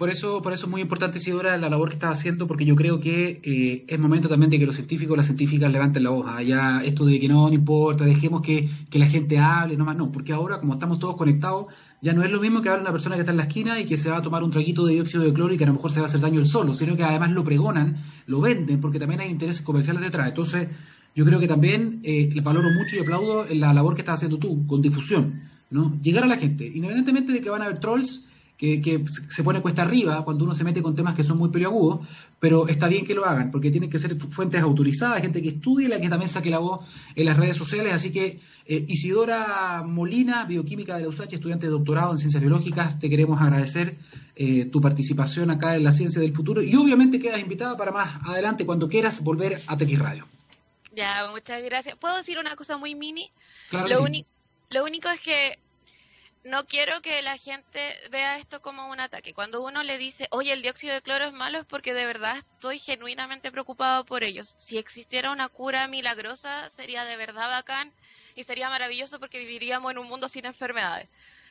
por 0.02 0.10
eso, 0.10 0.42
por 0.42 0.52
eso 0.52 0.66
es 0.66 0.72
muy 0.72 0.82
importante, 0.82 1.20
Isidora, 1.20 1.60
la 1.60 1.70
labor 1.70 1.90
que 1.90 1.94
estás 1.94 2.18
haciendo, 2.18 2.48
porque 2.48 2.66
yo 2.66 2.76
creo 2.76 3.00
que 3.00 3.40
eh, 3.44 3.86
es 3.88 4.00
momento 4.00 4.28
también 4.28 4.50
de 4.50 4.58
que 4.58 4.66
los 4.66 4.74
científicos, 4.74 5.16
las 5.16 5.28
científicas 5.28 5.72
levanten 5.72 6.04
la 6.04 6.10
voz. 6.10 6.26
Ya 6.44 6.82
esto 6.84 7.06
de 7.06 7.20
que 7.20 7.28
no, 7.28 7.48
no 7.50 7.54
importa, 7.54 8.04
dejemos 8.04 8.42
que, 8.42 8.68
que 8.90 8.98
la 8.98 9.06
gente 9.06 9.38
hable, 9.38 9.78
no 9.78 9.86
más, 9.86 9.96
no, 9.96 10.12
porque 10.12 10.34
ahora, 10.34 10.60
como 10.60 10.74
estamos 10.74 10.98
todos 10.98 11.16
conectados, 11.16 11.68
ya 12.02 12.14
no 12.14 12.24
es 12.24 12.32
lo 12.32 12.42
mismo 12.42 12.64
que 12.64 12.70
hablar 12.70 12.82
una 12.82 12.92
persona 12.92 13.14
que 13.14 13.22
está 13.22 13.30
en 13.32 13.38
la 13.38 13.44
esquina 13.44 13.80
y 13.80 13.86
que 13.86 13.96
se 13.96 14.10
va 14.10 14.18
a 14.18 14.22
tomar 14.24 14.42
un 14.42 14.50
traguito 14.50 14.88
de 14.88 14.94
dióxido 14.94 15.24
de 15.24 15.34
cloro 15.34 15.54
y 15.54 15.60
que 15.60 15.66
a 15.66 15.68
lo 15.68 15.74
mejor 15.74 15.92
se 15.92 16.00
va 16.00 16.08
a 16.08 16.10
hacer 16.10 16.20
daño 16.20 16.40
el 16.40 16.48
solo, 16.48 16.74
sino 16.74 16.96
que 16.96 17.04
además 17.04 17.30
lo 17.30 17.44
pregonan, 17.44 18.04
lo 18.26 18.42
venden, 18.42 18.82
porque 18.82 18.98
también 18.98 19.22
hay 19.22 19.30
intereses 19.30 19.62
comerciales 19.62 20.02
detrás. 20.02 20.30
Entonces, 20.30 20.68
yo 21.16 21.26
creo 21.26 21.40
que 21.40 21.48
también 21.48 22.00
eh, 22.04 22.34
valoro 22.42 22.70
mucho 22.72 22.96
y 22.96 23.00
aplaudo 23.00 23.46
la 23.50 23.74
labor 23.74 23.96
que 23.96 24.02
estás 24.02 24.16
haciendo 24.16 24.38
tú 24.38 24.66
con 24.66 24.82
difusión, 24.82 25.42
¿no? 25.70 26.00
Llegar 26.02 26.24
a 26.24 26.28
la 26.28 26.38
gente, 26.38 26.66
independientemente 26.66 27.34
de 27.34 27.42
que 27.42 27.50
van 27.50 27.62
a 27.62 27.66
haber 27.66 27.80
trolls, 27.80 28.26
que, 28.62 29.04
se 29.30 29.44
pone 29.44 29.60
cuesta 29.60 29.82
arriba 29.82 30.24
cuando 30.24 30.46
uno 30.46 30.54
se 30.54 30.64
mete 30.64 30.84
con 30.84 30.94
temas 30.96 31.16
que 31.16 31.24
son 31.24 31.40
muy 31.40 31.50
periagudos, 31.50 32.08
pero 32.40 32.68
está 32.68 32.88
bien 32.88 33.06
que 33.06 33.16
lo 33.16 33.26
hagan, 33.26 33.50
porque 33.50 33.72
tienen 33.72 33.90
que 33.90 33.98
ser 33.98 34.16
fuentes 34.16 34.62
autorizadas, 34.62 35.20
gente 35.22 35.42
que 35.42 35.50
estudie 35.50 35.90
la 35.90 36.00
que 36.00 36.10
también 36.10 36.30
saque 36.30 36.52
la 36.52 36.60
voz 36.60 36.82
en 37.16 37.26
las 37.26 37.38
redes 37.38 37.58
sociales. 37.58 37.92
Así 37.92 38.12
que 38.12 38.40
eh, 38.68 38.86
Isidora 38.88 39.84
Molina, 39.84 40.46
bioquímica 40.46 40.96
de 40.96 41.04
la 41.04 41.10
USACH, 41.10 41.34
estudiante 41.34 41.66
de 41.66 41.72
doctorado 41.72 42.12
en 42.12 42.20
ciencias 42.20 42.40
biológicas, 42.40 43.00
te 43.00 43.10
queremos 43.10 43.42
agradecer 43.42 43.98
eh, 44.36 44.66
tu 44.66 44.80
participación 44.80 45.50
acá 45.50 45.76
en 45.76 45.84
la 45.84 45.92
ciencia 45.92 46.22
del 46.22 46.36
futuro 46.36 46.62
y 46.62 46.76
obviamente 46.76 47.20
quedas 47.20 47.42
invitada 47.42 47.76
para 47.78 47.92
más 47.92 48.20
adelante 48.28 48.66
cuando 48.68 48.88
quieras 48.88 49.24
volver 49.24 49.64
a 49.66 49.76
TX 49.76 50.00
Radio. 50.00 50.41
Ya, 50.92 51.28
muchas 51.28 51.62
gracias. 51.64 51.96
¿Puedo 51.96 52.18
decir 52.18 52.38
una 52.38 52.56
cosa 52.56 52.78
muy 52.78 52.96
mini? 52.96 53.32
Claro 53.70 53.88
lo, 53.88 54.06
sí. 54.08 54.26
lo 54.72 54.84
único 54.84 55.10
es 55.10 55.22
que 55.22 55.58
no 56.44 56.66
quiero 56.66 57.02
que 57.02 57.22
la 57.22 57.38
gente 57.38 57.96
vea 58.10 58.38
esto 58.38 58.62
como 58.62 58.90
un 58.90 59.00
ataque. 59.00 59.34
Cuando 59.34 59.62
uno 59.62 59.84
le 59.84 59.98
dice, 59.98 60.28
oye, 60.32 60.52
el 60.54 60.62
dióxido 60.62 60.94
de 60.94 61.02
cloro 61.02 61.26
es 61.26 61.34
malo, 61.34 61.60
es 61.60 61.66
porque 61.66 61.94
de 61.94 62.06
verdad 62.06 62.38
estoy 62.38 62.80
genuinamente 62.80 63.52
preocupado 63.52 64.06
por 64.06 64.24
ellos. 64.24 64.56
Si 64.58 64.78
existiera 64.78 65.32
una 65.32 65.50
cura 65.50 65.88
milagrosa, 65.88 66.70
sería 66.70 67.06
de 67.06 67.16
verdad 67.16 67.50
bacán 67.50 67.94
y 68.36 68.44
sería 68.44 68.70
maravilloso 68.70 69.20
porque 69.20 69.40
viviríamos 69.40 69.92
en 69.92 70.00
un 70.00 70.08
mundo 70.08 70.28
sin 70.30 70.46
enfermedades. 70.46 71.10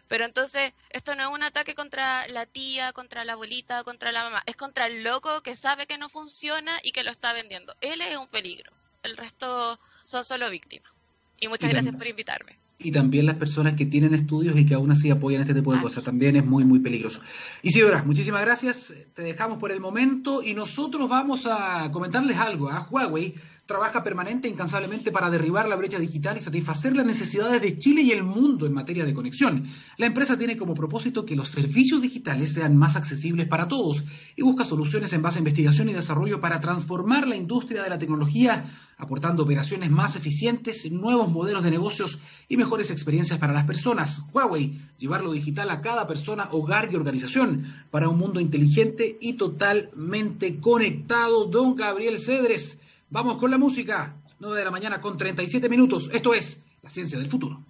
Pero 0.09 0.25
entonces, 0.25 0.73
esto 0.91 1.15
no 1.15 1.23
es 1.23 1.29
un 1.29 1.45
ataque 1.45 1.77
contra 1.77 2.27
la 2.29 2.45
tía, 2.45 2.93
contra 2.93 3.25
la 3.25 3.35
abuelita, 3.35 3.85
contra 3.85 4.11
la 4.11 4.25
mamá. 4.25 4.43
Es 4.45 4.57
contra 4.57 4.87
el 4.87 5.05
loco 5.05 5.41
que 5.43 5.55
sabe 5.55 5.87
que 5.87 5.99
no 5.99 6.09
funciona 6.09 6.81
y 6.83 6.91
que 6.91 7.05
lo 7.05 7.13
está 7.13 7.33
vendiendo. 7.33 7.77
Él 7.81 8.01
es 8.01 8.17
un 8.17 8.27
peligro. 8.27 8.73
El 9.03 9.17
resto 9.17 9.79
son 10.05 10.25
solo 10.25 10.51
víctimas. 10.51 10.93
Y 11.39 11.49
muchas 11.49 11.71
gracias 11.71 11.95
por 11.95 12.07
invitarme 12.07 12.61
y 12.83 12.93
también 12.93 13.27
las 13.27 13.37
personas 13.37 13.75
que 13.75 13.85
tienen 13.85 14.15
estudios 14.15 14.59
y 14.59 14.65
que 14.65 14.75
aún 14.75 14.91
así 14.91 15.11
apoyan 15.11 15.43
este 15.43 15.55
tipo 15.55 15.75
de 15.75 15.81
cosas. 15.81 16.03
También 16.03 16.37
es 16.37 16.47
muy, 16.47 16.65
muy 16.65 16.79
peligroso. 16.79 17.21
Isidora, 17.63 18.03
muchísimas 18.03 18.41
gracias. 18.41 18.95
Te 19.15 19.23
dejamos 19.23 19.59
por 19.59 19.71
el 19.71 19.81
momento 19.81 20.43
y 20.43 20.55
nosotros 20.55 21.09
vamos 21.09 21.47
a 21.47 21.93
comentarles 21.93 22.39
algo. 22.39 22.71
a 22.71 22.79
¿ah? 22.79 22.89
Huawei 22.91 23.35
trabaja 23.71 24.03
permanente 24.03 24.49
e 24.49 24.51
incansablemente 24.51 25.13
para 25.13 25.31
derribar 25.31 25.69
la 25.69 25.77
brecha 25.77 26.01
digital 26.01 26.37
y 26.37 26.41
satisfacer 26.41 26.97
las 26.97 27.07
necesidades 27.07 27.63
de 27.63 27.79
Chile 27.79 28.03
y 28.03 28.11
el 28.11 28.25
mundo 28.25 28.67
en 28.67 28.73
materia 28.73 29.05
de 29.05 29.15
conexión. 29.15 29.63
La 29.97 30.07
empresa 30.07 30.37
tiene 30.37 30.57
como 30.57 30.75
propósito 30.75 31.25
que 31.25 31.37
los 31.37 31.51
servicios 31.51 32.03
digitales 32.03 32.53
sean 32.53 32.77
más 32.77 32.97
accesibles 32.97 33.47
para 33.47 33.69
todos 33.69 34.03
y 34.35 34.43
busca 34.43 34.65
soluciones 34.65 35.13
en 35.13 35.23
base 35.23 35.39
a 35.39 35.45
investigación 35.47 35.89
y 35.89 35.93
desarrollo 35.93 36.41
para 36.41 36.61
transformar 36.61 37.29
la 37.29 37.37
industria 37.37 37.85
de 37.85 37.91
la 37.91 37.99
tecnología, 38.01 38.65
aportando 38.99 39.45
operaciones 39.45 39.89
más 39.89 40.17
eficientes, 40.17 40.91
nuevos 40.91 41.31
modelos 41.31 41.63
de 41.63 41.71
negocios 41.71 42.19
y 42.49 42.57
mejores 42.57 42.91
experiencias 42.91 43.39
para 43.39 43.53
las 43.53 43.67
personas. 43.67 44.23
Huawei, 44.33 44.81
llevar 44.99 45.23
lo 45.23 45.31
digital 45.31 45.71
a 45.71 45.81
cada 45.81 46.09
persona, 46.09 46.49
hogar 46.51 46.89
y 46.91 46.97
organización 46.97 47.65
para 47.93 48.09
un 48.09 48.19
mundo 48.19 48.41
inteligente 48.41 49.17
y 49.21 49.35
totalmente 49.35 50.59
conectado. 50.59 51.45
Don 51.45 51.77
Gabriel 51.77 52.19
Cedres 52.19 52.81
Vamos 53.13 53.39
con 53.39 53.51
la 53.51 53.59
música. 53.59 54.15
9 54.39 54.57
de 54.57 54.65
la 54.65 54.71
mañana 54.71 55.01
con 55.01 55.17
37 55.17 55.69
minutos. 55.69 56.11
Esto 56.15 56.33
es 56.33 56.63
La 56.81 56.91
Ciencia 56.91 57.19
del 57.19 57.27
Futuro. 57.27 57.61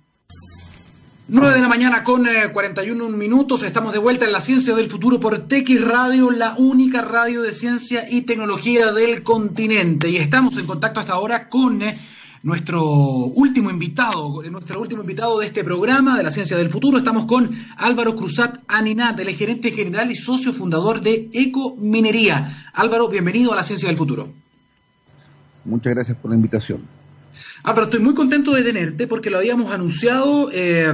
9 1.29 1.55
de 1.55 1.61
la 1.61 1.69
mañana 1.69 2.05
con 2.05 2.27
41 2.53 3.07
eh, 3.07 3.09
minutos. 3.09 3.63
Estamos 3.63 3.95
de 3.95 3.99
vuelta 3.99 4.27
en 4.27 4.33
La 4.33 4.43
Ciencia 4.43 4.75
del 4.75 4.91
Futuro 4.91 5.19
por 5.19 5.39
TX 5.39 5.87
Radio, 5.87 6.31
la 6.31 6.55
única 6.59 7.01
radio 7.01 7.41
de 7.41 7.55
ciencia 7.55 8.07
y 8.11 8.23
tecnología 8.23 8.93
del 8.93 9.23
continente. 9.23 10.11
Y 10.11 10.19
estamos 10.19 10.59
en 10.59 10.67
contacto 10.67 11.01
hasta 11.01 11.15
ahora 11.15 11.49
con 11.49 11.81
eh, 11.81 11.99
nuestro 12.43 12.85
último 12.85 13.71
invitado, 13.71 14.43
nuestro 14.43 14.79
último 14.79 15.01
invitado 15.01 15.39
de 15.39 15.47
este 15.47 15.65
programa 15.65 16.19
de 16.19 16.23
la 16.23 16.33
Ciencia 16.33 16.59
del 16.59 16.69
Futuro. 16.69 16.99
Estamos 16.99 17.25
con 17.25 17.51
Álvaro 17.79 18.15
Cruzat 18.15 18.59
Aninat, 18.69 19.19
el 19.21 19.31
gerente 19.31 19.73
general 19.73 20.11
y 20.11 20.17
socio 20.17 20.53
fundador 20.53 21.01
de 21.01 21.31
Ecominería. 21.33 22.71
Álvaro, 22.75 23.09
bienvenido 23.09 23.55
a 23.55 23.57
la 23.57 23.63
Ciencia 23.63 23.89
del 23.89 23.97
Futuro. 23.97 24.35
Muchas 25.65 25.95
gracias 25.95 26.17
por 26.17 26.31
la 26.31 26.37
invitación. 26.37 26.81
Ah, 27.63 27.75
pero 27.75 27.85
estoy 27.85 28.01
muy 28.01 28.15
contento 28.15 28.53
de 28.53 28.63
tenerte 28.63 29.07
porque 29.07 29.29
lo 29.29 29.39
habíamos 29.39 29.73
anunciado, 29.73 30.51
eh, 30.53 30.93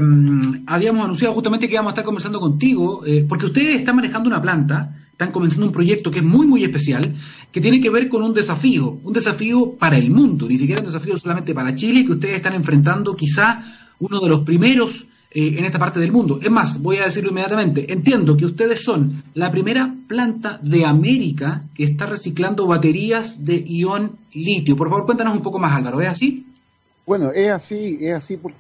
habíamos 0.67 1.05
anunciado 1.05 1.33
justamente 1.33 1.69
que 1.69 1.75
íbamos 1.75 1.91
a 1.91 1.93
estar 1.93 2.05
conversando 2.05 2.41
contigo, 2.41 3.05
eh, 3.07 3.25
porque 3.29 3.47
ustedes 3.47 3.79
están 3.79 3.97
manejando 3.97 4.29
una 4.29 4.43
planta, 4.43 4.97
están 5.13 5.31
comenzando 5.31 5.67
un 5.67 5.73
proyecto 5.73 6.11
que 6.11 6.19
es 6.19 6.25
muy, 6.25 6.47
muy 6.47 6.65
especial, 6.65 7.15
que 7.53 7.61
tiene 7.61 7.81
que 7.81 7.89
ver 7.89 8.09
con 8.09 8.23
un 8.23 8.35
desafío, 8.35 8.99
un 9.03 9.13
desafío 9.13 9.77
para 9.79 9.97
el 9.97 10.11
mundo, 10.11 10.49
ni 10.49 10.59
siquiera 10.59 10.81
un 10.81 10.87
desafío 10.87 11.17
solamente 11.17 11.55
para 11.55 11.75
Chile, 11.75 12.05
que 12.05 12.13
ustedes 12.13 12.35
están 12.35 12.55
enfrentando 12.55 13.15
quizá 13.15 13.63
uno 14.01 14.21
de 14.21 14.29
los 14.29 14.41
primeros 14.41 15.07
eh, 15.39 15.59
en 15.59 15.67
esta 15.67 15.79
parte 15.79 16.01
del 16.01 16.13
mundo. 16.13 16.39
Es 16.43 16.51
más, 16.51 16.81
voy 16.81 16.97
a 16.97 17.05
decirlo 17.05 17.29
inmediatamente, 17.29 17.93
entiendo 17.93 18.39
que 18.39 18.47
ustedes 18.47 18.83
son 18.83 19.23
la 19.35 19.51
primera 19.51 19.95
planta 20.09 20.59
de 20.63 20.87
América 20.87 21.65
que 21.75 21.85
está 21.85 22.07
reciclando 22.07 22.67
baterías 22.67 23.45
de 23.45 23.63
ion 23.63 24.17
litio. 24.33 24.79
Por 24.79 24.89
favor, 24.89 25.05
cuéntanos 25.05 25.37
un 25.37 25.43
poco 25.43 25.59
más, 25.59 25.77
Álvaro, 25.77 26.01
¿es 26.01 26.09
así? 26.09 26.47
Bueno, 27.07 27.33
es 27.33 27.51
así, 27.51 27.99
es 28.01 28.15
así 28.15 28.39
porque, 28.39 28.57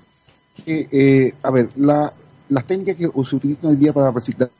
eh, 0.66 1.32
a 1.42 1.50
ver, 1.50 1.70
la, 1.76 2.12
las 2.50 2.66
técnicas 2.66 2.96
que 2.96 3.08
se 3.24 3.36
utilizan 3.36 3.70
hoy 3.70 3.76
día 3.76 3.94
para 3.94 4.10
reciclar 4.10 4.50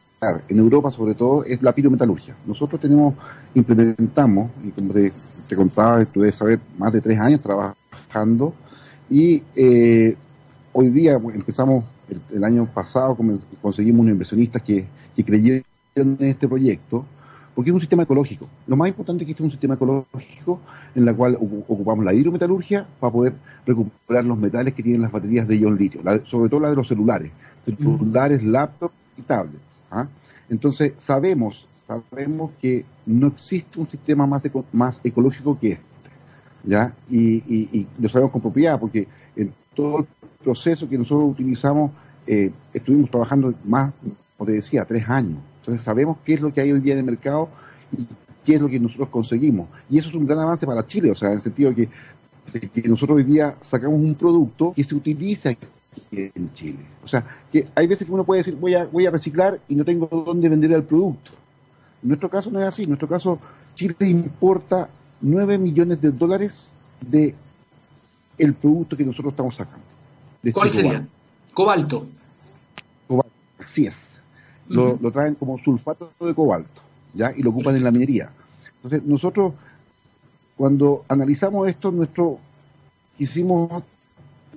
en 0.49 0.59
Europa 0.59 0.91
sobre 0.91 1.15
todo 1.15 1.45
es 1.45 1.61
la 1.61 1.75
pirometalurgia. 1.75 2.35
Nosotros 2.47 2.81
tenemos, 2.81 3.15
implementamos, 3.55 4.53
y 4.65 4.71
como 4.71 4.95
te, 4.95 5.13
te 5.47 5.55
contaba, 5.55 6.01
estuve 6.01 6.33
saber 6.33 6.61
más 6.79 6.95
de 6.95 7.03
tres 7.03 7.19
años 7.19 7.43
trabajando 7.43 8.55
y 9.11 9.43
eh, 9.55 10.17
hoy 10.73 10.89
día 10.89 11.21
empezamos 11.35 11.85
el, 12.09 12.45
año 12.45 12.67
pasado 12.73 13.17
conseguimos 13.61 14.01
unos 14.01 14.13
inversionistas 14.13 14.63
que, 14.63 14.87
creyeron 15.25 15.65
en 15.95 16.17
este 16.21 16.47
proyecto, 16.47 17.05
porque 17.55 17.71
es 17.71 17.75
un 17.75 17.81
sistema 17.81 18.03
ecológico. 18.03 18.47
Lo 18.67 18.77
más 18.77 18.89
importante 18.89 19.25
es 19.25 19.27
que 19.27 19.33
este 19.33 19.43
es 19.43 19.47
un 19.47 19.51
sistema 19.51 19.75
ecológico 19.75 20.61
en 20.95 21.09
el 21.09 21.17
cual 21.17 21.37
ocupamos 21.41 22.05
la 22.05 22.13
hidrometalurgia 22.13 22.87
para 23.01 23.13
poder 23.13 23.35
recuperar 23.65 24.25
los 24.25 24.39
metales 24.39 24.75
que 24.75 24.83
tienen 24.83 25.03
las 25.03 25.11
baterías 25.11 25.49
de 25.49 25.57
ion 25.59 25.77
litio, 25.77 26.03
sobre 26.25 26.51
todo 26.51 26.61
la 26.61 26.71
de 26.71 26.77
los 26.77 26.87
celulares, 26.87 27.33
celulares, 27.65 28.45
laptops 28.45 28.95
y 29.17 29.23
tablets. 29.23 29.81
¿ah? 29.91 30.07
Entonces 30.51 30.95
sabemos, 30.99 31.67
sabemos 31.73 32.51
que 32.61 32.85
no 33.07 33.29
existe 33.29 33.81
un 33.81 33.89
sistema 33.89 34.27
más, 34.27 34.45
más 34.73 35.01
ecológico 35.03 35.59
que 35.59 35.73
este, 35.73 35.87
¿ya? 36.65 36.95
Y, 37.09 37.37
y 37.47 37.87
lo 37.99 38.09
sabemos 38.09 38.33
con 38.33 38.43
propiedad, 38.43 38.79
porque 38.79 39.09
en 39.35 39.53
todo 39.77 40.01
el 40.01 40.07
proceso 40.43 40.89
que 40.89 40.99
nosotros 40.99 41.31
utilizamos, 41.31 41.93
eh, 42.27 42.51
estuvimos 42.73 43.11
trabajando 43.11 43.55
más, 43.65 43.93
como 44.37 44.49
te 44.49 44.55
decía, 44.55 44.85
tres 44.85 45.09
años. 45.09 45.39
Entonces 45.61 45.85
sabemos 45.85 46.17
qué 46.25 46.35
es 46.35 46.41
lo 46.41 46.53
que 46.53 46.61
hay 46.61 46.73
hoy 46.73 46.81
día 46.81 46.95
en 46.95 47.01
el 47.01 47.05
mercado 47.05 47.49
y 47.97 48.07
qué 48.45 48.55
es 48.55 48.61
lo 48.61 48.69
que 48.69 48.81
nosotros 48.81 49.09
conseguimos. 49.11 49.69
Y 49.89 49.99
eso 49.99 50.09
es 50.09 50.15
un 50.15 50.27
gran 50.27 50.41
avance 50.41 50.67
para 50.67 50.85
Chile, 50.87 51.11
o 51.11 51.15
sea, 51.15 51.29
en 51.29 51.35
el 51.35 51.41
sentido 51.41 51.73
de 51.73 51.89
que, 51.89 52.89
nosotros 52.89 53.19
hoy 53.19 53.25
día 53.25 53.57
sacamos 53.61 53.99
un 53.99 54.15
producto 54.15 54.73
que 54.75 54.85
se 54.85 54.95
utiliza 54.95 55.51
en 56.13 56.53
Chile. 56.53 56.79
O 57.05 57.09
sea, 57.09 57.25
que 57.53 57.67
hay 57.75 57.87
veces 57.87 58.07
que 58.07 58.13
uno 58.13 58.25
puede 58.25 58.41
decir, 58.41 58.55
voy 58.55 58.75
a, 58.75 58.85
voy 58.87 59.07
a 59.07 59.11
reciclar 59.11 59.61
y 59.69 59.75
no 59.75 59.85
tengo 59.85 60.07
dónde 60.07 60.49
vender 60.49 60.73
el 60.73 60.85
producto. 60.85 61.33
En 62.03 62.09
nuestro 62.11 62.31
caso 62.31 62.51
no 62.51 62.61
es 62.61 62.69
así. 62.69 62.85
En 62.85 62.91
nuestro 62.91 63.09
caso, 63.09 63.41
Chile 63.75 63.97
importa 64.01 64.89
9 65.21 65.59
millones 65.59 66.01
de 66.01 66.13
dólares 66.13 66.71
de 67.01 67.35
el 68.39 68.55
producto 68.55 68.97
que 68.97 69.05
nosotros 69.05 69.33
estamos 69.33 69.55
sacando. 69.55 69.85
Este 70.39 70.53
¿Cuál 70.53 70.71
sería? 70.71 71.07
Cobalto. 71.55 72.07
Cobalto, 73.07 73.33
así 73.59 73.87
es. 73.87 74.13
lo, 74.69 74.99
lo, 75.01 75.11
traen 75.11 75.35
como 75.35 75.59
sulfato 75.59 76.13
de 76.21 76.35
cobalto, 76.35 76.83
¿ya? 77.15 77.33
Y 77.37 77.43
lo 77.43 77.51
ocupan 77.51 77.77
en 77.77 77.85
la 77.85 77.91
minería. 77.91 78.31
Entonces, 78.77 79.03
nosotros, 79.05 79.55
cuando 80.57 81.05
analizamos 81.09 81.69
esto, 81.69 81.91
nuestro 81.91 82.39
quisimos 83.17 83.83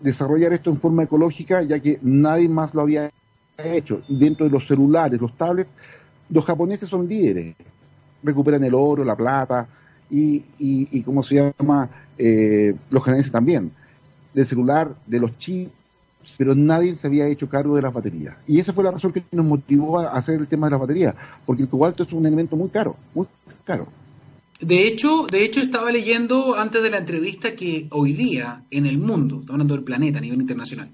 desarrollar 0.02 0.54
esto 0.54 0.70
en 0.70 0.80
forma 0.80 1.04
ecológica, 1.04 1.62
ya 1.62 1.80
que 1.80 2.00
nadie 2.02 2.50
más 2.50 2.74
lo 2.74 2.82
había 2.82 3.10
hecho. 3.58 4.02
Dentro 4.08 4.46
de 4.46 4.52
los 4.52 4.68
celulares, 4.68 5.20
los 5.20 5.36
tablets, 5.38 5.72
los 6.30 6.46
japoneses 6.46 6.90
son 6.90 7.08
líderes. 7.08 7.56
Recuperan 8.22 8.64
el 8.64 8.74
oro, 8.74 9.04
la 9.06 9.16
plata 9.16 9.68
y, 10.10 10.44
y, 10.58 11.02
¿cómo 11.04 11.24
se 11.24 11.36
llama? 11.36 11.90
Eh, 12.18 12.76
los 12.90 13.04
canadienses 13.04 13.32
también. 13.32 13.72
Del 14.34 14.46
celular, 14.46 14.96
de 15.06 15.20
los 15.20 15.38
chips, 15.38 15.72
pero 16.38 16.54
nadie 16.56 16.96
se 16.96 17.08
había 17.08 17.28
hecho 17.28 17.50
cargo 17.50 17.76
de 17.76 17.82
las 17.82 17.94
baterías. 17.94 18.36
Y 18.48 18.60
esa 18.60 18.74
fue 18.74 18.84
la 18.84 18.92
razón 18.92 19.12
que 19.12 19.24
nos 19.32 19.46
motivó 19.46 20.00
a 20.00 20.12
hacer 20.12 20.40
el 20.40 20.48
tema 20.48 20.68
de 20.68 20.72
las 20.72 20.80
baterías, 20.80 21.16
porque 21.46 21.64
el 21.64 21.70
cobalto 21.70 22.04
es 22.04 22.14
un 22.14 22.26
elemento 22.26 22.56
muy 22.56 22.70
caro, 22.70 22.96
muy 23.14 23.28
caro. 23.66 23.88
De 24.60 24.86
hecho, 24.88 25.26
de 25.26 25.46
hecho, 25.46 25.62
estaba 25.62 25.90
leyendo 25.90 26.58
antes 26.58 26.84
de 26.84 26.90
la 26.90 26.98
entrevista 26.98 27.56
que 27.56 27.88
hoy 27.92 28.12
día 28.14 28.64
en 28.70 28.86
el 28.86 28.98
mundo, 28.98 29.36
estamos 29.36 29.52
hablando 29.52 29.76
del 29.76 29.86
planeta 29.86 30.20
a 30.20 30.22
nivel 30.22 30.42
internacional, 30.42 30.92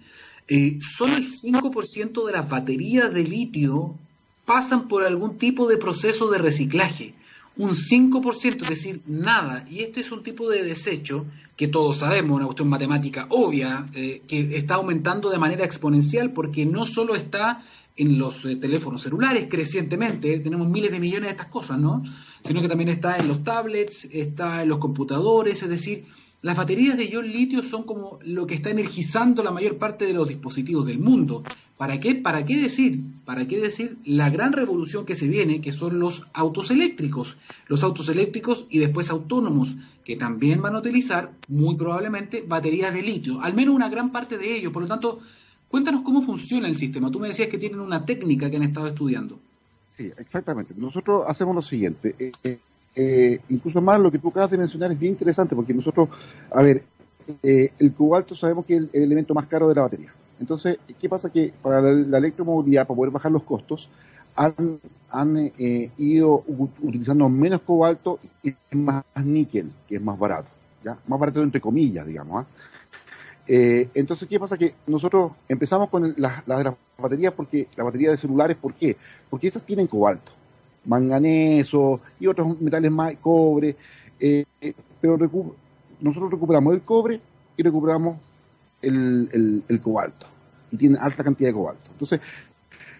eh, 0.48 0.78
solo 0.80 1.16
el 1.16 1.26
5% 1.26 2.26
de 2.26 2.32
las 2.32 2.48
baterías 2.48 3.12
de 3.12 3.24
litio 3.24 3.96
pasan 4.46 4.88
por 4.88 5.04
algún 5.04 5.40
tipo 5.40 5.68
de 5.68 5.78
proceso 5.78 6.30
de 6.30 6.38
reciclaje. 6.38 7.16
Un 7.58 7.72
5%, 7.72 8.64
es 8.64 8.70
decir, 8.70 9.02
nada. 9.08 9.66
Y 9.70 9.80
este 9.80 10.02
es 10.02 10.12
un 10.12 10.24
tipo 10.24 10.50
de 10.50 10.64
desecho 10.64 11.26
que 11.56 11.68
todos 11.68 12.00
sabemos, 12.00 12.36
una 12.36 12.46
cuestión 12.46 12.68
matemática 12.68 13.28
obvia, 13.30 13.88
eh, 13.94 14.24
que 14.28 14.58
está 14.58 14.76
aumentando 14.76 15.30
de 15.30 15.38
manera 15.38 15.64
exponencial 15.64 16.34
porque 16.34 16.66
no 16.66 16.86
solo 16.86 17.16
está 17.16 17.64
en 17.98 18.18
los 18.18 18.44
eh, 18.44 18.58
teléfonos 18.58 19.04
celulares 19.04 19.48
crecientemente, 19.50 20.40
tenemos 20.40 20.68
miles 20.68 20.92
de 20.92 21.00
millones 21.00 21.28
de 21.28 21.32
estas 21.32 21.48
cosas, 21.48 21.80
¿no? 21.80 22.04
Sino 22.44 22.62
que 22.62 22.68
también 22.68 22.90
está 22.90 23.18
en 23.18 23.28
los 23.30 23.44
tablets, 23.44 24.06
está 24.12 24.64
en 24.64 24.70
los 24.70 24.80
computadores, 24.80 25.64
es 25.64 25.70
decir, 25.70 26.06
las 26.46 26.56
baterías 26.56 26.96
de 26.96 27.08
ion 27.08 27.28
litio 27.28 27.64
son 27.64 27.82
como 27.84 28.20
lo 28.22 28.46
que 28.46 28.54
está 28.54 28.70
energizando 28.70 29.42
la 29.42 29.50
mayor 29.50 29.80
parte 29.80 30.06
de 30.06 30.14
los 30.14 30.28
dispositivos 30.28 30.86
del 30.86 31.00
mundo. 31.00 31.42
¿Para 31.76 32.00
qué? 32.00 32.14
¿Para 32.14 32.46
qué 32.46 32.62
decir? 32.62 33.02
¿Para 33.26 33.48
qué 33.48 33.60
decir 33.60 33.98
la 34.06 34.30
gran 34.30 34.54
revolución 34.54 35.08
que 35.08 35.16
se 35.16 35.28
viene, 35.28 35.60
que 35.60 35.72
son 35.72 35.98
los 35.98 36.28
autos 36.34 36.70
eléctricos? 36.70 37.38
Los 37.66 37.84
autos 37.84 38.10
eléctricos 38.10 38.68
y 38.70 38.78
después 38.78 39.10
autónomos, 39.10 39.76
que 40.04 40.18
también 40.18 40.62
van 40.62 40.76
a 40.76 40.80
utilizar 40.80 41.32
muy 41.48 41.74
probablemente 41.78 42.44
baterías 42.48 42.94
de 42.94 43.02
litio, 43.02 43.42
al 43.42 43.56
menos 43.56 43.74
una 43.74 43.90
gran 43.90 44.12
parte 44.12 44.38
de 44.38 44.56
ellos. 44.56 44.72
Por 44.72 44.84
lo 44.84 44.88
tanto, 44.88 45.22
Cuéntanos 45.68 46.04
cómo 46.04 46.22
funciona 46.22 46.68
el 46.68 46.76
sistema. 46.76 47.12
Tú 47.12 47.20
me 47.20 47.28
decías 47.28 47.50
que 47.50 47.58
tienen 47.58 47.80
una 47.80 48.06
técnica 48.06 48.52
que 48.52 48.58
han 48.58 48.64
estado 48.64 48.88
estudiando. 48.88 49.40
Sí, 49.90 50.12
exactamente. 50.18 50.74
Nosotros 50.78 51.24
hacemos 51.28 51.56
lo 51.56 51.62
siguiente. 51.62 52.16
Eh, 52.20 52.32
eh, 52.44 52.60
eh, 52.96 53.40
incluso 53.50 53.82
más 53.82 54.00
lo 54.00 54.12
que 54.12 54.20
tú 54.20 54.30
acabas 54.30 54.52
de 54.52 54.58
mencionar 54.58 54.92
es 54.92 55.00
bien 55.00 55.14
interesante 55.14 55.56
porque 55.56 55.74
nosotros, 55.74 56.10
a 56.52 56.62
ver, 56.62 56.84
el 57.42 57.94
cobalto 57.94 58.36
sabemos 58.36 58.66
que 58.66 58.76
es 58.76 58.82
el, 58.94 59.04
elemento 59.04 59.34
más 59.34 59.48
caro 59.48 59.68
de 59.68 59.76
la 59.76 59.82
batería. 59.82 60.14
Entonces, 60.40 60.78
¿qué 61.00 61.10
pasa? 61.10 61.32
Que 61.32 61.54
para 61.62 61.82
la, 61.82 62.18
electromovilidad, 62.18 62.86
para 62.86 62.98
poder 62.98 63.12
bajar 63.12 63.32
los 63.32 63.44
costos, 63.44 63.90
han, 64.36 65.52
ido 65.98 66.44
utilizando 66.82 67.28
menos 67.30 67.62
cobalto 67.62 68.20
y 68.44 68.54
más 68.76 69.04
níquel, 69.24 69.72
que 69.88 69.96
es 69.96 70.02
más 70.02 70.20
barato. 70.20 70.50
¿ya? 70.84 70.98
Más 71.08 71.20
barato 71.20 71.42
entre 71.42 71.62
comillas, 71.62 72.06
digamos. 72.06 72.44
¿ah? 72.44 72.48
Eh, 73.48 73.90
entonces, 73.94 74.28
¿qué 74.28 74.40
pasa? 74.40 74.58
Que 74.58 74.74
nosotros 74.88 75.34
empezamos 75.48 75.90
con 75.90 76.16
las 76.18 76.48
la 76.48 76.58
de 76.58 76.64
las 76.64 76.74
baterías 76.98 77.34
porque 77.34 77.68
la 77.76 77.84
batería 77.84 78.12
de 78.12 78.18
celulares, 78.18 78.58
¿por 78.58 78.74
qué? 78.74 78.98
Porque 79.30 79.48
esas 79.48 79.64
tienen 79.64 79.88
cobalto, 79.88 80.32
manganeso 80.86 82.00
y 82.20 82.28
otros 82.28 82.60
metales 82.62 82.92
más, 82.92 83.16
cobre, 83.22 83.76
eh, 84.20 84.46
pero 85.02 85.18
nosotros 86.02 86.32
recuperamos 86.32 86.74
el 86.74 86.82
cobre 86.82 87.20
y 87.58 87.64
recuperamos 87.64 88.20
el, 88.82 89.64
el, 89.68 89.82
cobalto 89.82 90.28
y 90.72 90.78
tienen 90.78 91.00
alta 91.02 91.24
cantidad 91.24 91.50
de 91.50 91.54
cobalto. 91.54 91.86
Entonces, 91.92 92.20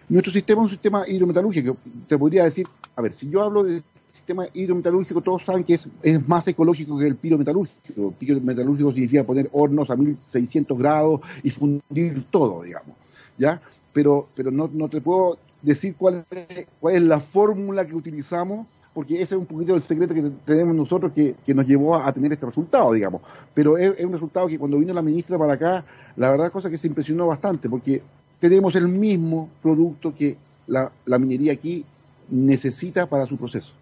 nuestro 0.08 0.32
sistema 0.32 0.60
es 0.60 0.64
un 0.64 0.70
sistema 0.70 1.08
hidrometalúrgico. 1.08 1.76
Te 2.08 2.18
podría 2.18 2.44
decir, 2.44 2.66
a 2.94 3.02
ver, 3.02 3.14
si 3.14 3.28
yo 3.28 3.42
hablo 3.42 3.64
de 3.64 3.82
sistema 4.12 4.46
hidrometalúrgico, 4.52 5.20
todos 5.20 5.44
saben 5.44 5.64
que 5.64 5.74
es, 5.74 5.86
es 6.02 6.28
más 6.28 6.46
ecológico 6.48 6.98
que 6.98 7.06
el 7.06 7.16
pirometalúrgico. 7.16 8.08
El 8.08 8.14
pirometalúrgico 8.14 8.92
significa 8.92 9.24
poner 9.24 9.48
hornos 9.52 9.90
a 9.90 9.96
1600 9.96 10.78
grados 10.78 11.20
y 11.42 11.50
fundir 11.50 12.24
todo, 12.30 12.62
digamos. 12.62 12.96
¿Ya? 13.36 13.60
Pero, 13.92 14.28
pero 14.34 14.50
no, 14.50 14.70
no 14.72 14.88
te 14.88 15.00
puedo 15.00 15.38
decir 15.62 15.94
cuál 15.96 16.24
es, 16.30 16.66
cuál 16.80 16.96
es 16.96 17.02
la 17.02 17.20
fórmula 17.20 17.86
que 17.86 17.94
utilizamos, 17.94 18.66
porque 18.94 19.20
ese 19.20 19.34
es 19.34 19.40
un 19.40 19.46
poquito 19.46 19.74
el 19.74 19.82
secreto 19.82 20.14
que 20.14 20.22
tenemos 20.44 20.74
nosotros 20.74 21.12
que, 21.12 21.34
que 21.44 21.54
nos 21.54 21.66
llevó 21.66 21.96
a, 21.96 22.12
tener 22.12 22.32
este 22.32 22.46
resultado, 22.46 22.92
digamos. 22.92 23.20
Pero 23.52 23.76
es, 23.76 24.02
un 24.04 24.12
resultado 24.12 24.46
que 24.46 24.58
cuando 24.58 24.78
vino 24.78 24.94
la 24.94 25.02
ministra 25.02 25.36
para 25.36 25.54
acá, 25.54 25.84
la 26.16 26.30
verdad 26.30 26.50
cosa 26.50 26.70
que 26.70 26.78
se 26.78 26.86
impresionó 26.86 27.26
bastante, 27.26 27.68
porque 27.68 28.02
tenemos 28.40 28.74
el 28.74 28.88
mismo 28.88 29.50
producto 29.62 30.14
que 30.14 30.36
la, 30.66 30.90
la 31.04 31.18
minería 31.18 31.52
aquí 31.52 31.84
necesita 32.30 33.06
para 33.06 33.26
su 33.26 33.36
proceso 33.36 33.72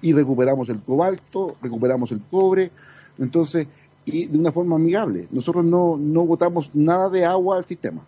y 0.00 0.12
recuperamos 0.12 0.68
el 0.68 0.80
cobalto, 0.80 1.56
recuperamos 1.62 2.10
el 2.12 2.20
cobre, 2.30 2.70
entonces, 3.18 3.66
y 4.04 4.26
de 4.26 4.38
una 4.38 4.52
forma 4.52 4.76
amigable. 4.76 5.28
Nosotros 5.30 5.64
no, 5.64 5.96
no 5.96 6.26
botamos 6.26 6.74
nada 6.74 7.08
de 7.08 7.24
agua 7.24 7.58
al 7.58 7.64
sistema. 7.64 8.02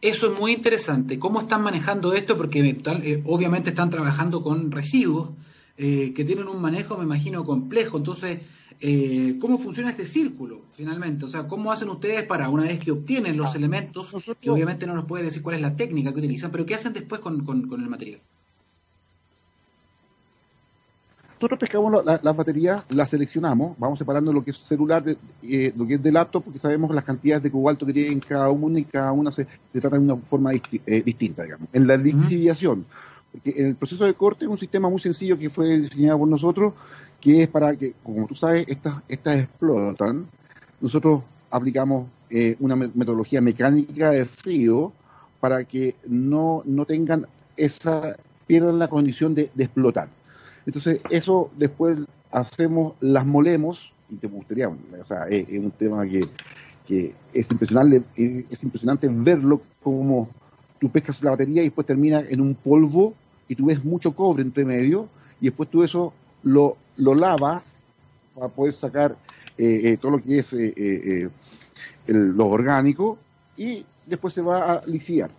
Eso 0.00 0.32
es 0.32 0.38
muy 0.38 0.52
interesante. 0.52 1.18
¿Cómo 1.18 1.40
están 1.40 1.62
manejando 1.62 2.14
esto? 2.14 2.36
Porque 2.36 2.60
eh, 2.60 3.22
obviamente 3.26 3.70
están 3.70 3.90
trabajando 3.90 4.42
con 4.42 4.72
residuos 4.72 5.30
eh, 5.76 6.14
que 6.14 6.24
tienen 6.24 6.48
un 6.48 6.60
manejo, 6.60 6.96
me 6.96 7.04
imagino, 7.04 7.44
complejo. 7.44 7.98
Entonces, 7.98 8.40
eh, 8.80 9.36
¿cómo 9.38 9.58
funciona 9.58 9.90
este 9.90 10.06
círculo 10.06 10.62
finalmente? 10.74 11.26
O 11.26 11.28
sea, 11.28 11.46
¿cómo 11.46 11.70
hacen 11.70 11.90
ustedes 11.90 12.24
para, 12.24 12.48
una 12.48 12.62
vez 12.62 12.78
que 12.78 12.92
obtienen 12.92 13.36
los 13.36 13.54
ah, 13.54 13.58
elementos, 13.58 14.14
que 14.40 14.50
obviamente 14.50 14.86
no 14.86 14.94
nos 14.94 15.04
puede 15.04 15.24
decir 15.24 15.42
cuál 15.42 15.56
es 15.56 15.62
la 15.62 15.76
técnica 15.76 16.12
que 16.12 16.20
utilizan, 16.20 16.50
pero 16.50 16.64
qué 16.64 16.74
hacen 16.74 16.94
después 16.94 17.20
con 17.20 17.44
el 17.44 17.88
material? 17.88 18.20
Nosotros 21.40 21.58
pescamos 21.58 22.04
las 22.04 22.36
baterías, 22.36 22.84
las 22.90 23.08
seleccionamos, 23.08 23.74
vamos 23.78 23.98
separando 23.98 24.30
lo 24.30 24.44
que 24.44 24.50
es 24.50 24.58
celular, 24.58 25.02
de, 25.02 25.16
eh, 25.42 25.72
lo 25.74 25.86
que 25.86 25.94
es 25.94 26.02
de 26.02 26.12
laptop, 26.12 26.44
porque 26.44 26.58
sabemos 26.58 26.94
las 26.94 27.02
cantidades 27.02 27.42
de 27.42 27.50
cobalto 27.50 27.86
que 27.86 27.94
tienen 27.94 28.20
cada 28.20 28.50
una 28.50 28.78
y 28.78 28.84
cada 28.84 29.10
una 29.12 29.30
se, 29.30 29.46
trata 29.72 29.96
de 29.96 30.02
una 30.02 30.16
forma 30.16 30.52
eh, 30.52 31.02
distinta, 31.02 31.44
digamos. 31.44 31.66
En 31.72 31.86
la 31.86 31.96
lixiviación, 31.96 32.84
porque 33.32 33.54
en 33.56 33.68
el 33.68 33.74
proceso 33.74 34.04
de 34.04 34.12
corte 34.12 34.44
es 34.44 34.50
un 34.50 34.58
sistema 34.58 34.90
muy 34.90 35.00
sencillo 35.00 35.38
que 35.38 35.48
fue 35.48 35.78
diseñado 35.78 36.18
por 36.18 36.28
nosotros, 36.28 36.74
que 37.18 37.44
es 37.44 37.48
para 37.48 37.74
que, 37.74 37.94
como 38.02 38.26
tú 38.26 38.34
sabes, 38.34 38.66
estas, 38.68 38.96
estas 39.08 39.38
explotan. 39.38 40.26
Nosotros 40.78 41.22
aplicamos 41.50 42.06
eh, 42.28 42.56
una 42.60 42.76
metodología 42.76 43.40
mecánica 43.40 44.10
de 44.10 44.26
frío 44.26 44.92
para 45.40 45.64
que 45.64 45.94
no, 46.06 46.62
no 46.66 46.84
tengan 46.84 47.26
esa, 47.56 48.16
pierdan 48.46 48.78
la 48.78 48.88
condición 48.88 49.34
de 49.34 49.50
explotar. 49.56 50.19
Entonces, 50.70 51.00
eso 51.10 51.50
después 51.56 51.98
hacemos, 52.30 52.92
las 53.00 53.26
molemos, 53.26 53.92
y 54.08 54.14
te 54.14 54.28
gustaría, 54.28 54.68
o 54.68 55.04
sea, 55.04 55.24
es, 55.24 55.48
un 55.58 55.72
tema 55.72 56.06
que, 56.06 57.12
es 57.34 57.50
impresionante, 57.50 58.04
es 58.14 58.62
impresionante 58.62 59.08
verlo 59.10 59.62
como 59.82 60.28
tú 60.78 60.88
pescas 60.88 61.24
la 61.24 61.32
batería 61.32 61.62
y 61.62 61.64
después 61.66 61.88
termina 61.88 62.20
en 62.20 62.40
un 62.40 62.54
polvo 62.54 63.14
y 63.48 63.56
tú 63.56 63.66
ves 63.66 63.84
mucho 63.84 64.14
cobre 64.14 64.44
entre 64.44 64.64
medio 64.64 65.08
y 65.40 65.46
después 65.46 65.68
tú 65.68 65.82
eso 65.82 66.12
lo, 66.44 66.76
lo 66.96 67.16
lavas 67.16 67.82
para 68.36 68.46
poder 68.46 68.72
sacar 68.72 69.16
eh, 69.58 69.80
eh, 69.84 69.96
todo 69.96 70.12
lo 70.12 70.22
que 70.22 70.38
es 70.38 70.52
eh, 70.52 71.28
lo 72.06 72.46
orgánico 72.46 73.18
y 73.56 73.84
después 74.06 74.34
se 74.34 74.40
va 74.40 74.74
a 74.74 74.86
lixiar. 74.86 75.32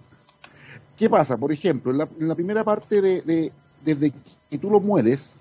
¿Qué 1.02 1.10
pasa? 1.10 1.38
Por 1.38 1.52
ejemplo, 1.52 1.92
en 1.92 2.28
la, 2.28 2.36
primera 2.36 2.64
parte 2.64 3.02
de, 3.02 3.52
desde 3.84 4.12
que 4.50 4.58
tú 4.58 4.70
lo 4.70 4.80
mueles, 4.80 5.36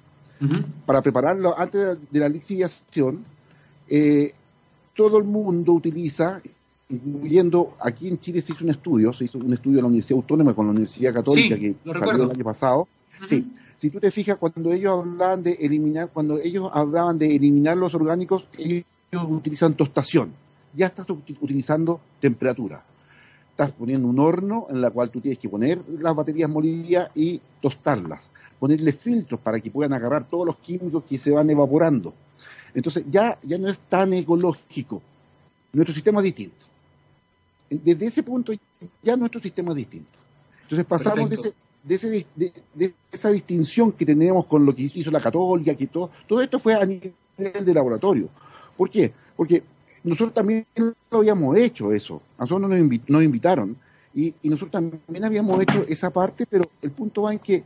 para 0.86 1.02
prepararlo 1.02 1.58
antes 1.58 1.98
de 2.10 2.18
la 2.18 2.28
lixiviación, 2.28 3.24
eh, 3.88 4.32
todo 4.96 5.18
el 5.18 5.24
mundo 5.24 5.72
utiliza, 5.72 6.40
incluyendo 6.88 7.74
aquí 7.80 8.08
en 8.08 8.18
Chile 8.18 8.40
se 8.40 8.52
hizo 8.52 8.64
un 8.64 8.70
estudio, 8.70 9.12
se 9.12 9.24
hizo 9.26 9.38
un 9.38 9.52
estudio 9.52 9.78
en 9.78 9.82
la 9.82 9.88
Universidad 9.88 10.16
Autónoma 10.16 10.54
con 10.54 10.66
la 10.66 10.72
Universidad 10.72 11.12
Católica 11.12 11.56
que 11.56 11.74
salió 11.84 12.24
el 12.24 12.30
año 12.30 12.44
pasado. 12.44 12.88
Sí, 13.26 13.52
si 13.76 13.90
tú 13.90 14.00
te 14.00 14.10
fijas, 14.10 14.38
cuando 14.38 14.72
ellos 14.72 14.98
hablaban 14.98 15.42
de 15.42 15.52
eliminar, 15.60 16.10
cuando 16.10 16.38
ellos 16.38 16.70
hablaban 16.72 17.18
de 17.18 17.34
eliminar 17.34 17.76
los 17.76 17.94
orgánicos, 17.94 18.48
ellos 18.56 18.84
utilizan 19.28 19.74
tostación. 19.74 20.32
Ya 20.74 20.86
estás 20.86 21.08
utilizando 21.10 22.00
temperatura. 22.20 22.84
Estás 23.50 23.72
poniendo 23.72 24.08
un 24.08 24.18
horno 24.18 24.66
en 24.70 24.82
el 24.82 24.92
cual 24.92 25.10
tú 25.10 25.20
tienes 25.20 25.38
que 25.38 25.48
poner 25.48 25.80
las 25.98 26.14
baterías 26.14 26.48
molidas 26.48 27.10
y 27.14 27.40
tostarlas, 27.60 28.30
ponerle 28.58 28.92
filtros 28.92 29.40
para 29.40 29.60
que 29.60 29.70
puedan 29.70 29.92
agarrar 29.92 30.26
todos 30.26 30.46
los 30.46 30.56
químicos 30.56 31.04
que 31.04 31.18
se 31.18 31.30
van 31.30 31.50
evaporando. 31.50 32.14
Entonces 32.74 33.04
ya, 33.10 33.38
ya 33.42 33.58
no 33.58 33.68
es 33.68 33.78
tan 33.80 34.12
ecológico. 34.12 35.02
Nuestro 35.72 35.94
sistema 35.94 36.20
es 36.20 36.24
distinto. 36.24 36.66
Desde 37.68 38.06
ese 38.06 38.22
punto 38.22 38.52
ya 39.02 39.16
nuestro 39.16 39.40
sistema 39.40 39.70
es 39.70 39.76
distinto. 39.76 40.18
Entonces 40.62 40.86
pasamos 40.86 41.28
de, 41.28 41.36
ese, 41.36 41.54
de, 41.84 41.94
ese, 41.94 42.26
de, 42.74 42.94
esa 43.12 43.30
distinción 43.30 43.92
que 43.92 44.06
tenemos 44.06 44.46
con 44.46 44.64
lo 44.64 44.74
que 44.74 44.82
hizo 44.82 45.10
la 45.10 45.20
católica, 45.20 45.74
que 45.74 45.86
todo, 45.86 46.10
todo 46.26 46.40
esto 46.40 46.58
fue 46.58 46.74
a 46.74 46.86
nivel 46.86 47.14
de 47.36 47.74
laboratorio. 47.74 48.28
¿Por 48.76 48.88
qué? 48.90 49.12
Porque 49.36 49.62
nosotros 50.02 50.34
también 50.34 50.66
lo 50.76 51.18
habíamos 51.18 51.56
hecho 51.56 51.92
eso. 51.92 52.22
Nosotros 52.38 52.70
nos, 53.08 53.22
invitaron 53.22 53.76
y, 54.14 54.34
nosotros 54.42 54.70
también 54.70 55.24
habíamos 55.24 55.60
hecho 55.60 55.84
esa 55.88 56.10
parte, 56.10 56.46
pero 56.46 56.64
el 56.80 56.90
punto 56.90 57.22
va 57.22 57.32
en 57.32 57.38
que 57.38 57.62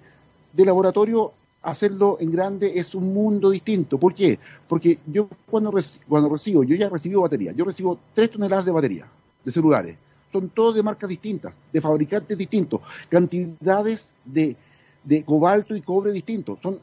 de 0.53 0.64
laboratorio 0.64 1.32
hacerlo 1.62 2.18
en 2.20 2.30
grande 2.30 2.72
es 2.78 2.95
un 2.95 3.14
mundo 3.14 3.51
distinto. 3.51 3.99
¿Por 3.99 4.14
qué? 4.14 4.39
Porque 4.68 4.99
yo 5.07 5.28
cuando, 5.51 5.72
cuando 6.09 6.28
recibo, 6.28 6.64
yo 6.64 6.76
ya 6.76 6.89
recibo 6.89 7.22
batería, 7.22 7.53
yo 7.53 7.64
recibo 7.64 7.99
tres 8.14 8.30
toneladas 8.30 8.64
de 8.64 8.72
batería 8.72 9.07
de 9.45 9.53
celulares. 9.53 9.97
Son 10.32 10.49
todos 10.49 10.74
de 10.74 10.82
marcas 10.82 11.09
distintas, 11.09 11.57
de 11.72 11.80
fabricantes 11.80 12.37
distintos, 12.37 12.80
cantidades 13.09 14.11
de, 14.24 14.57
de 15.05 15.24
cobalto 15.24 15.76
y 15.76 15.82
cobre 15.82 16.11
distintos. 16.11 16.59
Son, 16.61 16.80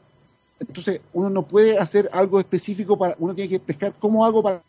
entonces, 0.58 1.00
uno 1.12 1.28
no 1.28 1.42
puede 1.42 1.78
hacer 1.78 2.08
algo 2.12 2.40
específico 2.40 2.96
para, 2.96 3.14
uno 3.18 3.34
tiene 3.34 3.50
que 3.50 3.60
pescar, 3.60 3.94
¿cómo 3.98 4.24
hago 4.24 4.42
para 4.42 4.62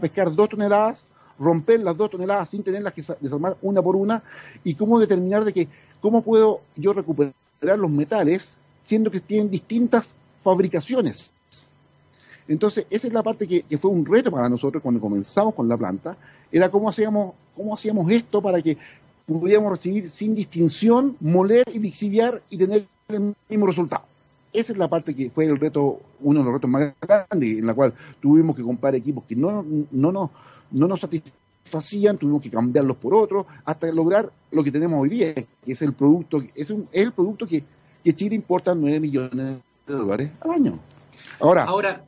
pescar 0.00 0.34
dos 0.34 0.48
toneladas, 0.48 1.06
romper 1.38 1.80
las 1.80 1.96
dos 1.96 2.10
toneladas 2.10 2.50
sin 2.50 2.62
tenerlas 2.62 2.94
que 2.94 3.02
desarmar 3.20 3.56
una 3.62 3.82
por 3.82 3.96
una, 3.96 4.22
y 4.62 4.74
cómo 4.74 4.98
determinar 4.98 5.44
de 5.44 5.52
que, 5.52 5.68
cómo 6.00 6.22
puedo 6.22 6.60
yo 6.76 6.92
recuperar 6.92 7.34
los 7.78 7.90
metales, 7.90 8.56
siendo 8.84 9.10
que 9.10 9.20
tienen 9.20 9.50
distintas 9.50 10.14
fabricaciones. 10.42 11.32
Entonces, 12.48 12.86
esa 12.90 13.06
es 13.06 13.12
la 13.12 13.22
parte 13.22 13.46
que, 13.46 13.78
fue 13.78 13.90
un 13.90 14.04
reto 14.04 14.30
para 14.30 14.48
nosotros 14.48 14.82
cuando 14.82 15.00
comenzamos 15.00 15.54
con 15.54 15.68
la 15.68 15.76
planta, 15.76 16.16
era 16.50 16.68
cómo 16.68 16.88
hacíamos, 16.88 17.34
cómo 17.56 17.74
hacíamos 17.74 18.10
esto 18.10 18.42
para 18.42 18.60
que 18.60 18.76
pudiéramos 19.26 19.70
recibir 19.70 20.10
sin 20.10 20.34
distinción, 20.34 21.16
moler 21.20 21.64
y 21.72 21.78
lixiviar 21.78 22.42
y 22.50 22.58
tener 22.58 22.86
el 23.08 23.34
mismo 23.48 23.66
resultado 23.66 24.09
esa 24.52 24.72
es 24.72 24.78
la 24.78 24.88
parte 24.88 25.14
que 25.14 25.30
fue 25.30 25.44
el 25.44 25.58
reto, 25.58 26.00
uno 26.20 26.40
de 26.40 26.44
los 26.44 26.54
retos 26.54 26.70
más 26.70 26.92
grandes, 27.00 27.58
en 27.58 27.66
la 27.66 27.74
cual 27.74 27.94
tuvimos 28.20 28.56
que 28.56 28.62
comprar 28.62 28.94
equipos 28.94 29.24
que 29.24 29.36
no, 29.36 29.64
no, 29.90 30.12
no, 30.12 30.30
no 30.70 30.88
nos 30.88 31.00
satisfacían, 31.00 32.18
tuvimos 32.18 32.42
que 32.42 32.50
cambiarlos 32.50 32.96
por 32.96 33.14
otros, 33.14 33.46
hasta 33.64 33.90
lograr 33.92 34.30
lo 34.50 34.64
que 34.64 34.72
tenemos 34.72 35.00
hoy 35.00 35.08
día, 35.08 35.34
que 35.34 35.46
es 35.72 35.82
el 35.82 35.92
producto, 35.92 36.42
es, 36.54 36.70
un, 36.70 36.88
es 36.90 37.02
el 37.02 37.12
producto 37.12 37.46
que, 37.46 37.62
que 38.02 38.14
Chile 38.14 38.34
importa 38.34 38.74
9 38.74 39.00
millones 39.00 39.58
de 39.86 39.94
dólares 39.94 40.30
al 40.40 40.50
año. 40.50 40.78
Ahora, 41.38 41.64
ahora 41.64 42.04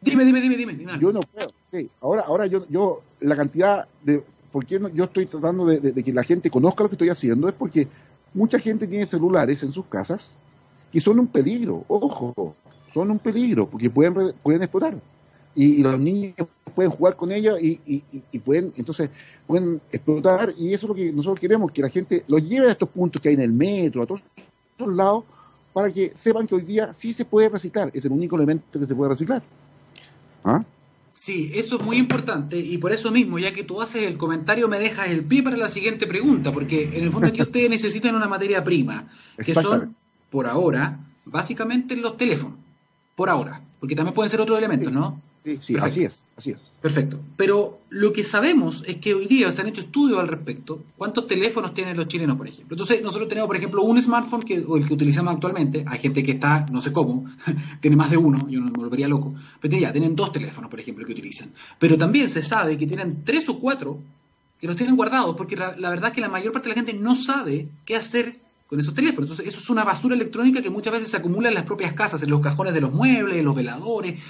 dime, 0.00 0.24
dime, 0.24 0.40
dime, 0.40 0.56
dime. 0.56 0.98
Yo 1.00 1.12
no 1.12 1.20
puedo, 1.20 1.50
ahora, 2.00 2.22
ahora 2.22 2.46
yo, 2.46 2.66
yo, 2.68 3.02
la 3.20 3.36
cantidad 3.36 3.88
de, 4.02 4.22
¿por 4.52 4.64
qué 4.66 4.80
yo 4.94 5.04
estoy 5.04 5.26
tratando 5.26 5.66
de, 5.66 5.80
de 5.80 6.02
que 6.04 6.12
la 6.12 6.22
gente 6.22 6.50
conozca 6.50 6.84
lo 6.84 6.88
que 6.88 6.94
estoy 6.94 7.08
haciendo? 7.08 7.48
Es 7.48 7.54
porque 7.54 7.88
mucha 8.34 8.58
gente 8.58 8.86
tiene 8.86 9.06
celulares 9.06 9.62
en 9.62 9.72
sus 9.72 9.86
casas, 9.86 10.36
que 10.92 11.00
son 11.00 11.18
un 11.18 11.26
peligro, 11.26 11.84
ojo, 11.88 12.54
son 12.92 13.10
un 13.10 13.18
peligro, 13.18 13.68
porque 13.68 13.90
pueden, 13.90 14.34
pueden 14.42 14.62
explotar. 14.62 15.00
Y, 15.54 15.82
los 15.82 15.98
niños 15.98 16.34
pueden 16.74 16.90
jugar 16.92 17.16
con 17.16 17.32
ellos 17.32 17.60
y, 17.60 17.80
y, 17.86 18.38
pueden, 18.38 18.72
entonces, 18.76 19.10
pueden 19.46 19.80
explotar, 19.90 20.54
y 20.56 20.72
eso 20.72 20.86
es 20.86 20.88
lo 20.88 20.94
que 20.94 21.12
nosotros 21.12 21.40
queremos, 21.40 21.72
que 21.72 21.82
la 21.82 21.88
gente 21.88 22.24
los 22.28 22.42
lleve 22.48 22.68
a 22.68 22.72
estos 22.72 22.88
puntos 22.88 23.20
que 23.20 23.28
hay 23.28 23.34
en 23.34 23.42
el 23.42 23.52
metro, 23.52 24.02
a 24.02 24.06
todos, 24.06 24.22
todos 24.76 24.94
lados, 24.94 25.24
para 25.72 25.92
que 25.92 26.12
sepan 26.14 26.46
que 26.46 26.54
hoy 26.54 26.62
día 26.62 26.94
sí 26.94 27.12
se 27.12 27.24
puede 27.24 27.48
reciclar, 27.48 27.90
es 27.92 28.04
el 28.04 28.12
único 28.12 28.36
elemento 28.36 28.78
que 28.78 28.86
se 28.86 28.94
puede 28.94 29.10
reciclar. 29.10 29.42
¿Ah? 30.44 30.64
Sí, 31.12 31.50
eso 31.54 31.76
es 31.76 31.82
muy 31.84 31.98
importante 31.98 32.56
y 32.56 32.78
por 32.78 32.92
eso 32.92 33.10
mismo, 33.10 33.38
ya 33.38 33.52
que 33.52 33.62
tú 33.62 33.82
haces 33.82 34.04
el 34.04 34.16
comentario, 34.16 34.68
me 34.68 34.78
dejas 34.78 35.08
el 35.08 35.24
pie 35.24 35.42
para 35.42 35.56
la 35.56 35.68
siguiente 35.68 36.06
pregunta, 36.06 36.50
porque 36.52 36.96
en 36.96 37.04
el 37.04 37.12
fondo 37.12 37.28
aquí 37.28 37.42
ustedes 37.42 37.68
necesitan 37.68 38.14
una 38.14 38.26
materia 38.26 38.64
prima, 38.64 39.06
que 39.44 39.52
son 39.52 39.96
por 40.30 40.46
ahora, 40.46 40.98
básicamente 41.24 41.94
en 41.94 42.02
los 42.02 42.16
teléfonos, 42.16 42.58
por 43.16 43.28
ahora, 43.28 43.60
porque 43.78 43.94
también 43.94 44.14
pueden 44.14 44.30
ser 44.30 44.40
otros 44.40 44.58
elementos, 44.58 44.92
¿no? 44.92 45.20
Sí, 45.42 45.58
sí, 45.62 45.76
así 45.80 46.04
es, 46.04 46.26
así 46.36 46.50
es. 46.50 46.78
Perfecto. 46.82 47.18
Pero 47.36 47.80
lo 47.88 48.12
que 48.12 48.24
sabemos 48.24 48.84
es 48.86 48.96
que 48.96 49.14
hoy 49.14 49.26
día 49.26 49.50
se 49.50 49.62
han 49.62 49.68
hecho 49.68 49.80
estudios 49.80 50.18
al 50.18 50.28
respecto. 50.28 50.82
¿Cuántos 50.98 51.26
teléfonos 51.26 51.72
tienen 51.72 51.96
los 51.96 52.08
chilenos, 52.08 52.36
por 52.36 52.46
ejemplo? 52.46 52.74
Entonces, 52.74 53.02
nosotros 53.02 53.26
tenemos, 53.26 53.46
por 53.46 53.56
ejemplo, 53.56 53.82
un 53.82 54.00
smartphone 54.02 54.42
que, 54.42 54.62
o 54.66 54.76
el 54.76 54.86
que 54.86 54.92
utilizamos 54.92 55.32
actualmente. 55.32 55.82
Hay 55.88 55.98
gente 55.98 56.22
que 56.22 56.32
está, 56.32 56.66
no 56.70 56.82
sé 56.82 56.92
cómo, 56.92 57.24
tiene 57.80 57.96
más 57.96 58.10
de 58.10 58.18
uno, 58.18 58.46
yo 58.50 58.60
no 58.60 58.66
me 58.66 58.78
volvería 58.78 59.08
loco. 59.08 59.34
Pero 59.60 59.78
ya, 59.78 59.90
tienen 59.92 60.14
dos 60.14 60.30
teléfonos, 60.30 60.70
por 60.70 60.78
ejemplo, 60.78 61.06
que 61.06 61.12
utilizan. 61.12 61.50
Pero 61.78 61.96
también 61.96 62.28
se 62.28 62.42
sabe 62.42 62.76
que 62.76 62.86
tienen 62.86 63.24
tres 63.24 63.48
o 63.48 63.58
cuatro 63.58 63.98
que 64.60 64.66
los 64.66 64.76
tienen 64.76 64.94
guardados, 64.94 65.36
porque 65.36 65.56
la, 65.56 65.74
la 65.78 65.88
verdad 65.88 66.10
es 66.10 66.14
que 66.16 66.20
la 66.20 66.28
mayor 66.28 66.52
parte 66.52 66.68
de 66.68 66.74
la 66.74 66.82
gente 66.82 66.92
no 66.92 67.14
sabe 67.14 67.70
qué 67.86 67.96
hacer 67.96 68.38
con 68.70 68.78
esos 68.78 68.94
teléfonos. 68.94 69.28
Entonces, 69.28 69.48
eso 69.52 69.58
es 69.58 69.68
una 69.68 69.82
basura 69.82 70.14
electrónica 70.14 70.62
que 70.62 70.70
muchas 70.70 70.92
veces 70.92 71.10
se 71.10 71.16
acumula 71.16 71.48
en 71.48 71.54
las 71.54 71.64
propias 71.64 71.92
casas, 71.92 72.22
en 72.22 72.30
los 72.30 72.40
cajones 72.40 72.72
de 72.72 72.80
los 72.80 72.92
muebles, 72.92 73.36
en 73.36 73.44
los 73.44 73.56
veladores. 73.56 74.20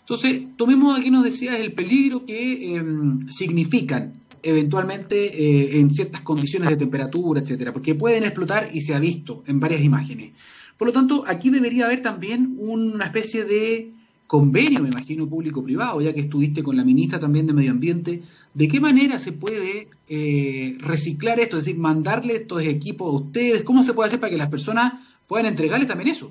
Entonces, 0.00 0.42
tomemos 0.56 0.98
aquí 0.98 1.12
nos 1.12 1.22
decía 1.22 1.56
el 1.56 1.72
peligro 1.72 2.26
que 2.26 2.74
em, 2.74 3.20
significan 3.30 4.14
eventualmente 4.42 5.16
eh, 5.26 5.78
en 5.78 5.90
ciertas 5.90 6.22
condiciones 6.22 6.68
de 6.70 6.76
temperatura, 6.76 7.40
etcétera, 7.40 7.72
porque 7.72 7.94
pueden 7.94 8.24
explotar 8.24 8.68
y 8.72 8.80
se 8.80 8.94
ha 8.94 8.98
visto 8.98 9.44
en 9.46 9.60
varias 9.60 9.82
imágenes. 9.82 10.32
Por 10.76 10.88
lo 10.88 10.92
tanto, 10.92 11.24
aquí 11.28 11.50
debería 11.50 11.86
haber 11.86 12.02
también 12.02 12.56
una 12.58 13.04
especie 13.04 13.44
de 13.44 13.92
convenio, 14.26 14.80
me 14.80 14.88
imagino, 14.88 15.28
público-privado, 15.28 16.00
ya 16.00 16.12
que 16.12 16.20
estuviste 16.20 16.64
con 16.64 16.76
la 16.76 16.84
ministra 16.84 17.20
también 17.20 17.46
de 17.46 17.52
Medio 17.52 17.70
Ambiente, 17.70 18.22
¿De 18.54 18.68
qué 18.68 18.80
manera 18.80 19.18
se 19.18 19.32
puede 19.32 19.88
eh, 20.08 20.76
reciclar 20.78 21.40
esto? 21.40 21.58
Es 21.58 21.64
decir, 21.64 21.80
mandarle 21.80 22.36
estos 22.36 22.62
equipos 22.62 23.12
a 23.12 23.16
ustedes. 23.16 23.62
¿Cómo 23.62 23.82
se 23.82 23.92
puede 23.92 24.06
hacer 24.06 24.20
para 24.20 24.30
que 24.30 24.38
las 24.38 24.48
personas 24.48 24.94
puedan 25.26 25.46
entregarles 25.46 25.88
también 25.88 26.10
eso? 26.10 26.30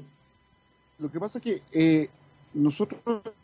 Lo 0.99 1.11
que 1.11 1.19
pasa 1.19 1.39
es 1.39 1.43
que 1.43 1.61
eh, 1.73 2.09
nosotros 2.53 3.01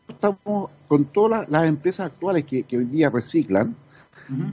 estamos 0.08 0.70
con 0.88 1.06
todas 1.06 1.50
las, 1.50 1.68
empresas 1.68 2.06
actuales 2.06 2.46
que, 2.46 2.66
hoy 2.72 2.86
día 2.86 3.10
reciclan. 3.10 3.76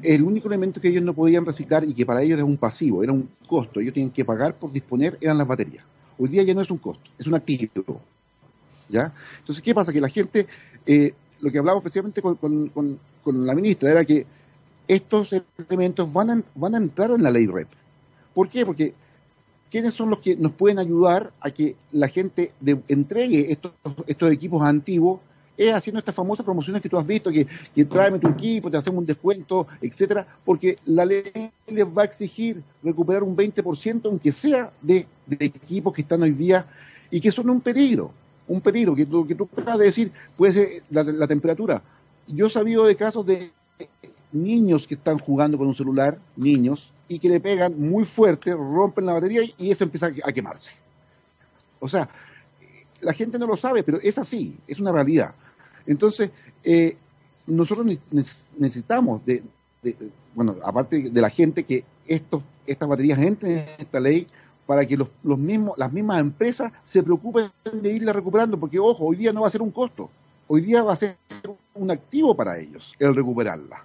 El 0.03 0.23
único 0.23 0.49
elemento 0.49 0.81
que 0.81 0.89
ellos 0.89 1.05
no 1.05 1.13
podían 1.13 1.45
reciclar 1.45 1.85
y 1.85 1.93
que 1.93 2.07
para 2.07 2.23
ellos 2.23 2.37
era 2.37 2.47
un 2.47 2.57
pasivo, 2.57 3.03
era 3.05 3.13
un 3.13 3.29
costo, 3.47 3.79
ellos 3.79 3.93
tienen 3.93 4.11
que 4.11 4.25
pagar 4.25 4.59
por 4.59 4.73
disponer, 4.73 5.19
eran 5.21 5.37
las 5.37 5.47
baterías. 5.47 5.85
Hoy 6.17 6.31
día 6.31 6.43
ya 6.45 6.55
no 6.55 6.63
es 6.63 6.71
un 6.71 6.79
costo, 6.79 7.11
es 7.19 7.27
un 7.27 7.35
activo. 7.35 8.01
¿ya? 8.89 9.13
Entonces, 9.39 9.63
¿qué 9.63 9.75
pasa? 9.75 9.93
Que 9.93 10.01
la 10.01 10.09
gente, 10.09 10.47
eh, 10.87 11.13
lo 11.41 11.53
que 11.53 11.59
hablamos 11.59 11.83
especialmente 11.83 12.23
con, 12.23 12.37
con 12.37 12.99
la 13.33 13.55
ministra 13.55 13.91
era 13.91 14.05
que 14.05 14.27
estos 14.89 15.31
elementos 15.69 16.13
van 16.13 16.31
a, 16.31 16.43
van 16.55 16.75
a 16.75 16.79
entrar 16.79 17.11
en 17.11 17.23
la 17.23 17.31
ley 17.31 17.47
REP. 17.47 17.69
¿Por 18.35 18.49
qué? 18.49 18.65
Porque 18.65 18.95
¿quiénes 19.71 19.95
son 19.95 20.11
los 20.11 20.21
que 20.21 20.37
nos 20.37 20.53
pueden 20.53 20.79
ayudar 20.79 21.33
a 21.41 21.51
que 21.51 21.77
la 21.93 22.09
gente 22.09 22.53
entregue 22.89 23.51
estos, 23.51 23.73
estos 24.07 24.31
equipos 24.31 24.63
antiguos? 24.63 25.21
Es 25.57 25.75
haciendo 25.75 25.99
estas 25.99 26.15
famosas 26.15 26.45
promociones 26.45 26.83
que 26.83 26.89
tú 26.89 26.99
has 26.99 27.07
visto, 27.07 27.31
que, 27.31 27.47
que 27.75 27.85
tráeme 27.87 28.19
tu 28.19 28.29
equipo, 28.29 28.71
te 28.71 28.77
hacemos 28.77 28.99
un 28.99 29.07
descuento, 29.07 29.67
etcétera, 29.81 30.27
porque 30.45 30.77
la 30.85 31.07
ley 31.07 31.51
les 31.67 31.87
va 31.87 32.03
a 32.03 32.05
exigir 32.05 32.63
recuperar 32.83 33.23
un 33.23 33.35
20%, 33.35 34.03
aunque 34.05 34.33
sea 34.33 34.71
de, 34.83 35.07
equipos 35.41 35.95
que 35.95 36.03
están 36.03 36.23
hoy 36.23 36.33
día 36.33 36.67
y 37.11 37.21
que 37.21 37.33
son 37.33 37.49
un 37.49 37.63
peligro, 37.63 38.11
un 38.47 38.61
peligro, 38.61 38.95
que 38.95 39.07
tú, 39.07 39.27
que 39.27 39.35
tú 39.35 39.49
acabas 39.57 39.79
de 39.79 39.85
decir, 39.87 40.13
puede 40.37 40.53
ser 40.53 40.83
la 40.91 41.27
temperatura, 41.27 41.83
yo 42.27 42.47
he 42.47 42.51
sabido 42.51 42.85
de 42.87 42.97
casos 42.97 43.25
de 43.27 43.53
niños 44.33 44.87
que 44.87 44.95
están 44.95 45.19
jugando 45.19 45.59
con 45.59 45.69
un 45.69 45.75
celular, 45.75 46.19
niños, 46.37 46.93
y 47.09 47.19
que 47.19 47.29
le 47.29 47.41
pegan 47.41 47.79
muy 47.79 48.05
fuerte, 48.05 48.53
rompen 48.53 49.07
la 49.07 49.13
batería 49.13 49.43
y 49.57 49.71
eso 49.71 49.85
empieza 49.85 50.11
a 50.25 50.33
quemarse. 50.33 50.73
O 51.79 51.89
sea, 51.89 52.09
la 53.01 53.13
gente 53.13 53.39
no 53.39 53.47
lo 53.47 53.57
sabe, 53.57 53.83
pero 53.83 53.99
es 54.03 54.19
así, 54.19 54.57
es 54.67 54.81
una 54.81 54.93
realidad. 54.93 55.35
Entonces, 55.87 56.31
eh, 56.65 56.97
nosotros 57.47 57.87
necesitamos, 58.59 59.25
de, 59.25 59.43
bueno, 60.35 60.57
aparte 60.65 61.11
de 61.11 61.21
la 61.21 61.31
gente, 61.31 61.65
que 61.65 61.85
estos, 62.07 62.43
estas 62.67 62.89
baterías 62.89 63.19
entren 63.21 63.59
en 63.59 63.69
esta 63.79 64.01
ley 64.01 64.27
para 64.67 64.85
que 64.85 64.97
los, 64.97 65.09
los 65.23 65.39
mismos, 65.39 65.79
las 65.79 65.93
mismas 65.93 66.19
empresas 66.19 66.73
se 66.83 67.03
preocupen 67.03 67.53
de 67.73 67.93
irla 67.93 68.13
recuperando, 68.13 68.59
porque 68.59 68.81
ojo, 68.81 69.05
hoy 69.05 69.17
día 69.17 69.33
no 69.33 69.43
va 69.43 69.49
a 69.49 69.53
ser 69.53 69.63
un 69.63 69.71
costo 69.71 70.11
hoy 70.49 70.61
día 70.63 70.83
va 70.83 70.93
a 70.93 70.97
ser 70.97 71.17
un 71.75 71.91
activo 71.91 72.35
para 72.35 72.59
ellos 72.59 72.95
el 72.99 73.15
recuperarla. 73.15 73.85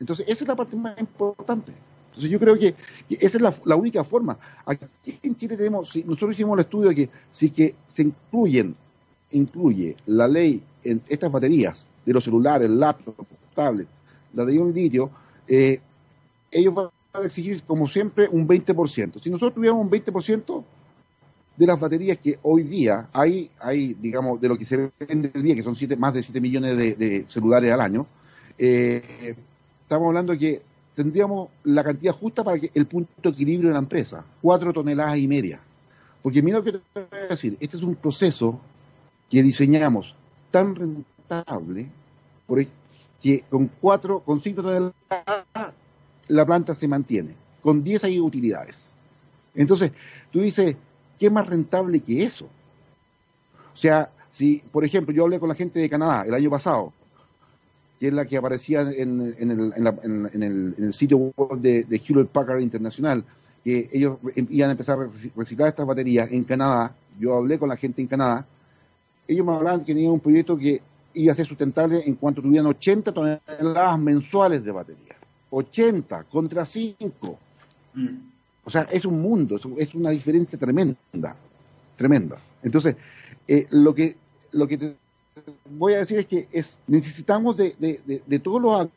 Entonces, 0.00 0.26
esa 0.28 0.44
es 0.44 0.48
la 0.48 0.56
parte 0.56 0.76
más 0.76 0.98
importante. 0.98 1.72
Entonces, 2.08 2.30
yo 2.30 2.38
creo 2.38 2.58
que, 2.58 2.74
esa 3.08 3.38
es 3.38 3.64
la, 3.64 3.76
única 3.76 4.04
forma. 4.04 4.36
Aquí 4.66 5.18
en 5.22 5.36
Chile 5.36 5.56
tenemos, 5.56 5.90
si 5.90 6.04
nosotros 6.04 6.32
hicimos 6.32 6.58
el 6.58 6.64
estudio 6.64 6.88
de 6.90 6.94
que 6.94 7.10
si 7.30 7.50
que 7.50 7.74
se 7.88 8.02
incluyen, 8.02 8.76
incluye 9.30 9.96
la 10.06 10.28
ley 10.28 10.62
en 10.84 11.00
estas 11.08 11.30
baterías 11.32 11.88
de 12.04 12.12
los 12.12 12.24
celulares, 12.24 12.68
laptops, 12.68 13.26
tablets, 13.54 14.00
la 14.34 14.44
de 14.44 14.58
un 14.58 14.74
litio, 14.74 15.10
eh, 15.48 15.80
ellos 16.50 16.74
van 16.74 16.88
a 17.14 17.20
exigir, 17.24 17.62
como 17.62 17.88
siempre, 17.88 18.28
un 18.28 18.46
20%. 18.46 19.20
Si 19.20 19.30
nosotros 19.30 19.54
tuviéramos 19.54 19.84
un 19.84 19.90
20% 19.90 20.64
de 21.56 21.66
las 21.66 21.78
baterías 21.78 22.18
que 22.18 22.38
hoy 22.42 22.62
día 22.62 23.08
hay, 23.12 23.50
hay 23.60 23.94
digamos, 23.94 24.40
de 24.40 24.48
lo 24.48 24.56
que 24.56 24.64
se 24.64 24.90
vende 24.98 25.30
hoy 25.34 25.42
día, 25.42 25.54
que 25.54 25.62
son 25.62 25.76
siete, 25.76 25.96
más 25.96 26.14
de 26.14 26.22
7 26.22 26.40
millones 26.40 26.76
de, 26.76 27.24
celulares 27.28 27.72
al 27.72 27.80
año, 27.80 28.06
eh, 28.58 29.34
estamos 29.82 30.08
hablando 30.08 30.36
que 30.36 30.62
tendríamos 30.94 31.48
la 31.64 31.84
cantidad 31.84 32.12
justa 32.12 32.44
para 32.44 32.58
que 32.58 32.70
el 32.74 32.86
punto 32.86 33.10
de 33.22 33.30
equilibrio 33.30 33.68
de 33.68 33.74
la 33.74 33.80
empresa, 33.80 34.24
4 34.40 34.72
toneladas 34.72 35.18
y 35.18 35.28
media. 35.28 35.60
Porque 36.22 36.42
mira 36.42 36.58
lo 36.58 36.64
que 36.64 36.72
te 36.72 36.80
voy 36.94 37.04
a 37.12 37.28
decir, 37.28 37.56
este 37.60 37.76
es 37.76 37.82
un 37.82 37.96
proceso 37.96 38.60
que 39.28 39.42
diseñamos 39.42 40.14
tan 40.50 40.74
rentable 40.74 41.88
que 43.20 43.44
con 43.48 43.70
4, 43.80 44.20
con 44.20 44.42
5 44.42 44.62
toneladas 44.62 44.92
la 46.28 46.46
planta 46.46 46.74
se 46.74 46.88
mantiene, 46.88 47.34
con 47.60 47.82
10 47.82 48.04
hay 48.04 48.20
utilidades. 48.20 48.94
Entonces, 49.54 49.92
tú 50.30 50.40
dices, 50.40 50.76
¿qué 51.22 51.30
más 51.30 51.46
rentable 51.46 52.00
que 52.00 52.24
eso? 52.24 52.46
O 53.72 53.76
sea, 53.76 54.10
si, 54.28 54.60
por 54.72 54.84
ejemplo, 54.84 55.14
yo 55.14 55.22
hablé 55.22 55.38
con 55.38 55.48
la 55.48 55.54
gente 55.54 55.78
de 55.78 55.88
Canadá 55.88 56.24
el 56.26 56.34
año 56.34 56.50
pasado, 56.50 56.92
que 58.00 58.08
es 58.08 58.12
la 58.12 58.24
que 58.24 58.36
aparecía 58.36 58.80
en, 58.80 59.32
el, 59.38 60.92
sitio 60.92 61.18
web 61.18 61.60
de, 61.60 62.02
Hewlett 62.04 62.26
Packard 62.26 62.60
Internacional, 62.60 63.22
que 63.62 63.88
ellos 63.92 64.18
iban 64.34 64.70
a 64.70 64.72
empezar 64.72 64.98
a 64.98 65.08
reciclar 65.36 65.68
estas 65.68 65.86
baterías 65.86 66.28
en 66.32 66.42
Canadá. 66.42 66.92
Yo 67.20 67.36
hablé 67.36 67.56
con 67.56 67.68
la 67.68 67.76
gente 67.76 68.02
en 68.02 68.08
Canadá. 68.08 68.44
Ellos 69.28 69.46
me 69.46 69.52
hablaban 69.52 69.84
que 69.84 69.94
tenían 69.94 70.14
un 70.14 70.18
proyecto 70.18 70.58
que 70.58 70.82
iba 71.14 71.30
a 71.30 71.36
ser 71.36 71.46
sustentable 71.46 72.02
en 72.04 72.16
cuanto 72.16 72.42
tuvieran 72.42 72.66
80 72.66 73.12
toneladas 73.12 73.98
mensuales 74.00 74.64
de 74.64 74.72
baterías. 74.72 75.18
80 75.50 76.24
contra 76.24 76.64
5. 76.64 77.38
Mm. 77.94 78.31
O 78.64 78.70
sea, 78.70 78.88
es 78.90 79.04
un 79.04 79.20
mundo, 79.20 79.58
es 79.76 79.94
una 79.94 80.10
diferencia 80.10 80.58
tremenda, 80.58 81.36
tremenda. 81.96 82.38
Entonces, 82.62 82.96
eh, 83.48 83.66
lo 83.70 83.94
que 83.94 84.16
lo 84.52 84.68
que 84.68 84.76
te 84.78 84.96
voy 85.70 85.94
a 85.94 85.98
decir 85.98 86.18
es 86.18 86.26
que 86.26 86.48
es 86.52 86.80
necesitamos 86.86 87.56
de, 87.56 87.74
de, 87.78 88.38
todos 88.38 88.60
los 88.60 88.88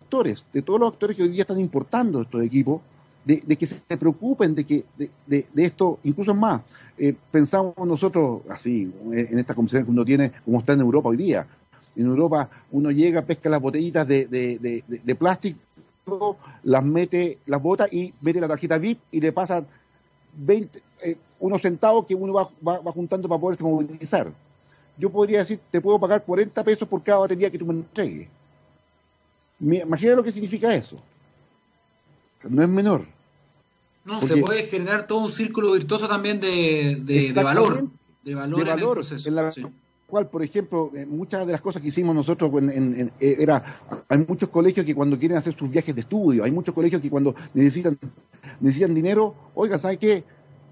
actores, 0.00 0.44
de 0.52 0.62
todos 0.62 0.80
los 0.80 0.92
actores 0.92 1.16
que 1.16 1.22
hoy 1.22 1.30
día 1.30 1.42
están 1.42 1.60
importando 1.60 2.22
estos 2.22 2.42
equipos, 2.42 2.82
de, 3.24 3.40
que 3.40 3.66
se 3.66 3.96
preocupen 3.96 4.54
de 4.54 4.64
que 4.64 4.84
de, 5.26 5.46
esto, 5.56 5.98
incluso 6.02 6.34
más. 6.34 6.62
Eh, 6.96 7.14
pensamos 7.30 7.74
nosotros, 7.86 8.40
así, 8.48 8.90
en 9.12 9.38
esta 9.38 9.54
conversación 9.54 9.84
que 9.84 9.90
uno 9.90 10.04
tiene, 10.04 10.32
como 10.44 10.60
está 10.60 10.72
en 10.72 10.80
Europa 10.80 11.10
hoy 11.10 11.16
día. 11.16 11.46
En 11.94 12.06
Europa 12.06 12.48
uno 12.70 12.90
llega, 12.90 13.22
pesca 13.22 13.50
las 13.50 13.60
botellitas 13.60 14.06
de, 14.08 15.16
plástico, 15.18 15.58
las 16.62 16.84
mete, 16.84 17.38
las 17.46 17.62
bota 17.62 17.86
y 17.90 18.12
mete 18.20 18.40
la 18.40 18.48
tarjeta 18.48 18.78
VIP 18.78 19.00
y 19.12 19.20
le 19.20 19.32
pasan 19.32 19.66
20, 20.34 20.82
eh, 21.02 21.16
unos 21.40 21.62
centavos 21.62 22.06
que 22.06 22.14
uno 22.14 22.32
va, 22.32 22.48
va, 22.66 22.92
juntando 22.92 23.28
para 23.28 23.40
poderse 23.40 23.64
movilizar. 23.64 24.32
Yo 24.96 25.10
podría 25.10 25.40
decir, 25.40 25.60
te 25.70 25.80
puedo 25.80 25.98
pagar 25.98 26.24
40 26.24 26.64
pesos 26.64 26.88
por 26.88 27.02
cada 27.02 27.20
batería 27.20 27.50
que 27.50 27.58
tú 27.58 27.66
me 27.66 27.74
entregues. 27.74 28.28
Imagina 29.60 30.14
lo 30.14 30.24
que 30.24 30.32
significa 30.32 30.74
eso. 30.74 31.00
No 32.48 32.62
es 32.62 32.68
menor. 32.68 33.06
No, 34.04 34.20
se 34.22 34.36
puede 34.38 34.64
generar 34.64 35.06
todo 35.06 35.18
un 35.18 35.30
círculo 35.30 35.72
virtuoso 35.72 36.08
también 36.08 36.40
de, 36.40 36.98
de, 37.02 37.32
valor. 37.32 37.88
De 38.22 38.34
valor, 38.34 38.60
en, 38.60 38.78
el 38.78 38.80
proceso, 38.80 39.30
la 39.30 39.52
cual, 40.08 40.28
por 40.28 40.42
ejemplo, 40.42 40.90
eh, 40.94 41.04
muchas 41.04 41.46
de 41.46 41.52
las 41.52 41.60
cosas 41.60 41.82
que 41.82 41.88
hicimos 41.88 42.16
nosotros 42.16 42.50
en, 42.54 43.12
eh, 43.20 43.36
era, 43.38 43.80
hay 44.08 44.18
muchos 44.26 44.48
colegios 44.48 44.86
que 44.86 44.94
cuando 44.94 45.18
quieren 45.18 45.36
hacer 45.36 45.54
sus 45.54 45.70
viajes 45.70 45.94
de 45.94 46.00
estudio, 46.00 46.44
hay 46.44 46.50
muchos 46.50 46.74
colegios 46.74 47.02
que 47.02 47.10
cuando 47.10 47.34
necesitan, 47.52 47.98
necesitan 48.58 48.94
dinero, 48.94 49.34
oiga, 49.54 49.78
¿sabe 49.78 49.98
qué? 49.98 50.24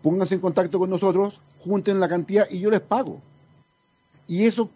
Pónganse 0.02 0.36
en 0.36 0.40
contacto 0.40 0.78
con 0.78 0.88
nosotros, 0.88 1.38
junten 1.60 2.00
la 2.00 2.08
cantidad 2.08 2.46
y 2.50 2.60
yo 2.60 2.70
les 2.70 2.80
pago. 2.80 3.20
Y 4.26 4.46
eso, 4.46 4.70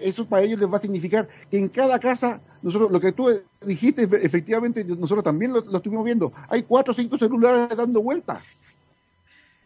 eso 0.00 0.26
para 0.26 0.42
ellos 0.42 0.58
les 0.58 0.68
va 0.68 0.78
a 0.78 0.80
significar 0.80 1.28
que 1.48 1.56
en 1.56 1.68
cada 1.68 2.00
casa, 2.00 2.40
nosotros, 2.62 2.90
lo 2.90 3.00
que 3.00 3.12
tú 3.12 3.28
dijiste, 3.64 4.08
efectivamente, 4.22 4.84
nosotros 4.84 5.22
también 5.22 5.52
lo, 5.52 5.76
estuvimos 5.76 6.04
viendo. 6.04 6.32
Hay 6.48 6.64
cuatro 6.64 6.92
o 6.92 6.96
cinco 6.96 7.16
celulares 7.16 7.76
dando 7.76 8.02
vueltas. 8.02 8.42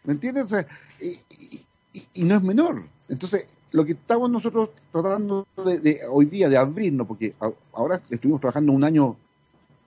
¿Me 0.05 0.13
entiendes? 0.13 0.55
y, 1.01 2.25
no 2.25 2.37
es 2.37 2.43
menor. 2.43 2.94
Entonces, 3.09 3.47
lo 3.73 3.85
que 3.85 3.93
estamos 3.93 4.31
nosotros 4.31 4.71
tratando 4.93 5.47
de, 5.65 6.01
hoy 6.09 6.27
día 6.27 6.49
de 6.49 6.57
abrirnos, 6.57 7.07
porque 7.07 7.35
ahora 7.73 8.01
estuvimos 8.09 8.41
trabajando 8.41 8.73
un 8.73 8.85
año 8.85 9.17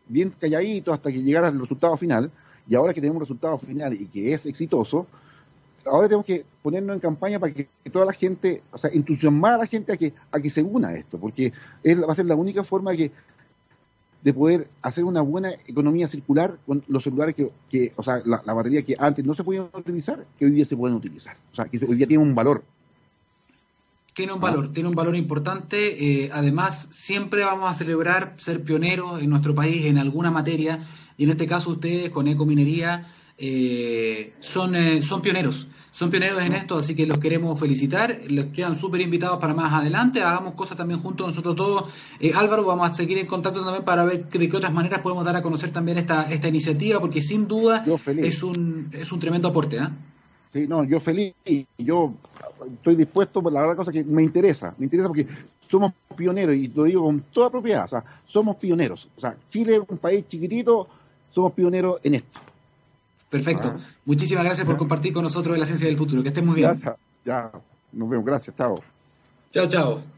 bien 0.07 0.31
calladito 0.37 0.93
hasta 0.93 1.11
que 1.11 1.21
llegara 1.21 1.47
el 1.47 1.59
resultado 1.59 1.95
final, 1.97 2.31
y 2.67 2.75
ahora 2.75 2.93
que 2.93 2.99
tenemos 2.99 3.17
un 3.17 3.21
resultado 3.21 3.57
final 3.57 3.93
y 3.93 4.05
que 4.07 4.33
es 4.33 4.45
exitoso, 4.45 5.07
ahora 5.85 6.07
tenemos 6.07 6.25
que 6.25 6.45
ponernos 6.61 6.95
en 6.95 6.99
campaña 6.99 7.39
para 7.39 7.53
que, 7.53 7.69
toda 7.91 8.05
la 8.05 8.13
gente, 8.13 8.61
o 8.71 8.77
sea, 8.77 8.89
entusiasmar 8.91 9.53
a 9.53 9.57
la 9.59 9.67
gente 9.67 9.93
a 9.93 9.97
que, 9.97 10.13
a 10.31 10.39
que 10.39 10.49
se 10.49 10.61
una 10.61 10.89
a 10.89 10.95
esto, 10.95 11.17
porque 11.17 11.53
es, 11.83 12.01
va 12.01 12.11
a 12.11 12.15
ser 12.15 12.25
la 12.25 12.35
única 12.35 12.63
forma 12.63 12.91
de, 12.91 12.97
que, 12.97 13.11
de 14.21 14.33
poder 14.33 14.67
hacer 14.81 15.05
una 15.05 15.21
buena 15.21 15.51
economía 15.65 16.07
circular 16.07 16.57
con 16.65 16.83
los 16.87 17.03
celulares 17.03 17.35
que, 17.35 17.49
que 17.69 17.93
o 17.95 18.03
sea, 18.03 18.21
la, 18.25 18.41
batería 18.53 18.83
que 18.83 18.95
antes 18.99 19.23
no 19.23 19.33
se 19.33 19.43
podían 19.43 19.69
utilizar, 19.73 20.25
que 20.37 20.45
hoy 20.45 20.51
día 20.51 20.65
se 20.65 20.75
pueden 20.75 20.97
utilizar. 20.97 21.37
O 21.53 21.55
sea, 21.55 21.65
que 21.65 21.77
hoy 21.85 21.95
día 21.95 22.07
tienen 22.07 22.27
un 22.27 22.35
valor. 22.35 22.63
Tiene 24.17 24.33
un 24.33 24.39
valor, 24.41 24.73
tiene 24.73 24.89
un 24.89 24.95
valor 24.95 25.15
importante. 25.15 26.23
Eh, 26.23 26.31
además, 26.33 26.87
siempre 26.89 27.43
vamos 27.43 27.69
a 27.69 27.75
celebrar 27.75 28.33
ser 28.37 28.63
pioneros 28.63 29.21
en 29.21 29.29
nuestro 29.29 29.53
país 29.53 29.85
en 29.85 29.99
alguna 29.99 30.31
materia, 30.31 30.83
y 31.19 31.25
en 31.25 31.29
este 31.29 31.45
caso 31.45 31.69
ustedes 31.69 32.09
con 32.09 32.27
Ecominería 32.27 33.05
eh, 33.37 34.33
son, 34.39 34.75
eh, 34.75 35.03
son 35.03 35.21
pioneros, 35.21 35.67
son 35.91 36.09
pioneros 36.09 36.41
en 36.41 36.53
esto, 36.53 36.79
así 36.79 36.95
que 36.95 37.05
los 37.05 37.19
queremos 37.19 37.59
felicitar, 37.59 38.19
les 38.27 38.47
quedan 38.47 38.75
súper 38.75 39.01
invitados 39.01 39.37
para 39.37 39.53
más 39.53 39.71
adelante, 39.71 40.23
hagamos 40.23 40.55
cosas 40.55 40.77
también 40.77 40.99
juntos 40.99 41.27
nosotros 41.27 41.55
todos. 41.55 41.91
Eh, 42.19 42.31
Álvaro, 42.33 42.65
vamos 42.65 42.89
a 42.89 42.93
seguir 42.95 43.19
en 43.19 43.27
contacto 43.27 43.63
también 43.63 43.85
para 43.85 44.03
ver 44.03 44.27
de 44.27 44.49
qué 44.49 44.57
otras 44.57 44.73
maneras 44.73 45.01
podemos 45.01 45.25
dar 45.25 45.35
a 45.35 45.43
conocer 45.43 45.69
también 45.69 45.99
esta, 45.99 46.23
esta 46.31 46.47
iniciativa, 46.47 46.99
porque 46.99 47.21
sin 47.21 47.47
duda 47.47 47.85
es 48.17 48.41
un, 48.41 48.89
es 48.93 49.11
un 49.11 49.19
tremendo 49.19 49.49
aporte. 49.49 49.77
¿eh? 49.77 49.89
Sí, 50.53 50.65
no, 50.67 50.83
yo 50.83 50.99
feliz, 50.99 51.35
yo 51.77 52.15
estoy 52.73 52.95
dispuesto, 52.95 53.41
la 53.41 53.61
verdad 53.61 53.75
cosa 53.75 53.91
que 53.91 54.03
me 54.03 54.23
interesa, 54.23 54.73
me 54.77 54.85
interesa 54.85 55.07
porque 55.07 55.27
somos 55.69 55.91
pioneros, 56.15 56.55
y 56.55 56.67
lo 56.67 56.83
digo 56.83 57.03
con 57.03 57.21
toda 57.31 57.49
propiedad, 57.49 57.85
o 57.85 57.87
sea, 57.87 58.03
somos 58.25 58.55
pioneros. 58.55 59.09
O 59.17 59.21
sea, 59.21 59.35
Chile 59.49 59.75
es 59.75 59.81
un 59.87 59.97
país 59.97 60.25
chiquitito, 60.27 60.87
somos 61.31 61.51
pioneros 61.53 61.99
en 62.03 62.15
esto. 62.15 62.39
Perfecto. 63.29 63.73
Ah. 63.75 63.79
Muchísimas 64.05 64.45
gracias 64.45 64.65
por 64.65 64.77
compartir 64.77 65.13
con 65.13 65.23
nosotros 65.23 65.57
la 65.57 65.65
ciencia 65.65 65.87
del 65.87 65.97
futuro. 65.97 66.23
Que 66.23 66.29
estén 66.29 66.45
muy 66.45 66.55
bien. 66.55 66.69
Gracias. 66.69 66.95
Ya, 67.25 67.51
nos 67.91 68.09
vemos. 68.09 68.25
Gracias. 68.25 68.55
Chao. 68.55 68.81
Chao, 69.51 69.67
chao. 69.67 70.16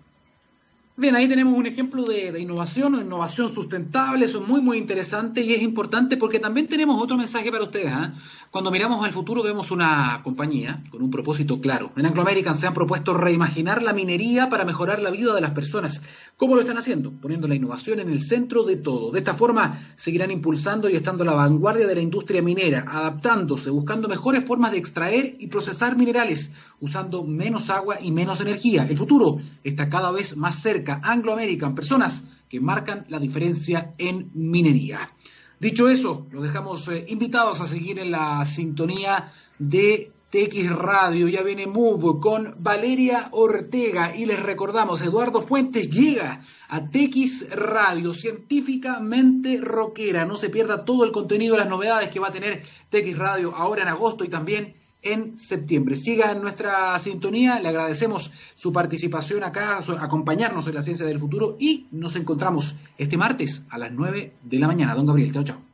Bien, 1.00 1.16
ahí 1.16 1.30
tenemos 1.30 1.58
un 1.58 1.66
ejemplo 1.66 2.04
de, 2.04 2.38
innovación 2.42 2.94
o 2.94 3.00
innovación 3.00 3.48
sustentable, 3.48 4.26
eso 4.26 4.42
es 4.42 4.48
muy, 4.50 4.60
muy 4.60 4.78
interesante 4.78 5.42
y 5.42 5.54
es 5.54 5.62
importante 5.62 6.18
porque 6.18 6.40
también 6.40 6.68
tenemos 6.68 7.02
otro 7.02 7.16
mensaje 7.16 7.50
para 7.50 7.64
ustedes. 7.64 7.94
¿ah? 7.94 8.12
Cuando 8.52 8.70
miramos 8.70 9.06
al 9.06 9.14
futuro 9.14 9.42
vemos 9.42 9.72
una 9.72 10.20
compañía 10.26 10.84
con 10.92 11.02
un 11.02 11.10
propósito 11.10 11.62
claro. 11.62 11.94
En 11.96 12.06
Anglo 12.06 12.24
American 12.24 12.54
se 12.54 12.68
han 12.68 12.74
propuesto 12.74 13.14
reimaginar 13.14 13.82
la 13.82 13.94
minería 13.94 14.50
para 14.50 14.66
mejorar 14.66 15.02
la 15.02 15.10
vida 15.10 15.34
de 15.34 15.40
las 15.40 15.52
personas. 15.52 16.02
¿Cómo 16.36 16.56
lo 16.56 16.62
están 16.62 16.78
haciendo? 16.78 17.14
Poniendo 17.14 17.48
la 17.48 17.56
innovación 17.56 18.02
en 18.02 18.10
el 18.10 18.20
centro 18.20 18.64
de 18.64 18.76
todo. 18.76 19.12
De 19.12 19.20
esta 19.20 19.34
forma 19.34 19.80
seguirán 19.96 20.32
impulsando 20.32 20.90
y 20.90 20.98
estando 20.98 21.24
a 21.24 21.28
la 21.28 21.34
vanguardia 21.34 21.88
de 21.88 21.96
la 21.96 22.02
industria 22.02 22.42
minera, 22.42 22.84
adaptándose, 22.86 23.70
buscando 23.70 24.10
mejores 24.10 24.44
formas 24.44 24.72
de 24.72 24.80
extraer 24.80 25.38
y 25.40 25.48
procesar 25.48 25.96
minerales, 25.96 26.52
usando 26.82 27.24
menos 27.24 27.70
agua 27.70 28.00
y 28.02 28.12
menos 28.12 28.42
energía. 28.42 28.86
El 28.90 28.98
futuro 28.98 29.38
está 29.64 29.88
cada 29.88 30.12
vez 30.12 30.36
más 30.36 30.62
cerca 30.62 30.89
Anglo 30.96 31.34
American, 31.34 31.76
personas 31.76 32.24
que 32.50 32.60
marcan 32.60 33.06
la 33.10 33.20
diferencia 33.20 33.94
en 33.98 34.32
minería. 34.34 35.12
Dicho 35.60 35.90
eso, 35.90 36.26
los 36.32 36.44
dejamos 36.44 36.88
eh, 36.88 37.06
invitados 37.10 37.60
a 37.60 37.68
seguir 37.68 38.00
en 38.00 38.12
la 38.12 38.46
sintonía 38.46 39.32
de 39.60 40.12
TX 40.30 40.70
Radio. 40.70 41.28
Ya 41.28 41.44
viene 41.44 41.68
Move 41.68 42.20
con 42.22 42.56
Valeria 42.60 43.30
Ortega 43.32 44.16
y 44.16 44.26
les 44.26 44.42
recordamos, 44.42 45.02
Eduardo 45.02 45.42
Fuentes 45.42 45.90
llega 45.90 46.44
a 46.70 46.88
TX 46.88 47.50
Radio, 47.56 48.14
científicamente 48.14 49.60
rockera. 49.60 50.26
No 50.26 50.38
se 50.38 50.50
pierda 50.50 50.86
todo 50.86 51.04
el 51.04 51.12
contenido 51.12 51.56
de 51.56 51.62
las 51.62 51.70
novedades 51.70 52.10
que 52.10 52.20
va 52.20 52.30
a 52.30 52.32
tener 52.32 52.64
TX 52.90 53.18
Radio 53.18 53.54
ahora 53.56 53.82
en 53.82 53.90
agosto 53.90 54.24
y 54.24 54.30
también 54.30 54.76
en 55.02 55.38
septiembre. 55.38 55.96
Siga 55.96 56.32
en 56.32 56.42
nuestra 56.42 56.98
sintonía, 57.00 57.60
le 57.60 57.70
agradecemos 57.70 58.32
su 58.56 58.74
participación 58.74 59.44
acá, 59.44 59.80
acompañarnos 60.00 60.68
en 60.68 60.76
la 60.76 60.82
ciencia 60.82 61.06
del 61.06 61.20
futuro 61.20 61.56
y 61.60 61.88
nos 61.92 62.16
encontramos 62.16 62.76
este 62.98 63.18
martes 63.18 63.66
a 63.70 63.78
las 63.78 63.92
9 63.92 64.34
de 64.42 64.60
la 64.60 64.68
mañana. 64.68 64.96
Don 64.96 65.06
Gabriel, 65.06 65.32
chao, 65.32 65.44
chao. 65.44 65.69